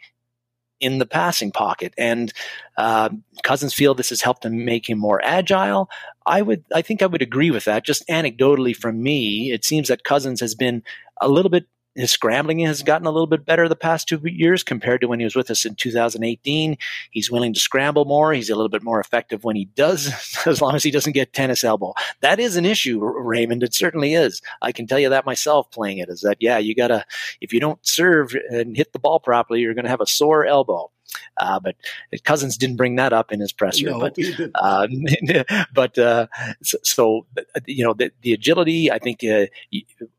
in 0.81 0.99
the 0.99 1.07
passing 1.07 1.51
pocket. 1.51 1.95
And 1.97 2.33
uh, 2.77 3.09
Cousins 3.43 3.73
feel 3.73 3.95
this 3.95 4.11
has 4.11 4.21
helped 4.21 4.45
him 4.45 4.65
make 4.65 4.89
him 4.89 4.99
more 4.99 5.21
agile. 5.25 5.89
I 6.27 6.43
would, 6.43 6.65
I 6.75 6.83
think, 6.83 7.01
I 7.01 7.07
would 7.07 7.23
agree 7.23 7.51
with 7.51 7.65
that. 7.65 7.85
Just 7.85 8.07
anecdotally 8.09 8.77
from 8.77 9.03
me, 9.03 9.51
it 9.51 9.65
seems 9.65 9.89
that 9.89 10.05
Cousins 10.05 10.41
has 10.41 10.55
been 10.55 10.83
a 11.21 11.29
little 11.29 11.51
bit 11.51 11.67
his 11.95 12.11
scrambling 12.11 12.59
has 12.61 12.83
gotten 12.83 13.07
a 13.07 13.11
little 13.11 13.27
bit 13.27 13.45
better 13.45 13.69
the 13.69 13.77
past 13.77 14.09
two 14.09 14.21
years 14.25 14.63
compared 14.63 15.01
to 15.01 15.09
when 15.09 15.21
he 15.21 15.25
was 15.25 15.37
with 15.37 15.51
us 15.51 15.65
in 15.65 15.75
2018. 15.75 16.77
He's 17.11 17.31
willing 17.31 17.55
to 17.55 17.61
scramble 17.61 18.05
more. 18.05 18.33
He's 18.33 18.51
a 18.51 18.57
little 18.57 18.69
bit 18.69 18.83
more 18.83 19.01
effective 19.01 19.45
when 19.45 19.57
he 19.57 19.67
does, 19.77 20.13
as 20.47 20.61
long 20.61 20.75
as 20.75 20.83
he 20.83 20.91
doesn't 20.91 21.13
get 21.13 21.33
tennis 21.33 21.65
elbow. 21.65 21.95
That 22.21 22.41
is 22.41 22.57
an 22.57 22.67
issue, 22.67 23.05
Raymond. 23.05 23.63
It 23.63 23.75
certainly 23.75 24.15
is. 24.15 24.43
I 24.63 24.73
can 24.73 24.87
tell 24.87 24.99
you 24.99 25.09
that 25.09 25.27
myself 25.27 25.71
playing 25.71 25.99
it 25.99 26.09
is 26.09 26.23
that, 26.23 26.39
yeah, 26.41 26.59
you 26.59 26.75
gotta, 26.75 27.05
if 27.41 27.53
you 27.53 27.61
don't 27.61 27.85
serve 27.87 28.35
and 28.51 28.77
hit 28.77 28.93
the 28.93 28.99
ball 28.99 29.21
properly, 29.21 29.61
you're 29.61 29.75
going 29.75 29.85
to 29.85 29.91
have 29.91 30.01
a 30.01 30.07
sore 30.07 30.47
elbow. 30.47 30.91
Uh, 31.37 31.61
but 31.61 31.77
Cousins 32.25 32.57
didn't 32.57 32.77
bring 32.77 32.97
that 32.97 33.13
up 33.13 33.33
in 33.33 33.41
his 33.41 33.53
presser. 33.53 33.91
No, 33.91 34.01
but 34.01 34.17
uh, 34.55 34.87
but 35.75 35.99
uh, 35.99 36.27
so, 36.63 36.79
so, 36.83 37.27
you 37.67 37.85
know 37.85 37.95
the, 37.95 38.11
the, 38.23 38.33
agility. 38.33 38.91
I 38.91 38.99
think 38.99 39.25
uh, 39.25 39.47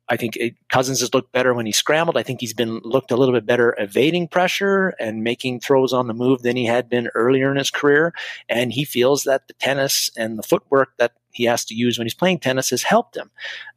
I 0.07 0.17
think 0.17 0.35
it, 0.35 0.55
Cousins 0.69 0.99
has 0.99 1.13
looked 1.13 1.31
better 1.31 1.53
when 1.53 1.65
he 1.65 1.71
scrambled. 1.71 2.17
I 2.17 2.23
think 2.23 2.41
he's 2.41 2.53
been 2.53 2.79
looked 2.79 3.11
a 3.11 3.15
little 3.15 3.33
bit 3.33 3.45
better 3.45 3.75
evading 3.79 4.27
pressure 4.27 4.93
and 4.99 5.23
making 5.23 5.61
throws 5.61 5.93
on 5.93 6.07
the 6.07 6.13
move 6.13 6.43
than 6.43 6.55
he 6.55 6.65
had 6.65 6.89
been 6.89 7.09
earlier 7.15 7.49
in 7.51 7.57
his 7.57 7.71
career. 7.71 8.13
And 8.47 8.71
he 8.71 8.85
feels 8.85 9.23
that 9.23 9.47
the 9.47 9.53
tennis 9.53 10.11
and 10.15 10.37
the 10.37 10.43
footwork 10.43 10.89
that 10.97 11.13
he 11.35 11.43
has 11.45 11.65
to 11.65 11.75
use 11.75 11.97
when 11.97 12.05
he's 12.05 12.13
playing 12.13 12.39
tennis 12.39 12.69
has 12.69 12.83
helped 12.83 13.15
him. 13.15 13.29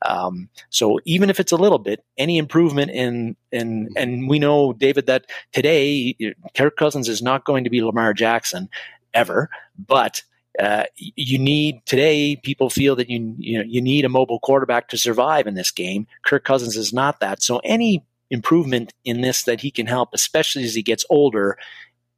Um, 0.07 0.49
so 0.71 0.99
even 1.05 1.31
if 1.31 1.41
it's 1.41 1.53
a 1.53 1.57
little 1.57 1.79
bit, 1.79 2.05
any 2.17 2.39
improvement 2.39 2.91
in 2.91 3.37
in 3.53 3.89
and 3.97 4.29
we 4.29 4.39
know 4.39 4.73
David 4.73 5.07
that 5.07 5.27
today 5.53 6.17
Kirk 6.57 6.77
Cousins 6.77 7.09
is 7.09 7.23
not 7.23 7.45
going 7.45 7.65
to 7.65 7.71
be 7.71 7.83
Lamar 7.83 8.15
Jackson 8.15 8.69
ever, 9.15 9.51
but 9.79 10.23
uh, 10.59 10.85
you 10.97 11.39
need 11.39 11.85
today. 11.87 12.37
People 12.37 12.69
feel 12.69 12.97
that 12.97 13.09
you 13.09 13.35
you 13.39 13.59
know 13.59 13.65
you 13.67 13.81
need 13.81 14.05
a 14.05 14.09
mobile 14.09 14.41
quarterback 14.41 14.89
to 14.89 14.99
survive 14.99 15.47
in 15.47 15.55
this 15.55 15.71
game. 15.71 16.07
Kirk 16.25 16.45
Cousins 16.45 16.77
is 16.77 16.93
not 16.93 17.21
that. 17.21 17.43
So 17.43 17.61
any 17.65 18.05
improvement 18.31 18.93
in 19.05 19.21
this 19.21 19.45
that 19.45 19.61
he 19.61 19.71
can 19.71 19.87
help, 19.87 20.11
especially 20.13 20.65
as 20.65 20.75
he 20.75 20.83
gets 20.83 21.05
older, 21.09 21.57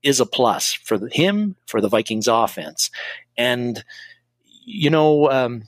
is 0.02 0.20
a 0.20 0.26
plus 0.26 0.72
for 0.72 1.08
him 1.08 1.56
for 1.66 1.80
the 1.80 1.88
Vikings 1.88 2.28
offense. 2.28 2.90
And 3.36 3.84
you 4.70 4.90
know, 4.90 5.30
um, 5.30 5.62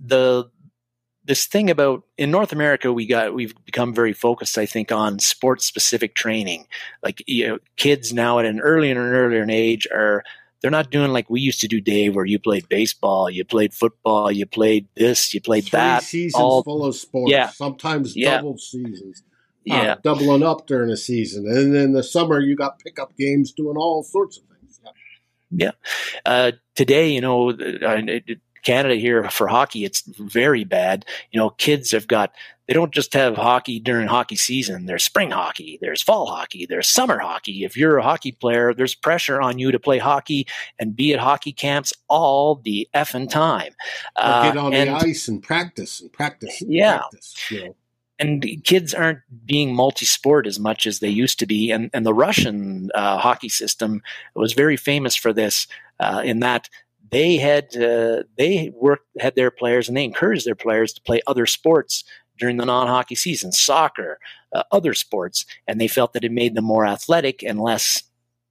the 0.00 0.48
this 1.26 1.46
thing 1.46 1.70
about 1.70 2.04
in 2.18 2.30
North 2.30 2.52
America, 2.52 2.92
we 2.92 3.06
got 3.06 3.34
we've 3.34 3.54
become 3.64 3.94
very 3.94 4.12
focused, 4.12 4.58
I 4.58 4.66
think, 4.66 4.92
on 4.92 5.18
sports 5.18 5.64
specific 5.64 6.14
training. 6.14 6.66
Like 7.02 7.22
you 7.26 7.48
know, 7.48 7.58
kids 7.76 8.12
now 8.12 8.38
at 8.38 8.44
an 8.44 8.60
earlier 8.60 8.92
and 8.92 9.14
earlier 9.14 9.46
age 9.48 9.86
are 9.92 10.22
they're 10.64 10.70
not 10.70 10.90
doing 10.90 11.12
like 11.12 11.28
we 11.28 11.42
used 11.42 11.60
to 11.60 11.68
do, 11.68 11.78
Dave, 11.78 12.14
where 12.14 12.24
you 12.24 12.38
played 12.38 12.68
baseball, 12.70 13.28
you 13.28 13.44
played 13.44 13.74
football, 13.74 14.32
you 14.32 14.46
played 14.46 14.88
this, 14.96 15.34
you 15.34 15.40
played 15.42 15.64
Three 15.64 15.78
that. 15.78 16.02
Seasons 16.02 16.40
all, 16.40 16.62
full 16.62 16.86
of 16.86 16.96
sports. 16.96 17.30
Yeah. 17.30 17.48
Sometimes 17.50 18.16
yeah. 18.16 18.36
double 18.36 18.56
seasons. 18.56 19.22
Yeah. 19.66 19.92
Uh, 19.92 19.96
doubling 20.02 20.42
up 20.42 20.66
during 20.66 20.90
a 20.90 20.96
season. 20.96 21.46
And 21.46 21.74
then 21.74 21.82
in 21.82 21.92
the 21.92 22.02
summer 22.02 22.40
you 22.40 22.56
got 22.56 22.78
pickup 22.78 23.14
games 23.18 23.52
doing 23.52 23.76
all 23.76 24.02
sorts 24.02 24.38
of 24.38 24.44
things. 24.44 24.53
Yeah. 25.56 25.72
Uh, 26.24 26.52
today, 26.74 27.10
you 27.10 27.20
know, 27.20 27.56
Canada 28.62 28.94
here 28.94 29.28
for 29.30 29.46
hockey, 29.46 29.84
it's 29.84 30.02
very 30.06 30.64
bad. 30.64 31.04
You 31.30 31.38
know, 31.38 31.50
kids 31.50 31.90
have 31.92 32.08
got, 32.08 32.32
they 32.66 32.72
don't 32.72 32.92
just 32.92 33.12
have 33.12 33.36
hockey 33.36 33.78
during 33.78 34.08
hockey 34.08 34.36
season. 34.36 34.86
There's 34.86 35.04
spring 35.04 35.30
hockey, 35.30 35.78
there's 35.82 36.02
fall 36.02 36.26
hockey, 36.26 36.66
there's 36.66 36.88
summer 36.88 37.18
hockey. 37.18 37.64
If 37.64 37.76
you're 37.76 37.98
a 37.98 38.02
hockey 38.02 38.32
player, 38.32 38.72
there's 38.72 38.94
pressure 38.94 39.40
on 39.40 39.58
you 39.58 39.70
to 39.70 39.78
play 39.78 39.98
hockey 39.98 40.46
and 40.78 40.96
be 40.96 41.12
at 41.12 41.20
hockey 41.20 41.52
camps 41.52 41.92
all 42.08 42.56
the 42.56 42.88
effing 42.94 43.28
time. 43.28 43.74
Uh, 44.16 44.44
get 44.44 44.56
on 44.56 44.72
and, 44.72 44.90
the 44.90 44.94
ice 44.94 45.28
and 45.28 45.42
practice 45.42 46.00
and 46.00 46.10
practice. 46.10 46.62
And 46.62 46.72
yeah. 46.72 46.98
Practice, 46.98 47.50
you 47.50 47.64
know 47.66 47.76
and 48.18 48.44
kids 48.64 48.94
aren't 48.94 49.20
being 49.44 49.74
multi-sport 49.74 50.46
as 50.46 50.60
much 50.60 50.86
as 50.86 51.00
they 51.00 51.08
used 51.08 51.38
to 51.40 51.46
be. 51.46 51.70
And, 51.70 51.90
and 51.92 52.06
the 52.06 52.14
Russian 52.14 52.90
uh, 52.94 53.18
hockey 53.18 53.48
system 53.48 54.02
was 54.34 54.52
very 54.52 54.76
famous 54.76 55.16
for 55.16 55.32
this, 55.32 55.66
uh, 56.00 56.22
in 56.24 56.40
that 56.40 56.68
they 57.10 57.36
had 57.36 57.76
uh, 57.76 58.24
they 58.36 58.72
worked 58.74 59.06
had 59.20 59.36
their 59.36 59.50
players 59.50 59.88
and 59.88 59.96
they 59.96 60.04
encouraged 60.04 60.46
their 60.46 60.54
players 60.54 60.92
to 60.92 61.02
play 61.02 61.20
other 61.26 61.46
sports 61.46 62.04
during 62.38 62.56
the 62.56 62.64
non-hockey 62.64 63.14
season, 63.14 63.52
soccer, 63.52 64.18
uh, 64.52 64.64
other 64.72 64.94
sports, 64.94 65.46
and 65.68 65.80
they 65.80 65.86
felt 65.86 66.12
that 66.12 66.24
it 66.24 66.32
made 66.32 66.54
them 66.54 66.64
more 66.64 66.84
athletic 66.84 67.42
and 67.44 67.60
less 67.60 68.02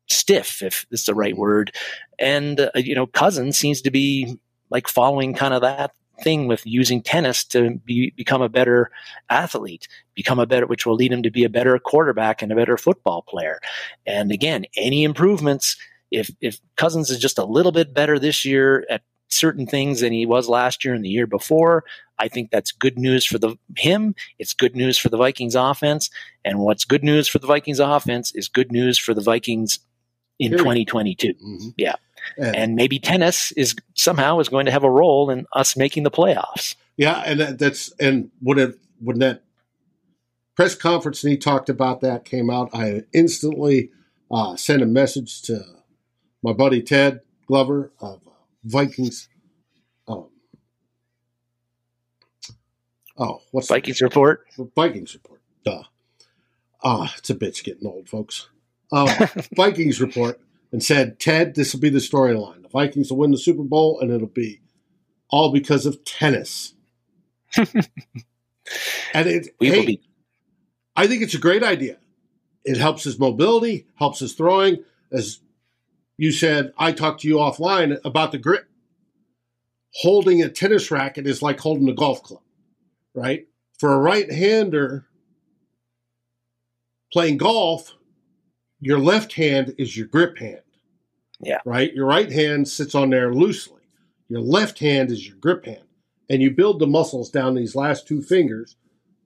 stiff, 0.09 0.61
if 0.61 0.86
this 0.89 1.01
is 1.01 1.05
the 1.05 1.16
right 1.16 1.36
word. 1.36 1.76
And 2.20 2.59
uh, 2.59 2.72
you 2.76 2.95
know, 2.95 3.07
cousin 3.07 3.51
seems 3.51 3.82
to 3.82 3.91
be 3.91 4.38
like 4.70 4.88
following 4.88 5.34
kind 5.34 5.53
of 5.53 5.61
that 5.61 5.91
thing 6.22 6.47
with 6.47 6.66
using 6.66 7.01
tennis 7.01 7.43
to 7.45 7.80
be, 7.86 8.11
become 8.11 8.41
a 8.41 8.49
better 8.49 8.91
athlete, 9.30 9.88
become 10.14 10.39
a 10.39 10.45
better, 10.45 10.68
which 10.68 10.86
will 10.86 10.95
lead 10.95 11.11
him 11.11 11.24
to 11.24 11.32
be 11.32 11.43
a 11.43 11.49
better 11.49 11.78
quarterback 11.80 12.41
and 12.41 12.51
a 12.51 12.55
better 12.55 12.78
football 12.78 13.24
player. 13.24 13.59
And 14.05 14.32
again, 14.32 14.66
any 14.78 15.03
improvements, 15.03 15.76
if, 16.11 16.30
if 16.41 16.59
Cousins 16.76 17.09
is 17.09 17.20
just 17.20 17.38
a 17.38 17.45
little 17.45 17.72
bit 17.72 17.93
better 17.93 18.20
this 18.20 18.45
year 18.45 18.86
at 18.89 19.01
certain 19.30 19.66
things 19.66 20.01
than 20.01 20.14
he 20.14 20.26
was 20.26 20.47
last 20.47 20.86
year 20.86 20.93
and 20.93 21.03
the 21.03 21.09
year 21.09 21.28
before, 21.28 21.84
I 22.20 22.28
think 22.28 22.51
that's 22.51 22.72
good 22.72 22.97
news 22.97 23.26
for 23.26 23.39
the 23.39 23.57
him. 23.76 24.16
It's 24.38 24.53
good 24.53 24.76
news 24.76 24.97
for 24.97 25.09
the 25.09 25.18
Vikings 25.18 25.55
offense. 25.55 26.09
And 26.45 26.59
what's 26.59 26.86
good 26.86 27.03
news 27.03 27.28
for 27.28 27.39
the 27.39 27.47
Vikings 27.47 27.80
offense 27.80 28.34
is 28.36 28.47
good 28.47 28.72
news 28.72 28.97
for 28.97 29.14
the 29.14 29.22
Vikings 29.22 29.80
in 30.39 30.51
2022. 30.51 31.34
Mm-hmm. 31.34 31.70
Yeah. 31.78 31.95
And, 32.38 32.55
and 32.55 32.76
maybe 32.76 32.99
tennis 32.99 33.51
is 33.53 33.76
somehow 33.93 34.39
is 34.39 34.49
going 34.49 34.65
to 34.65 34.71
have 34.71 34.84
a 34.84 34.89
role 34.89 35.30
in 35.30 35.45
us 35.53 35.76
making 35.78 36.03
the 36.03 36.11
playoffs. 36.11 36.76
Yeah, 36.97 37.24
and 37.26 37.39
that, 37.39 37.59
that's 37.59 37.91
and 37.99 38.30
when 38.39 38.59
it 38.59 38.80
when 38.99 39.19
that 39.19 39.43
press 40.55 40.76
conference 40.76 41.24
and 41.24 41.32
he 41.32 41.38
talked 41.38 41.69
about 41.69 42.01
that 42.01 42.26
came 42.26 42.49
out, 42.49 42.69
I 42.74 43.03
instantly 43.13 43.89
uh, 44.32 44.55
sent 44.55 44.82
a 44.82 44.86
message 44.86 45.41
to 45.43 45.63
my 46.43 46.53
buddy 46.53 46.82
Ted 46.82 47.21
Glover 47.47 47.91
of 47.99 48.21
uh, 48.28 48.32
Vikings. 48.63 49.30
Um, 50.07 50.30
oh, 53.17 53.41
what's 53.51 53.67
the- 53.67 53.76
Vikings 53.76 54.01
report. 54.01 54.45
Vikings 54.76 55.13
report. 55.13 55.41
Duh. 55.65 55.84
Ah, 56.84 57.13
it's 57.17 57.30
a 57.30 57.36
bitch 57.36 57.63
getting 57.63 57.88
old, 57.88 58.09
folks. 58.09 58.49
Um, 58.91 59.07
Vikings 59.55 60.01
report 60.01 60.39
and 60.74 60.84
said, 60.84 61.19
Ted, 61.19 61.53
this 61.53 61.71
will 61.71 61.80
be 61.80 61.91
the 61.91 61.99
storyline. 61.99 62.63
The 62.63 62.69
Vikings 62.69 63.11
will 63.11 63.19
win 63.19 63.32
the 63.32 63.38
Super 63.38 63.61
Bowl, 63.61 63.99
and 64.01 64.11
it'll 64.11 64.28
be 64.28 64.59
all 65.30 65.51
because 65.51 65.86
of 65.86 66.03
tennis. 66.03 66.74
and 67.55 67.67
it, 69.13 69.55
We 69.59 69.69
hey, 69.69 69.86
be. 69.86 70.01
I 70.95 71.05
think 71.05 71.21
it's 71.21 71.36
a 71.36 71.39
great 71.39 71.63
idea. 71.63 71.97
It 72.65 72.78
helps 72.78 73.03
his 73.03 73.19
mobility, 73.19 73.86
helps 73.95 74.19
his 74.19 74.34
throwing. 74.34 74.84
As 75.11 75.41
you 76.17 76.32
said, 76.32 76.74
I 76.78 76.91
talked 76.91 77.21
to 77.21 77.28
you 77.28 77.36
offline 77.36 77.99
about 78.03 78.32
the 78.32 78.39
grip. 78.39 78.67
Holding 80.01 80.41
a 80.41 80.49
tennis 80.49 80.89
racket 80.89 81.28
is 81.28 81.43
like 81.43 81.59
holding 81.59 81.88
a 81.88 81.93
golf 81.93 82.24
club, 82.24 82.41
right? 83.13 83.47
For 83.78 83.93
a 83.93 83.99
right 83.99 84.32
hander 84.32 85.05
playing 87.11 87.38
golf, 87.38 87.93
your 88.84 88.99
left 88.99 89.34
hand 89.34 89.73
is 89.77 89.95
your 89.95 90.07
grip 90.07 90.38
hand. 90.38 90.61
Yeah. 91.39 91.59
Right? 91.65 91.93
Your 91.93 92.05
right 92.05 92.31
hand 92.31 92.67
sits 92.67 92.95
on 92.95 93.09
there 93.09 93.34
loosely. 93.34 93.81
Your 94.29 94.41
left 94.41 94.79
hand 94.79 95.11
is 95.11 95.27
your 95.27 95.38
grip 95.38 95.65
hand. 95.65 95.84
And 96.29 96.41
you 96.41 96.51
build 96.51 96.79
the 96.79 96.88
muscles 96.88 97.29
down 97.29 97.55
these 97.55 97.75
last 97.75 98.07
two 98.07 98.21
fingers 98.21 98.75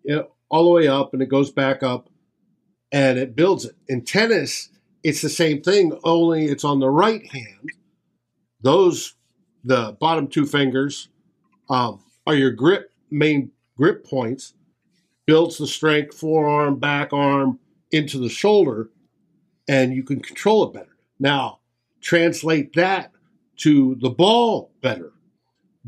you 0.03 0.15
know, 0.15 0.27
all 0.49 0.63
the 0.63 0.71
way 0.71 0.87
up 0.87 1.13
and 1.13 1.21
it 1.21 1.29
goes 1.29 1.51
back 1.51 1.83
up 1.83 2.09
and 2.91 3.19
it 3.19 3.35
builds 3.35 3.65
it. 3.65 3.75
In 3.87 4.03
tennis, 4.03 4.69
it's 5.03 5.21
the 5.21 5.29
same 5.29 5.61
thing, 5.61 5.97
only 6.03 6.45
it's 6.45 6.63
on 6.63 6.79
the 6.79 6.89
right 6.89 7.25
hand. 7.31 7.69
Those, 8.61 9.13
the 9.63 9.95
bottom 9.99 10.27
two 10.27 10.45
fingers, 10.45 11.09
um, 11.69 11.99
are 12.25 12.35
your 12.35 12.51
grip, 12.51 12.91
main 13.11 13.51
grip 13.77 14.05
points, 14.05 14.53
builds 15.25 15.57
the 15.57 15.67
strength, 15.67 16.17
forearm, 16.17 16.79
back 16.79 17.11
arm 17.11 17.59
into 17.91 18.17
the 18.17 18.29
shoulder, 18.29 18.89
and 19.67 19.93
you 19.93 20.03
can 20.03 20.19
control 20.21 20.63
it 20.63 20.73
better. 20.73 20.95
Now, 21.19 21.59
translate 22.01 22.73
that 22.73 23.11
to 23.57 23.95
the 23.95 24.09
ball 24.09 24.71
better. 24.81 25.11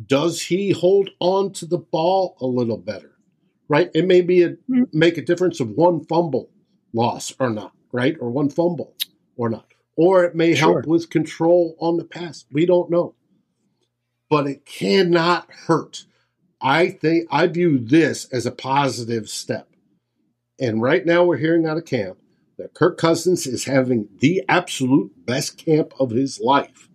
Does 0.08 0.42
he 0.44 0.72
hold 0.72 1.10
on 1.20 1.52
to 1.54 1.66
the 1.66 1.78
ball 1.78 2.36
a 2.40 2.46
little 2.46 2.78
better? 2.78 3.12
Right? 3.68 3.92
It 3.94 4.08
may 4.08 4.22
be 4.22 4.44
a 4.44 4.50
hmm. 4.68 4.84
make 4.92 5.18
a 5.18 5.22
difference 5.22 5.60
of 5.60 5.72
one 5.72 6.04
fumble 6.06 6.50
loss 6.94 7.34
or 7.40 7.50
not, 7.50 7.74
right? 7.92 8.18
Or 8.20 8.30
one 8.30 8.50
fumble 8.50 8.96
or 9.38 9.50
not. 9.50 9.66
Or 9.96 10.24
it 10.24 10.36
may 10.36 10.56
help 10.56 10.84
Sure. 10.84 10.84
with 10.88 11.10
control 11.10 11.76
on 11.80 11.98
the 11.98 12.06
pass. 12.06 12.46
We 12.52 12.66
don't 12.66 12.90
know. 12.90 13.16
But 14.30 14.48
it 14.48 14.66
cannot 14.66 15.52
hurt. 15.52 16.06
I 16.62 16.90
think 16.90 17.28
I 17.32 17.48
view 17.48 17.78
this 17.80 18.26
as 18.32 18.46
a 18.46 18.52
positive 18.52 19.30
step. 19.30 19.68
And 20.60 20.82
right 20.82 21.06
now 21.06 21.24
we're 21.24 21.38
hearing 21.38 21.66
out 21.66 21.78
of 21.78 21.86
camp 21.86 22.18
that 22.60 22.74
Kirk 22.74 22.98
Cousins 22.98 23.48
is 23.48 23.66
having 23.66 24.10
the 24.20 24.44
absolute 24.48 25.26
best 25.26 25.58
camp 25.58 25.94
of 26.00 26.12
his 26.12 26.40
life. 26.40 26.90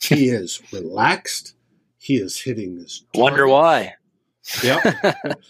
He 0.00 0.28
is 0.30 0.60
relaxed. 0.72 1.54
He 1.98 2.16
is 2.16 2.40
hitting 2.40 2.76
his 2.76 3.04
Wonder 3.14 3.46
why. 3.46 3.94
Yep. 4.62 4.80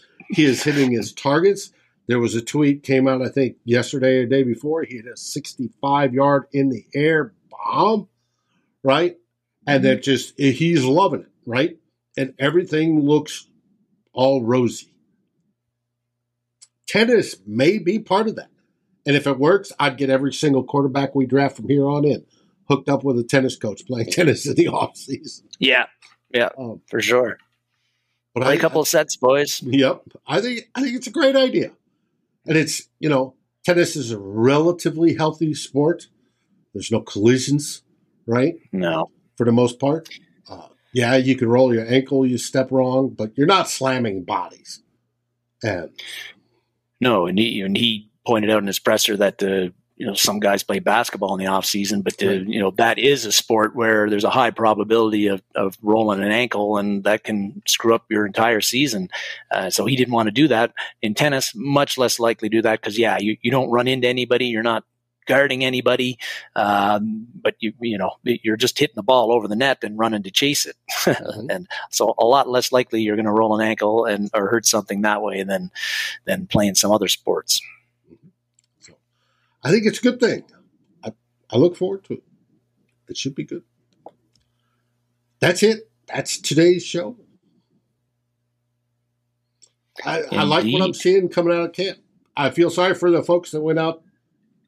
he 0.31 0.45
is 0.45 0.63
hitting 0.63 0.93
his 0.93 1.13
targets. 1.13 1.71
There 2.09 2.21
was 2.21 2.35
a 2.35 2.43
tweet 2.43 2.83
came 2.83 3.09
out, 3.09 3.23
I 3.23 3.29
think, 3.29 3.57
yesterday 3.65 4.19
or 4.19 4.23
the 4.23 4.31
day 4.31 4.43
before. 4.43 4.83
He 4.83 4.97
hit 4.97 5.07
a 5.07 5.17
65 5.17 6.15
yard 6.15 6.45
in 6.53 6.69
the 6.69 6.85
air 6.95 7.33
bomb, 7.51 8.09
right? 8.83 9.17
And 9.67 9.83
mm-hmm. 9.83 9.95
that 9.95 10.03
just 10.03 10.39
he's 10.39 10.85
loving 10.85 11.23
it, 11.23 11.33
right? 11.45 11.77
And 12.17 12.35
everything 12.39 13.01
looks 13.01 13.47
all 14.13 14.43
rosy. 14.43 14.93
Tennis 16.87 17.37
may 17.47 17.79
be 17.79 17.99
part 17.99 18.29
of 18.29 18.37
that. 18.37 18.49
And 19.07 19.15
if 19.17 19.27
it 19.27 19.39
works, 19.39 19.73
I'd 19.79 19.97
get 19.97 20.11
every 20.11 20.33
single 20.33 20.65
quarterback 20.65 21.15
we 21.15 21.27
draft 21.27 21.57
from 21.57 21.69
here 21.69 21.87
on 21.89 22.05
in 22.05 22.25
hooked 22.69 22.89
up 22.89 23.05
with 23.05 23.17
a 23.19 23.23
tennis 23.23 23.57
coach 23.57 23.87
playing 23.87 24.07
tennis 24.11 24.47
in 24.47 24.55
the 24.57 24.67
off 24.69 24.97
season. 24.97 25.47
Yeah, 25.61 25.85
Um, 26.59 26.81
for 26.89 27.01
sure. 27.01 27.39
but 28.35 28.43
Play 28.43 28.53
I- 28.55 28.57
a 28.57 28.61
couple 28.61 28.81
of 28.81 28.89
sets, 28.89 29.17
boys. 29.17 29.63
Yep. 29.63 30.03
I 30.27 30.41
think 30.41 30.69
I 30.75 30.83
think 30.83 30.97
it's 30.97 31.07
a 31.07 31.13
great 31.13 31.37
idea. 31.37 31.71
And 32.45 32.57
it's, 32.57 32.89
you 32.99 33.09
know, 33.09 33.35
tennis 33.65 33.95
is 33.97 34.11
a 34.11 34.19
relatively 34.19 35.15
healthy 35.15 35.55
sport. 35.55 36.09
There's 36.75 36.91
no 36.93 37.01
collisions, 37.01 37.83
right? 38.27 38.57
No. 38.73 39.11
For 39.37 39.45
the 39.47 39.53
most 39.53 39.79
part. 39.79 40.09
Uh, 40.49 40.69
yeah, 40.93 41.15
you 41.17 41.37
can 41.37 41.49
roll 41.49 41.73
your 41.75 41.87
ankle, 41.87 42.27
you 42.27 42.39
step 42.39 42.71
wrong, 42.73 43.11
but 43.11 43.37
you're 43.39 43.47
not 43.47 43.69
slamming 43.69 44.25
bodies. 44.25 44.83
And 45.63 45.91
No, 47.01 47.27
and 47.27 47.39
he 47.39 47.61
and 47.61 47.77
he 47.77 48.09
pointed 48.27 48.51
out 48.51 48.59
in 48.63 48.67
his 48.67 48.79
presser 48.81 49.17
that 49.17 49.43
uh, 49.43 49.71
you 49.97 50.07
know 50.07 50.15
some 50.15 50.41
guys 50.41 50.63
play 50.63 50.79
basketball 50.79 51.35
in 51.35 51.41
the 51.41 51.47
off 51.51 51.65
season, 51.65 52.03
but 52.03 52.15
Right. 52.21 52.47
you 52.47 52.59
know 52.61 52.71
that 52.73 52.99
is 52.99 53.25
a 53.25 53.33
sport 53.33 53.75
where 53.75 54.11
there's 54.11 54.25
a 54.25 54.31
high 54.31 54.51
probability 54.51 55.29
of, 55.29 55.43
of 55.55 55.79
rolling 55.81 56.23
an 56.23 56.31
ankle, 56.33 56.77
and 56.77 57.05
that 57.05 57.25
can 57.25 57.63
screw 57.67 57.95
up 57.95 58.05
your 58.11 58.27
entire 58.27 58.61
season. 58.61 59.09
Uh, 59.51 59.71
so 59.71 59.87
he 59.87 59.97
didn't 59.97 60.13
want 60.13 60.27
to 60.27 60.33
do 60.33 60.49
that 60.49 60.73
in 61.01 61.15
tennis. 61.15 61.53
Much 61.55 61.97
less 61.97 62.19
likely 62.21 62.49
to 62.51 62.57
do 62.57 62.63
that 62.63 62.81
because 62.81 62.99
yeah, 62.99 63.17
you, 63.19 63.37
you 63.41 63.51
don't 63.51 63.71
run 63.71 63.89
into 63.89 64.07
anybody, 64.09 64.47
you're 64.47 64.63
not 64.63 64.85
guarding 65.27 65.65
anybody, 65.65 66.19
um, 66.55 67.27
but 67.43 67.55
you 67.61 67.73
you 67.81 67.97
know 67.99 68.13
you're 68.23 68.57
just 68.57 68.79
hitting 68.79 68.95
the 68.97 69.03
ball 69.03 69.33
over 69.33 69.49
the 69.49 69.57
net 69.57 69.79
and 69.83 69.99
running 69.99 70.23
to 70.23 70.31
chase 70.31 70.67
it, 70.67 70.77
Mhm. 71.05 71.47
and 71.55 71.67
so 71.91 72.15
a 72.19 72.25
lot 72.25 72.49
less 72.49 72.71
likely 72.71 73.01
you're 73.03 73.17
going 73.17 73.27
to 73.27 73.33
roll 73.33 73.59
an 73.59 73.67
ankle 73.67 74.05
and 74.05 74.31
or 74.35 74.49
hurt 74.49 74.67
something 74.67 75.01
that 75.03 75.23
way 75.23 75.43
than 75.43 75.71
than 76.27 76.47
playing 76.47 76.75
some 76.75 76.93
other 76.93 77.09
sports. 77.09 77.61
I 79.67 79.71
think 79.73 79.85
it's 79.85 79.99
a 79.99 80.03
good 80.03 80.21
thing. 80.21 80.45
I, 81.03 81.13
I 81.51 81.57
look 81.57 81.77
forward 81.77 82.05
to 82.05 82.13
it. 82.13 82.23
It 83.09 83.17
should 83.17 83.35
be 83.35 83.43
good. 83.43 83.65
That's 85.41 85.65
it. 85.65 85.91
That's 86.07 86.41
today's 86.41 86.85
show. 86.85 87.17
I, 90.05 90.23
I 90.31 90.45
like 90.45 90.67
what 90.67 90.83
I'm 90.83 90.95
seeing 90.95 91.29
coming 91.29 91.53
out 91.53 91.65
of 91.65 91.73
camp. 91.73 91.99
I 92.37 92.51
feel 92.51 92.71
sorry 92.71 92.95
for 92.95 93.11
the 93.11 93.25
folks 93.25 93.51
that 93.51 93.61
went 93.61 93.81
out 93.81 94.05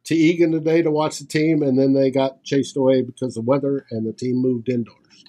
to 0.07 0.17
Egan 0.17 0.51
today 0.51 0.83
to 0.83 0.91
watch 0.91 1.21
the 1.21 1.27
team, 1.27 1.63
and 1.63 1.79
then 1.79 1.93
they 1.93 2.11
got 2.11 2.43
chased 2.43 2.77
away 2.77 3.03
because 3.03 3.37
of 3.37 3.45
weather, 3.45 3.87
and 3.93 4.05
the 4.05 4.13
team 4.13 4.39
moved 4.39 4.69
indoors. 4.69 5.25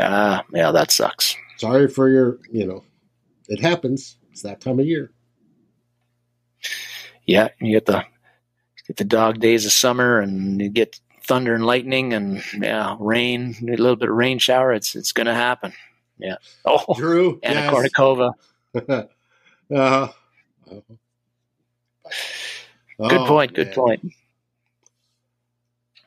Ah, 0.00 0.42
yeah, 0.52 0.72
that 0.72 0.90
sucks. 0.90 1.36
Sorry 1.58 1.86
for 1.86 2.08
your, 2.08 2.38
you 2.50 2.66
know, 2.66 2.82
it 3.46 3.60
happens. 3.60 4.16
It's 4.32 4.42
that 4.42 4.60
time 4.60 4.80
of 4.80 4.86
year. 4.86 5.12
Yeah, 7.26 7.50
you 7.60 7.74
get 7.74 7.86
the 7.86 8.04
get 8.88 8.96
the 8.96 9.04
dog 9.04 9.38
days 9.38 9.64
of 9.64 9.72
summer, 9.72 10.18
and 10.18 10.60
you 10.60 10.68
get 10.68 10.98
thunder 11.22 11.54
and 11.54 11.64
lightning, 11.64 12.12
and 12.12 12.42
yeah, 12.60 12.96
rain, 12.98 13.54
a 13.62 13.76
little 13.76 13.96
bit 13.96 14.08
of 14.08 14.16
rain 14.16 14.38
shower. 14.38 14.72
It's 14.72 14.96
it's 14.96 15.12
going 15.12 15.26
to 15.28 15.34
happen. 15.34 15.72
Yeah. 16.18 16.36
Oh, 16.64 16.94
Drew, 16.96 17.38
Anna 17.44 17.60
yes. 17.60 17.72
Kournikova. 17.72 18.32
uh, 19.74 20.08
Good 22.98 23.12
Oh, 23.12 23.26
point. 23.26 23.54
Good 23.54 23.68
man. 23.68 23.74
point. 23.74 24.12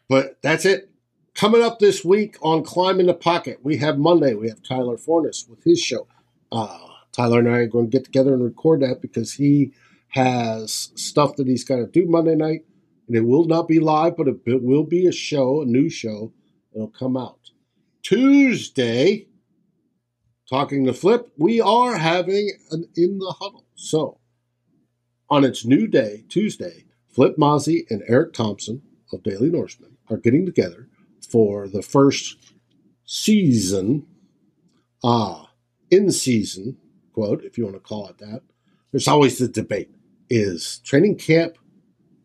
But 0.09 0.38
that's 0.41 0.65
it. 0.65 0.89
Coming 1.36 1.61
up 1.61 1.79
this 1.79 2.03
week 2.03 2.36
on 2.41 2.63
Climbing 2.63 3.05
the 3.05 3.13
Pocket, 3.13 3.59
we 3.63 3.77
have 3.77 3.97
Monday. 3.97 4.34
We 4.34 4.49
have 4.49 4.61
Tyler 4.61 4.97
Forness 4.97 5.45
with 5.49 5.63
his 5.63 5.79
show. 5.79 6.05
Uh, 6.51 6.77
Tyler 7.13 7.39
and 7.39 7.47
I 7.49 7.59
are 7.59 7.67
going 7.67 7.86
to 7.89 7.91
get 7.97 8.03
together 8.03 8.34
and 8.34 8.43
record 8.43 8.82
that 8.82 9.01
because 9.01 9.34
he 9.34 9.71
has 10.09 10.91
stuff 10.95 11.38
that 11.38 11.47
he's 11.47 11.63
got 11.63 11.77
to 11.77 11.86
do 11.88 12.05
Monday 12.05 12.36
night. 12.36 12.65
And 13.08 13.16
it 13.16 13.22
will 13.22 13.45
not 13.45 13.68
be 13.68 13.80
live, 13.80 14.16
but 14.18 14.28
it 14.28 14.39
will 14.45 14.84
be 14.84 15.06
a 15.06 15.12
show, 15.12 15.62
a 15.62 15.66
new 15.66 15.89
show. 15.89 16.34
It'll 16.74 16.88
come 16.88 17.18
out. 17.18 17.52
Tuesday, 18.04 19.28
talking 20.49 20.86
to 20.86 20.93
Flip, 20.93 21.30
we 21.38 21.60
are 21.62 21.97
having 21.97 22.52
an 22.72 22.86
In 22.95 23.20
the 23.20 23.36
Huddle. 23.39 23.66
So, 23.76 24.20
on 25.30 25.43
its 25.43 25.66
new 25.66 25.88
day, 25.88 26.24
Tuesday, 26.30 26.86
Flip 27.10 27.36
Mozzie 27.38 27.86
and 27.89 28.04
Eric 28.08 28.34
Thompson 28.34 28.82
of 29.12 29.24
Daily 29.24 29.49
Norseman 29.49 29.97
are 30.10 30.18
getting 30.18 30.45
together 30.45 30.88
for 31.30 31.68
the 31.68 31.82
first 31.82 32.54
season, 33.06 34.06
uh, 35.04 35.43
in 35.89 36.12
season, 36.12 36.78
quote, 37.14 37.43
if 37.43 37.58
you 37.58 37.66
want 37.66 37.76
to 37.76 37.82
call 37.82 38.08
it 38.08 38.18
that. 38.20 38.41
There's 38.91 39.08
always 39.08 39.38
the 39.38 39.47
debate 39.47 39.89
is 40.30 40.80
training 40.86 41.18
camp 41.18 41.58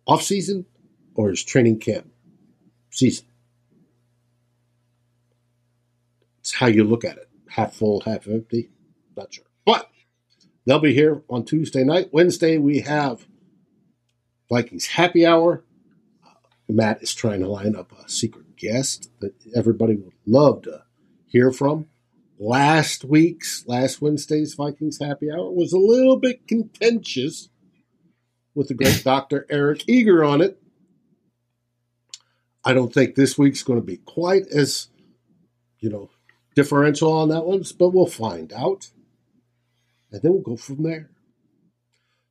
off 0.06 0.22
season 0.22 0.66
or 1.14 1.30
is 1.30 1.42
training 1.42 1.78
camp 1.78 2.10
season? 2.90 3.26
It's 6.40 6.54
how 6.54 6.66
you 6.66 6.84
look 6.84 7.04
at 7.04 7.16
it. 7.16 7.28
Half 7.48 7.74
full, 7.74 8.00
half 8.02 8.28
empty. 8.28 8.70
Not 9.16 9.34
sure. 9.34 9.44
But 9.64 9.90
they'll 10.64 10.78
be 10.78 10.94
here 10.94 11.22
on 11.28 11.44
Tuesday 11.44 11.82
night. 11.82 12.10
Wednesday, 12.12 12.58
we 12.58 12.80
have 12.80 13.26
Vikings 14.48 14.86
happy 14.86 15.26
hour. 15.26 15.64
Matt 16.68 17.02
is 17.02 17.14
trying 17.14 17.40
to 17.40 17.48
line 17.48 17.76
up 17.76 17.92
a 17.92 18.08
secret 18.08 18.56
guest 18.56 19.10
that 19.20 19.34
everybody 19.54 19.96
would 19.96 20.14
love 20.26 20.62
to 20.62 20.82
hear 21.26 21.52
from. 21.52 21.86
Last 22.38 23.04
week's, 23.04 23.64
last 23.66 24.02
Wednesday's 24.02 24.54
Vikings 24.54 24.98
Happy 25.00 25.30
Hour 25.30 25.50
was 25.50 25.72
a 25.72 25.78
little 25.78 26.18
bit 26.18 26.46
contentious 26.46 27.48
with 28.56 28.68
the 28.68 28.74
great 28.74 29.04
Dr. 29.04 29.46
Eric 29.50 29.84
Eager 29.86 30.24
on 30.24 30.40
it. 30.40 30.60
I 32.64 32.72
don't 32.72 32.92
think 32.92 33.14
this 33.14 33.38
week's 33.38 33.62
going 33.62 33.78
to 33.78 33.84
be 33.84 33.98
quite 33.98 34.48
as, 34.48 34.88
you 35.78 35.90
know, 35.90 36.10
differential 36.56 37.12
on 37.12 37.28
that 37.28 37.44
one, 37.44 37.62
but 37.78 37.90
we'll 37.90 38.06
find 38.06 38.52
out. 38.52 38.90
And 40.10 40.22
then 40.22 40.32
we'll 40.32 40.40
go 40.40 40.56
from 40.56 40.82
there. 40.82 41.10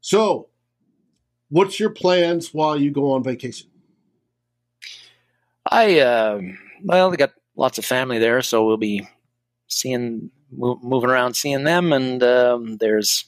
So, 0.01 0.49
what's 1.49 1.79
your 1.79 1.91
plans 1.91 2.53
while 2.53 2.75
you 2.75 2.91
go 2.91 3.11
on 3.11 3.23
vacation? 3.23 3.69
I, 5.69 5.99
uh, 5.99 6.41
well, 6.83 7.11
we 7.11 7.17
got 7.17 7.33
lots 7.55 7.77
of 7.77 7.85
family 7.85 8.17
there, 8.17 8.41
so 8.41 8.65
we'll 8.65 8.77
be 8.77 9.07
seeing, 9.67 10.31
moving 10.51 11.09
around, 11.09 11.35
seeing 11.35 11.63
them, 11.63 11.93
and 11.93 12.21
um, 12.23 12.77
there's 12.77 13.25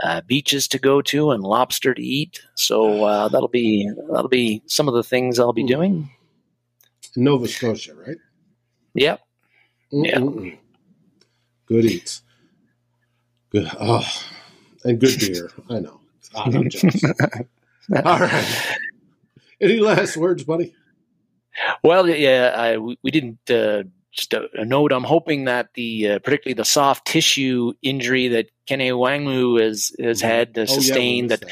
uh, 0.00 0.20
beaches 0.22 0.68
to 0.68 0.78
go 0.78 1.02
to 1.02 1.30
and 1.30 1.42
lobster 1.42 1.94
to 1.94 2.02
eat. 2.02 2.40
So 2.54 3.04
uh, 3.04 3.28
that'll 3.28 3.48
be 3.48 3.90
that'll 4.10 4.28
be 4.28 4.62
some 4.66 4.88
of 4.88 4.94
the 4.94 5.02
things 5.02 5.38
I'll 5.38 5.52
be 5.52 5.64
doing. 5.64 6.10
Nova 7.16 7.46
Scotia, 7.48 7.94
right? 7.94 8.16
Yep. 8.94 9.20
Mm-mm-mm. 9.92 10.50
Yeah. 10.50 10.56
Good 11.66 11.84
eats. 11.84 12.22
Good. 13.50 13.70
Oh, 13.78 14.06
and 14.84 14.98
good 14.98 15.18
beer. 15.20 15.50
I 15.68 15.80
know. 15.80 16.00
I'm 16.34 16.68
jealous. 16.70 17.04
All 18.04 18.18
right. 18.18 18.76
Any 19.60 19.78
last 19.78 20.16
words, 20.16 20.44
buddy? 20.44 20.74
Well, 21.84 22.08
yeah, 22.08 22.54
I, 22.56 22.78
we, 22.78 22.98
we 23.02 23.10
didn't. 23.10 23.50
Uh, 23.50 23.84
just 24.10 24.34
a, 24.34 24.48
a, 24.54 24.64
note. 24.64 24.92
I'm 24.92 25.04
hoping 25.04 25.44
that 25.44 25.72
the 25.74 26.08
uh, 26.08 26.18
particularly 26.18 26.54
the 26.54 26.64
soft 26.64 27.06
tissue 27.06 27.72
injury 27.82 28.28
that 28.28 28.50
Nwangwu 28.68 29.60
has 29.60 29.92
has 29.98 30.20
mm-hmm. 30.20 30.28
had 30.28 30.58
uh, 30.58 30.66
sustained 30.66 31.32
oh, 31.32 31.36
yeah, 31.40 31.46
that 31.46 31.50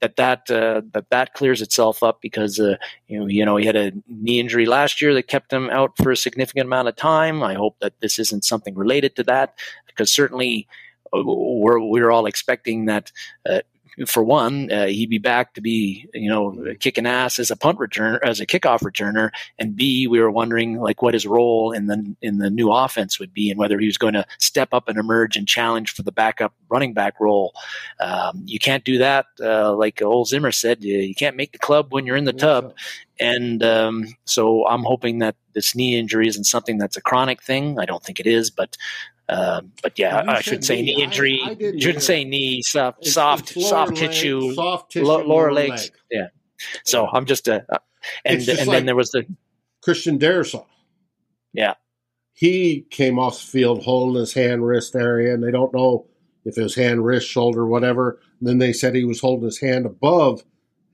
that 0.00 0.16
that 0.16 0.50
uh, 0.50 0.82
that 0.92 1.10
that 1.10 1.34
clears 1.34 1.62
itself 1.62 2.02
up 2.02 2.20
because 2.20 2.60
uh, 2.60 2.76
you 3.08 3.18
know 3.18 3.26
you 3.26 3.44
know 3.44 3.56
he 3.56 3.66
had 3.66 3.76
a 3.76 3.92
knee 4.08 4.40
injury 4.40 4.66
last 4.66 5.00
year 5.00 5.14
that 5.14 5.24
kept 5.24 5.52
him 5.52 5.70
out 5.70 5.96
for 5.96 6.10
a 6.10 6.16
significant 6.16 6.66
amount 6.66 6.88
of 6.88 6.96
time. 6.96 7.42
I 7.42 7.54
hope 7.54 7.76
that 7.80 8.00
this 8.00 8.18
isn't 8.18 8.44
something 8.44 8.74
related 8.74 9.16
to 9.16 9.22
that 9.24 9.54
because 9.86 10.10
certainly 10.10 10.68
uh, 11.14 11.22
we're 11.24 11.80
we're 11.80 12.10
all 12.10 12.26
expecting 12.26 12.86
that 12.86 13.12
uh, 13.48 13.60
for 14.04 14.22
one, 14.22 14.70
uh, 14.70 14.86
he'd 14.86 15.08
be 15.08 15.18
back 15.18 15.54
to 15.54 15.62
be, 15.62 16.06
you 16.12 16.28
know, 16.28 16.74
kicking 16.80 17.06
ass 17.06 17.38
as 17.38 17.50
a 17.50 17.56
punt 17.56 17.78
returner, 17.78 18.18
as 18.22 18.40
a 18.40 18.46
kickoff 18.46 18.80
returner, 18.80 19.30
and 19.58 19.74
B, 19.74 20.06
we 20.06 20.20
were 20.20 20.30
wondering 20.30 20.78
like 20.78 21.00
what 21.00 21.14
his 21.14 21.26
role 21.26 21.72
in 21.72 21.86
the 21.86 22.14
in 22.20 22.38
the 22.38 22.50
new 22.50 22.70
offense 22.70 23.18
would 23.18 23.32
be, 23.32 23.50
and 23.50 23.58
whether 23.58 23.78
he 23.78 23.86
was 23.86 23.96
going 23.96 24.12
to 24.12 24.26
step 24.38 24.70
up 24.72 24.88
and 24.88 24.98
emerge 24.98 25.36
and 25.36 25.48
challenge 25.48 25.94
for 25.94 26.02
the 26.02 26.12
backup 26.12 26.52
running 26.68 26.92
back 26.92 27.18
role. 27.20 27.54
Um, 28.00 28.42
you 28.44 28.58
can't 28.58 28.84
do 28.84 28.98
that, 28.98 29.26
uh, 29.40 29.74
like 29.74 30.02
old 30.02 30.28
Zimmer 30.28 30.52
said. 30.52 30.84
You, 30.84 30.98
you, 30.98 31.14
can't 31.14 31.36
make 31.36 31.52
the 31.52 31.58
club 31.58 31.92
when 31.92 32.04
you're 32.04 32.16
in 32.16 32.24
the 32.24 32.32
tub, 32.34 32.74
and 33.18 33.62
um, 33.62 34.14
so 34.26 34.66
I'm 34.66 34.82
hoping 34.82 35.20
that 35.20 35.36
this 35.54 35.74
knee 35.74 35.98
injury 35.98 36.28
isn't 36.28 36.44
something 36.44 36.76
that's 36.76 36.98
a 36.98 37.00
chronic 37.00 37.42
thing. 37.42 37.78
I 37.78 37.86
don't 37.86 38.02
think 38.02 38.20
it 38.20 38.26
is, 38.26 38.50
but 38.50 38.76
uh, 39.28 39.62
but 39.82 39.98
yeah, 39.98 40.24
I 40.26 40.40
should 40.40 40.64
say 40.64 40.82
knee, 40.82 40.96
knee 40.96 41.02
injury. 41.02 41.40
I, 41.44 41.50
I 41.50 41.78
shouldn't 41.78 42.02
say 42.02 42.24
knee. 42.24 42.62
Soft, 42.62 42.98
it's, 43.02 43.12
soft, 43.12 43.56
it's 43.56 43.68
soft 43.68 43.92
leg, 43.92 44.10
tissue, 44.10 44.54
soft 44.54 44.92
tissue, 44.92 45.04
lower, 45.04 45.24
lower 45.24 45.52
legs. 45.52 45.82
Leg. 45.82 45.92
Yeah. 46.10 46.26
So 46.84 47.06
I'm 47.06 47.26
just 47.26 47.48
a, 47.48 47.64
uh, 47.68 47.78
and 48.24 48.40
and 48.48 48.58
like 48.58 48.68
then 48.68 48.86
there 48.86 48.96
was 48.96 49.10
the 49.10 49.26
Christian 49.82 50.18
Darrisaw. 50.18 50.64
Yeah. 51.52 51.74
He 52.34 52.86
came 52.90 53.18
off 53.18 53.40
the 53.40 53.46
field 53.46 53.82
holding 53.82 54.20
his 54.20 54.34
hand 54.34 54.64
wrist 54.64 54.94
area, 54.94 55.34
and 55.34 55.42
they 55.42 55.50
don't 55.50 55.74
know 55.74 56.06
if 56.44 56.56
it 56.56 56.62
was 56.62 56.74
hand, 56.74 57.04
wrist, 57.04 57.26
shoulder, 57.28 57.66
whatever. 57.66 58.20
And 58.38 58.48
then 58.48 58.58
they 58.58 58.72
said 58.72 58.94
he 58.94 59.04
was 59.04 59.20
holding 59.20 59.46
his 59.46 59.60
hand 59.60 59.86
above 59.86 60.44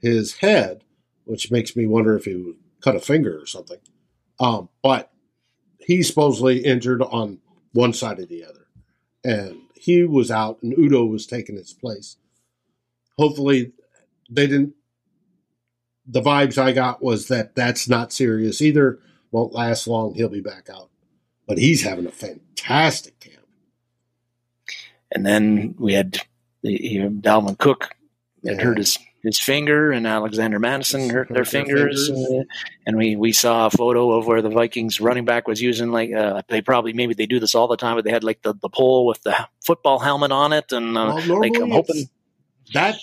his 0.00 0.36
head, 0.36 0.84
which 1.24 1.50
makes 1.50 1.76
me 1.76 1.86
wonder 1.86 2.16
if 2.16 2.24
he 2.24 2.54
cut 2.80 2.96
a 2.96 3.00
finger 3.00 3.40
or 3.40 3.46
something. 3.46 3.78
Um, 4.40 4.68
but 4.82 5.12
he's 5.78 6.08
supposedly 6.08 6.58
injured 6.58 7.02
on 7.02 7.38
one 7.72 7.92
side 7.92 8.18
or 8.18 8.26
the 8.26 8.44
other. 8.44 8.66
And 9.24 9.58
he 9.74 10.04
was 10.04 10.30
out, 10.30 10.62
and 10.62 10.76
Udoh 10.76 11.10
was 11.10 11.26
taking 11.26 11.56
his 11.56 11.72
place. 11.72 12.16
Hopefully, 13.18 13.72
they 14.30 14.46
didn't. 14.46 14.74
The 16.06 16.22
vibes 16.22 16.58
I 16.58 16.72
got 16.72 17.02
was 17.02 17.28
that 17.28 17.54
that's 17.54 17.88
not 17.88 18.12
serious 18.12 18.60
either. 18.60 18.98
Won't 19.30 19.52
last 19.52 19.86
long. 19.86 20.14
He'll 20.14 20.28
be 20.28 20.40
back 20.40 20.68
out. 20.72 20.90
But 21.46 21.58
he's 21.58 21.82
having 21.82 22.06
a 22.06 22.10
fantastic 22.10 23.20
camp. 23.20 23.46
And 25.10 25.24
then 25.24 25.74
we 25.78 25.92
had 25.92 26.18
the, 26.62 26.78
Dalvin 27.20 27.58
Cook 27.58 27.90
had 28.44 28.56
yeah. 28.58 28.62
hurt 28.62 28.78
his 28.78 28.98
his 29.22 29.38
finger, 29.38 29.92
and 29.92 30.06
Alexander 30.06 30.58
Mattison 30.58 31.08
hurt 31.08 31.28
their 31.28 31.44
fingers. 31.44 32.10
Uh, 32.10 32.42
and 32.86 32.96
we, 32.96 33.14
we 33.14 33.32
saw 33.32 33.66
a 33.66 33.70
photo 33.70 34.12
of 34.12 34.26
where 34.26 34.42
the 34.42 34.50
Vikings 34.50 35.00
running 35.00 35.24
back 35.24 35.46
was 35.46 35.62
using 35.62 35.92
like 35.92 36.12
uh, 36.12 36.42
they 36.48 36.60
probably 36.60 36.92
maybe 36.92 37.14
they 37.14 37.26
do 37.26 37.38
this 37.38 37.54
all 37.54 37.68
the 37.68 37.76
time, 37.76 37.96
but 37.96 38.04
they 38.04 38.10
had 38.10 38.24
like 38.24 38.42
the, 38.42 38.52
the 38.54 38.68
pole 38.68 39.06
with 39.06 39.22
the 39.22 39.48
football 39.64 40.00
helmet 40.00 40.32
on 40.32 40.52
it, 40.52 40.72
and 40.72 40.98
uh, 40.98 41.20
well, 41.28 41.40
like 41.40 41.54
I'm 41.56 41.70
hoping 41.70 42.08
that 42.74 42.96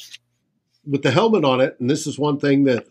with 0.85 1.03
the 1.03 1.11
helmet 1.11 1.45
on 1.45 1.61
it. 1.61 1.77
And 1.79 1.89
this 1.89 2.05
is 2.05 2.19
one 2.19 2.37
thing 2.37 2.65
that 2.65 2.85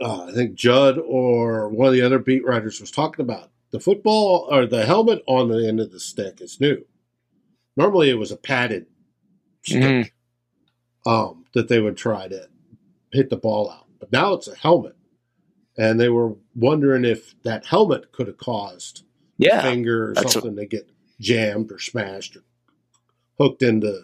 uh, 0.00 0.24
I 0.24 0.32
think 0.32 0.54
Judd 0.54 0.98
or 0.98 1.68
one 1.68 1.88
of 1.88 1.92
the 1.92 2.02
other 2.02 2.18
beat 2.18 2.44
writers 2.44 2.80
was 2.80 2.90
talking 2.90 3.22
about. 3.22 3.50
The 3.70 3.80
football 3.80 4.48
or 4.50 4.66
the 4.66 4.84
helmet 4.84 5.22
on 5.26 5.48
the 5.48 5.66
end 5.66 5.80
of 5.80 5.92
the 5.92 6.00
stick 6.00 6.40
is 6.40 6.60
new. 6.60 6.84
Normally, 7.76 8.10
it 8.10 8.18
was 8.18 8.30
a 8.30 8.36
padded 8.36 8.86
stick. 9.62 9.82
Mm-hmm 9.82 10.08
um, 11.06 11.44
that 11.54 11.68
they 11.68 11.80
would 11.80 11.96
try 11.96 12.28
to 12.28 12.48
hit 13.12 13.30
the 13.30 13.36
ball 13.36 13.70
out. 13.70 13.86
But 13.98 14.12
now 14.12 14.34
it's 14.34 14.48
a 14.48 14.54
helmet. 14.54 14.96
And 15.78 15.98
they 15.98 16.08
were 16.08 16.34
wondering 16.54 17.04
if 17.04 17.34
that 17.44 17.66
helmet 17.66 18.12
could 18.12 18.26
have 18.26 18.36
caused 18.36 19.04
yeah, 19.38 19.60
a 19.60 19.62
finger 19.62 20.10
or 20.10 20.28
something 20.28 20.56
to 20.56 20.66
get 20.66 20.90
jammed 21.20 21.72
or 21.72 21.78
smashed 21.78 22.36
or 22.36 22.44
hooked 23.38 23.62
into, 23.62 24.02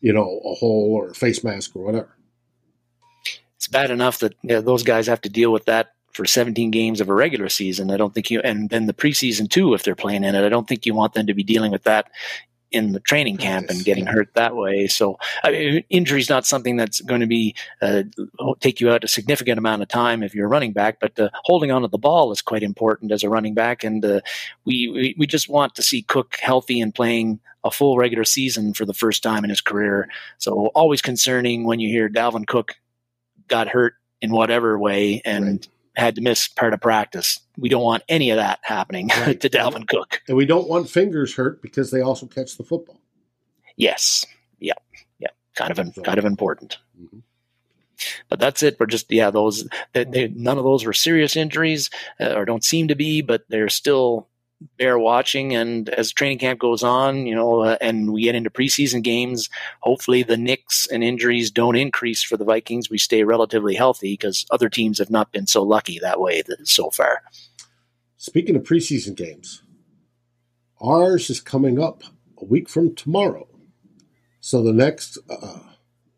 you 0.00 0.12
know, 0.12 0.40
a 0.44 0.54
hole 0.54 0.92
or 0.94 1.10
a 1.10 1.14
face 1.14 1.44
mask 1.44 1.76
or 1.76 1.84
whatever. 1.84 2.16
It's 3.56 3.68
bad 3.68 3.90
enough 3.90 4.18
that 4.20 4.34
you 4.42 4.50
know, 4.50 4.60
those 4.60 4.82
guys 4.82 5.06
have 5.06 5.20
to 5.22 5.28
deal 5.28 5.52
with 5.52 5.66
that 5.66 5.92
for 6.12 6.24
17 6.24 6.70
games 6.70 7.00
of 7.00 7.08
a 7.08 7.14
regular 7.14 7.48
season. 7.48 7.90
I 7.90 7.96
don't 7.96 8.12
think 8.12 8.30
you, 8.30 8.40
and 8.40 8.70
then 8.70 8.86
the 8.86 8.92
preseason 8.92 9.48
too, 9.48 9.74
if 9.74 9.84
they're 9.84 9.94
playing 9.94 10.24
in 10.24 10.34
it, 10.34 10.44
I 10.44 10.48
don't 10.48 10.66
think 10.66 10.84
you 10.84 10.94
want 10.94 11.14
them 11.14 11.26
to 11.26 11.34
be 11.34 11.44
dealing 11.44 11.70
with 11.70 11.84
that 11.84 12.10
in 12.70 12.92
the 12.92 13.00
training 13.00 13.36
camp 13.36 13.70
and 13.70 13.84
getting 13.84 14.06
hurt 14.06 14.28
that 14.34 14.56
way. 14.56 14.86
So 14.86 15.18
I 15.42 15.50
mean, 15.50 15.84
injury 15.90 16.20
is 16.20 16.28
not 16.28 16.46
something 16.46 16.76
that's 16.76 17.00
going 17.00 17.20
to 17.20 17.26
be 17.26 17.54
uh, 17.80 18.02
take 18.60 18.80
you 18.80 18.90
out 18.90 19.04
a 19.04 19.08
significant 19.08 19.58
amount 19.58 19.82
of 19.82 19.88
time 19.88 20.22
if 20.22 20.34
you're 20.34 20.46
a 20.46 20.50
running 20.50 20.72
back, 20.72 21.00
but 21.00 21.18
uh, 21.18 21.30
holding 21.44 21.70
on 21.70 21.82
to 21.82 21.88
the 21.88 21.98
ball 21.98 22.30
is 22.32 22.42
quite 22.42 22.62
important 22.62 23.12
as 23.12 23.22
a 23.22 23.28
running 23.28 23.54
back. 23.54 23.84
And 23.84 24.04
uh, 24.04 24.20
we, 24.64 24.88
we, 24.88 25.14
we 25.18 25.26
just 25.26 25.48
want 25.48 25.74
to 25.76 25.82
see 25.82 26.02
Cook 26.02 26.36
healthy 26.40 26.80
and 26.80 26.94
playing 26.94 27.40
a 27.64 27.70
full 27.70 27.96
regular 27.96 28.24
season 28.24 28.74
for 28.74 28.84
the 28.84 28.94
first 28.94 29.22
time 29.22 29.44
in 29.44 29.50
his 29.50 29.60
career. 29.60 30.08
So 30.38 30.66
always 30.74 31.02
concerning 31.02 31.64
when 31.64 31.80
you 31.80 31.88
hear 31.88 32.08
Dalvin 32.08 32.46
Cook 32.46 32.74
got 33.48 33.68
hurt 33.68 33.94
in 34.20 34.30
whatever 34.30 34.78
way 34.78 35.22
and. 35.24 35.46
Right 35.46 35.68
had 35.98 36.14
to 36.14 36.20
miss 36.20 36.48
part 36.48 36.72
of 36.72 36.80
practice. 36.80 37.40
We 37.56 37.68
don't 37.68 37.82
want 37.82 38.04
any 38.08 38.30
of 38.30 38.36
that 38.36 38.60
happening 38.62 39.08
right. 39.20 39.38
to 39.40 39.50
Dalvin 39.50 39.86
Cook. 39.86 40.22
And 40.28 40.36
we 40.36 40.46
don't 40.46 40.68
want 40.68 40.88
fingers 40.88 41.34
hurt 41.34 41.60
because 41.60 41.90
they 41.90 42.00
also 42.00 42.26
catch 42.26 42.56
the 42.56 42.64
football. 42.64 43.00
Yes. 43.76 44.24
Yeah. 44.58 44.74
Yeah. 45.18 45.28
Kind 45.56 45.76
of, 45.76 45.94
so, 45.94 46.02
kind 46.02 46.18
of 46.18 46.24
important. 46.24 46.78
Mm-hmm. 47.00 47.18
But 48.28 48.38
that's 48.38 48.62
it. 48.62 48.78
We're 48.78 48.86
just, 48.86 49.10
yeah, 49.10 49.30
those, 49.30 49.68
they, 49.92 50.04
they, 50.04 50.28
none 50.28 50.56
of 50.56 50.64
those 50.64 50.84
were 50.84 50.92
serious 50.92 51.36
injuries 51.36 51.90
uh, 52.20 52.34
or 52.34 52.44
don't 52.44 52.64
seem 52.64 52.88
to 52.88 52.94
be, 52.94 53.22
but 53.22 53.42
they're 53.48 53.68
still 53.68 54.28
bear 54.76 54.98
watching. 54.98 55.54
And 55.54 55.88
as 55.88 56.12
training 56.12 56.38
camp 56.38 56.58
goes 56.58 56.82
on, 56.82 57.26
you 57.26 57.34
know, 57.34 57.60
uh, 57.60 57.76
and 57.80 58.12
we 58.12 58.22
get 58.22 58.34
into 58.34 58.50
preseason 58.50 59.02
games, 59.02 59.48
hopefully 59.80 60.22
the 60.22 60.36
nicks 60.36 60.86
and 60.86 61.04
injuries 61.04 61.50
don't 61.50 61.76
increase 61.76 62.22
for 62.22 62.36
the 62.36 62.44
Vikings. 62.44 62.90
We 62.90 62.98
stay 62.98 63.24
relatively 63.24 63.74
healthy 63.74 64.14
because 64.14 64.46
other 64.50 64.68
teams 64.68 64.98
have 64.98 65.10
not 65.10 65.32
been 65.32 65.46
so 65.46 65.62
lucky 65.62 65.98
that 66.00 66.20
way 66.20 66.42
so 66.64 66.90
far. 66.90 67.22
Speaking 68.16 68.56
of 68.56 68.64
preseason 68.64 69.16
games, 69.16 69.62
ours 70.80 71.30
is 71.30 71.40
coming 71.40 71.80
up 71.80 72.02
a 72.36 72.44
week 72.44 72.68
from 72.68 72.94
tomorrow. 72.94 73.46
So 74.40 74.62
the 74.62 74.72
next 74.72 75.18
uh, 75.30 75.60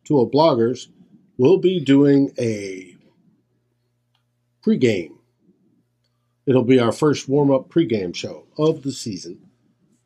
two 0.04 0.20
of 0.20 0.30
bloggers 0.30 0.86
will 1.36 1.58
be 1.58 1.80
doing 1.80 2.32
a 2.38 2.96
pregame 4.64 5.19
It'll 6.46 6.64
be 6.64 6.80
our 6.80 6.92
first 6.92 7.28
warm 7.28 7.50
up 7.50 7.68
pregame 7.68 8.14
show 8.14 8.46
of 8.58 8.82
the 8.82 8.92
season. 8.92 9.50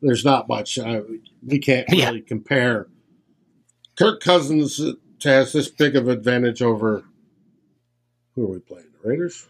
There's 0.01 0.25
not 0.25 0.47
much. 0.47 0.77
Uh, 0.77 1.01
we 1.45 1.59
can't 1.59 1.89
really 1.89 2.19
yeah. 2.19 2.25
compare. 2.27 2.87
Kirk 3.97 4.21
Cousins 4.21 4.79
has 5.23 5.53
this 5.53 5.69
big 5.69 5.95
of 5.95 6.07
advantage 6.07 6.61
over 6.61 7.03
who 8.35 8.43
are 8.43 8.51
we 8.51 8.59
playing? 8.59 8.87
The 9.01 9.09
Raiders? 9.09 9.47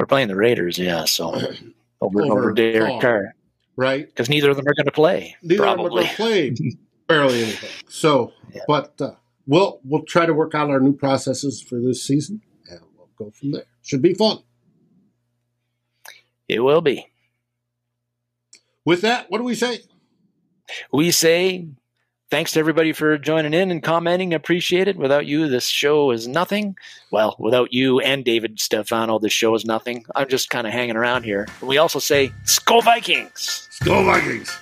We're 0.00 0.06
playing 0.06 0.28
the 0.28 0.36
Raiders, 0.36 0.78
yeah. 0.78 1.04
So 1.04 1.34
over, 2.00 2.22
over, 2.22 2.32
Over 2.32 2.52
Derek 2.54 3.00
Carr. 3.00 3.00
Carr 3.00 3.34
right? 3.76 4.06
because 4.06 4.28
neither 4.28 4.50
of 4.50 4.56
them 4.56 4.66
are 4.66 4.74
going 4.74 4.86
to 4.86 4.92
play. 4.92 5.36
Neither 5.42 5.62
probably. 5.62 5.84
of 5.86 6.16
them 6.16 6.26
are 6.26 6.28
going 6.28 6.54
to 6.54 6.62
play 6.62 6.76
barely 7.08 7.42
anything. 7.42 7.70
So, 7.88 8.32
Yeah. 8.54 8.62
but 8.66 9.00
uh, 9.00 9.12
we'll 9.46 9.80
we'll 9.84 10.02
try 10.02 10.26
to 10.26 10.34
work 10.34 10.54
out 10.54 10.70
our 10.70 10.80
new 10.80 10.94
processes 10.94 11.60
for 11.62 11.78
this 11.78 12.02
season, 12.02 12.40
and 12.70 12.80
we'll 12.96 13.08
go 13.16 13.30
from 13.30 13.52
there. 13.52 13.64
Should 13.82 14.02
be 14.02 14.14
fun. 14.14 14.38
It 16.48 16.60
will 16.60 16.80
be. 16.80 17.08
With 18.84 19.00
that, 19.00 19.30
what 19.30 19.38
do 19.38 19.44
we 19.44 19.54
say? 19.54 19.80
We 20.92 21.10
say 21.10 21.66
thanks 22.30 22.52
to 22.52 22.60
everybody 22.60 22.92
for 22.92 23.18
joining 23.18 23.54
in 23.54 23.70
and 23.70 23.82
commenting. 23.82 24.32
Appreciate 24.32 24.88
it. 24.88 24.96
Without 24.96 25.26
you, 25.26 25.48
this 25.48 25.66
show 25.66 26.10
is 26.10 26.28
nothing. 26.28 26.76
Well, 27.10 27.36
without 27.38 27.72
you 27.72 28.00
and 28.00 28.24
David 28.24 28.60
Stefano, 28.60 29.18
this 29.18 29.32
show 29.32 29.54
is 29.54 29.64
nothing. 29.64 30.04
I'm 30.14 30.28
just 30.28 30.50
kind 30.50 30.66
of 30.66 30.72
hanging 30.72 30.96
around 30.96 31.24
here. 31.24 31.48
We 31.62 31.78
also 31.78 31.98
say, 31.98 32.32
Skol 32.44 32.82
Vikings! 32.84 33.68
Go 33.84 34.04
Vikings! 34.04 34.56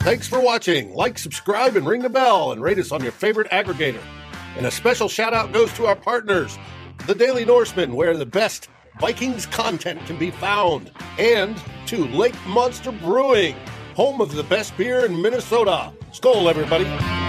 Thanks 0.00 0.26
for 0.26 0.40
watching. 0.40 0.94
Like, 0.94 1.16
subscribe, 1.16 1.76
and 1.76 1.86
ring 1.86 2.02
the 2.02 2.10
bell, 2.10 2.52
and 2.52 2.60
rate 2.60 2.78
us 2.78 2.90
on 2.92 3.02
your 3.02 3.12
favorite 3.12 3.48
aggregator. 3.50 4.02
And 4.56 4.66
a 4.66 4.70
special 4.70 5.08
shout 5.08 5.32
out 5.32 5.52
goes 5.52 5.72
to 5.74 5.86
our 5.86 5.94
partners, 5.94 6.58
the 7.06 7.14
Daily 7.14 7.44
Norseman, 7.44 7.94
where 7.94 8.16
the 8.16 8.26
best 8.26 8.68
Vikings 9.00 9.46
content 9.46 10.04
can 10.06 10.18
be 10.18 10.30
found, 10.30 10.90
and 11.18 11.60
to 11.86 12.06
Lake 12.08 12.36
Monster 12.46 12.92
Brewing, 12.92 13.56
home 13.94 14.20
of 14.20 14.34
the 14.34 14.44
best 14.44 14.76
beer 14.76 15.04
in 15.04 15.20
Minnesota. 15.20 15.92
Skol, 16.12 16.48
everybody. 16.48 17.21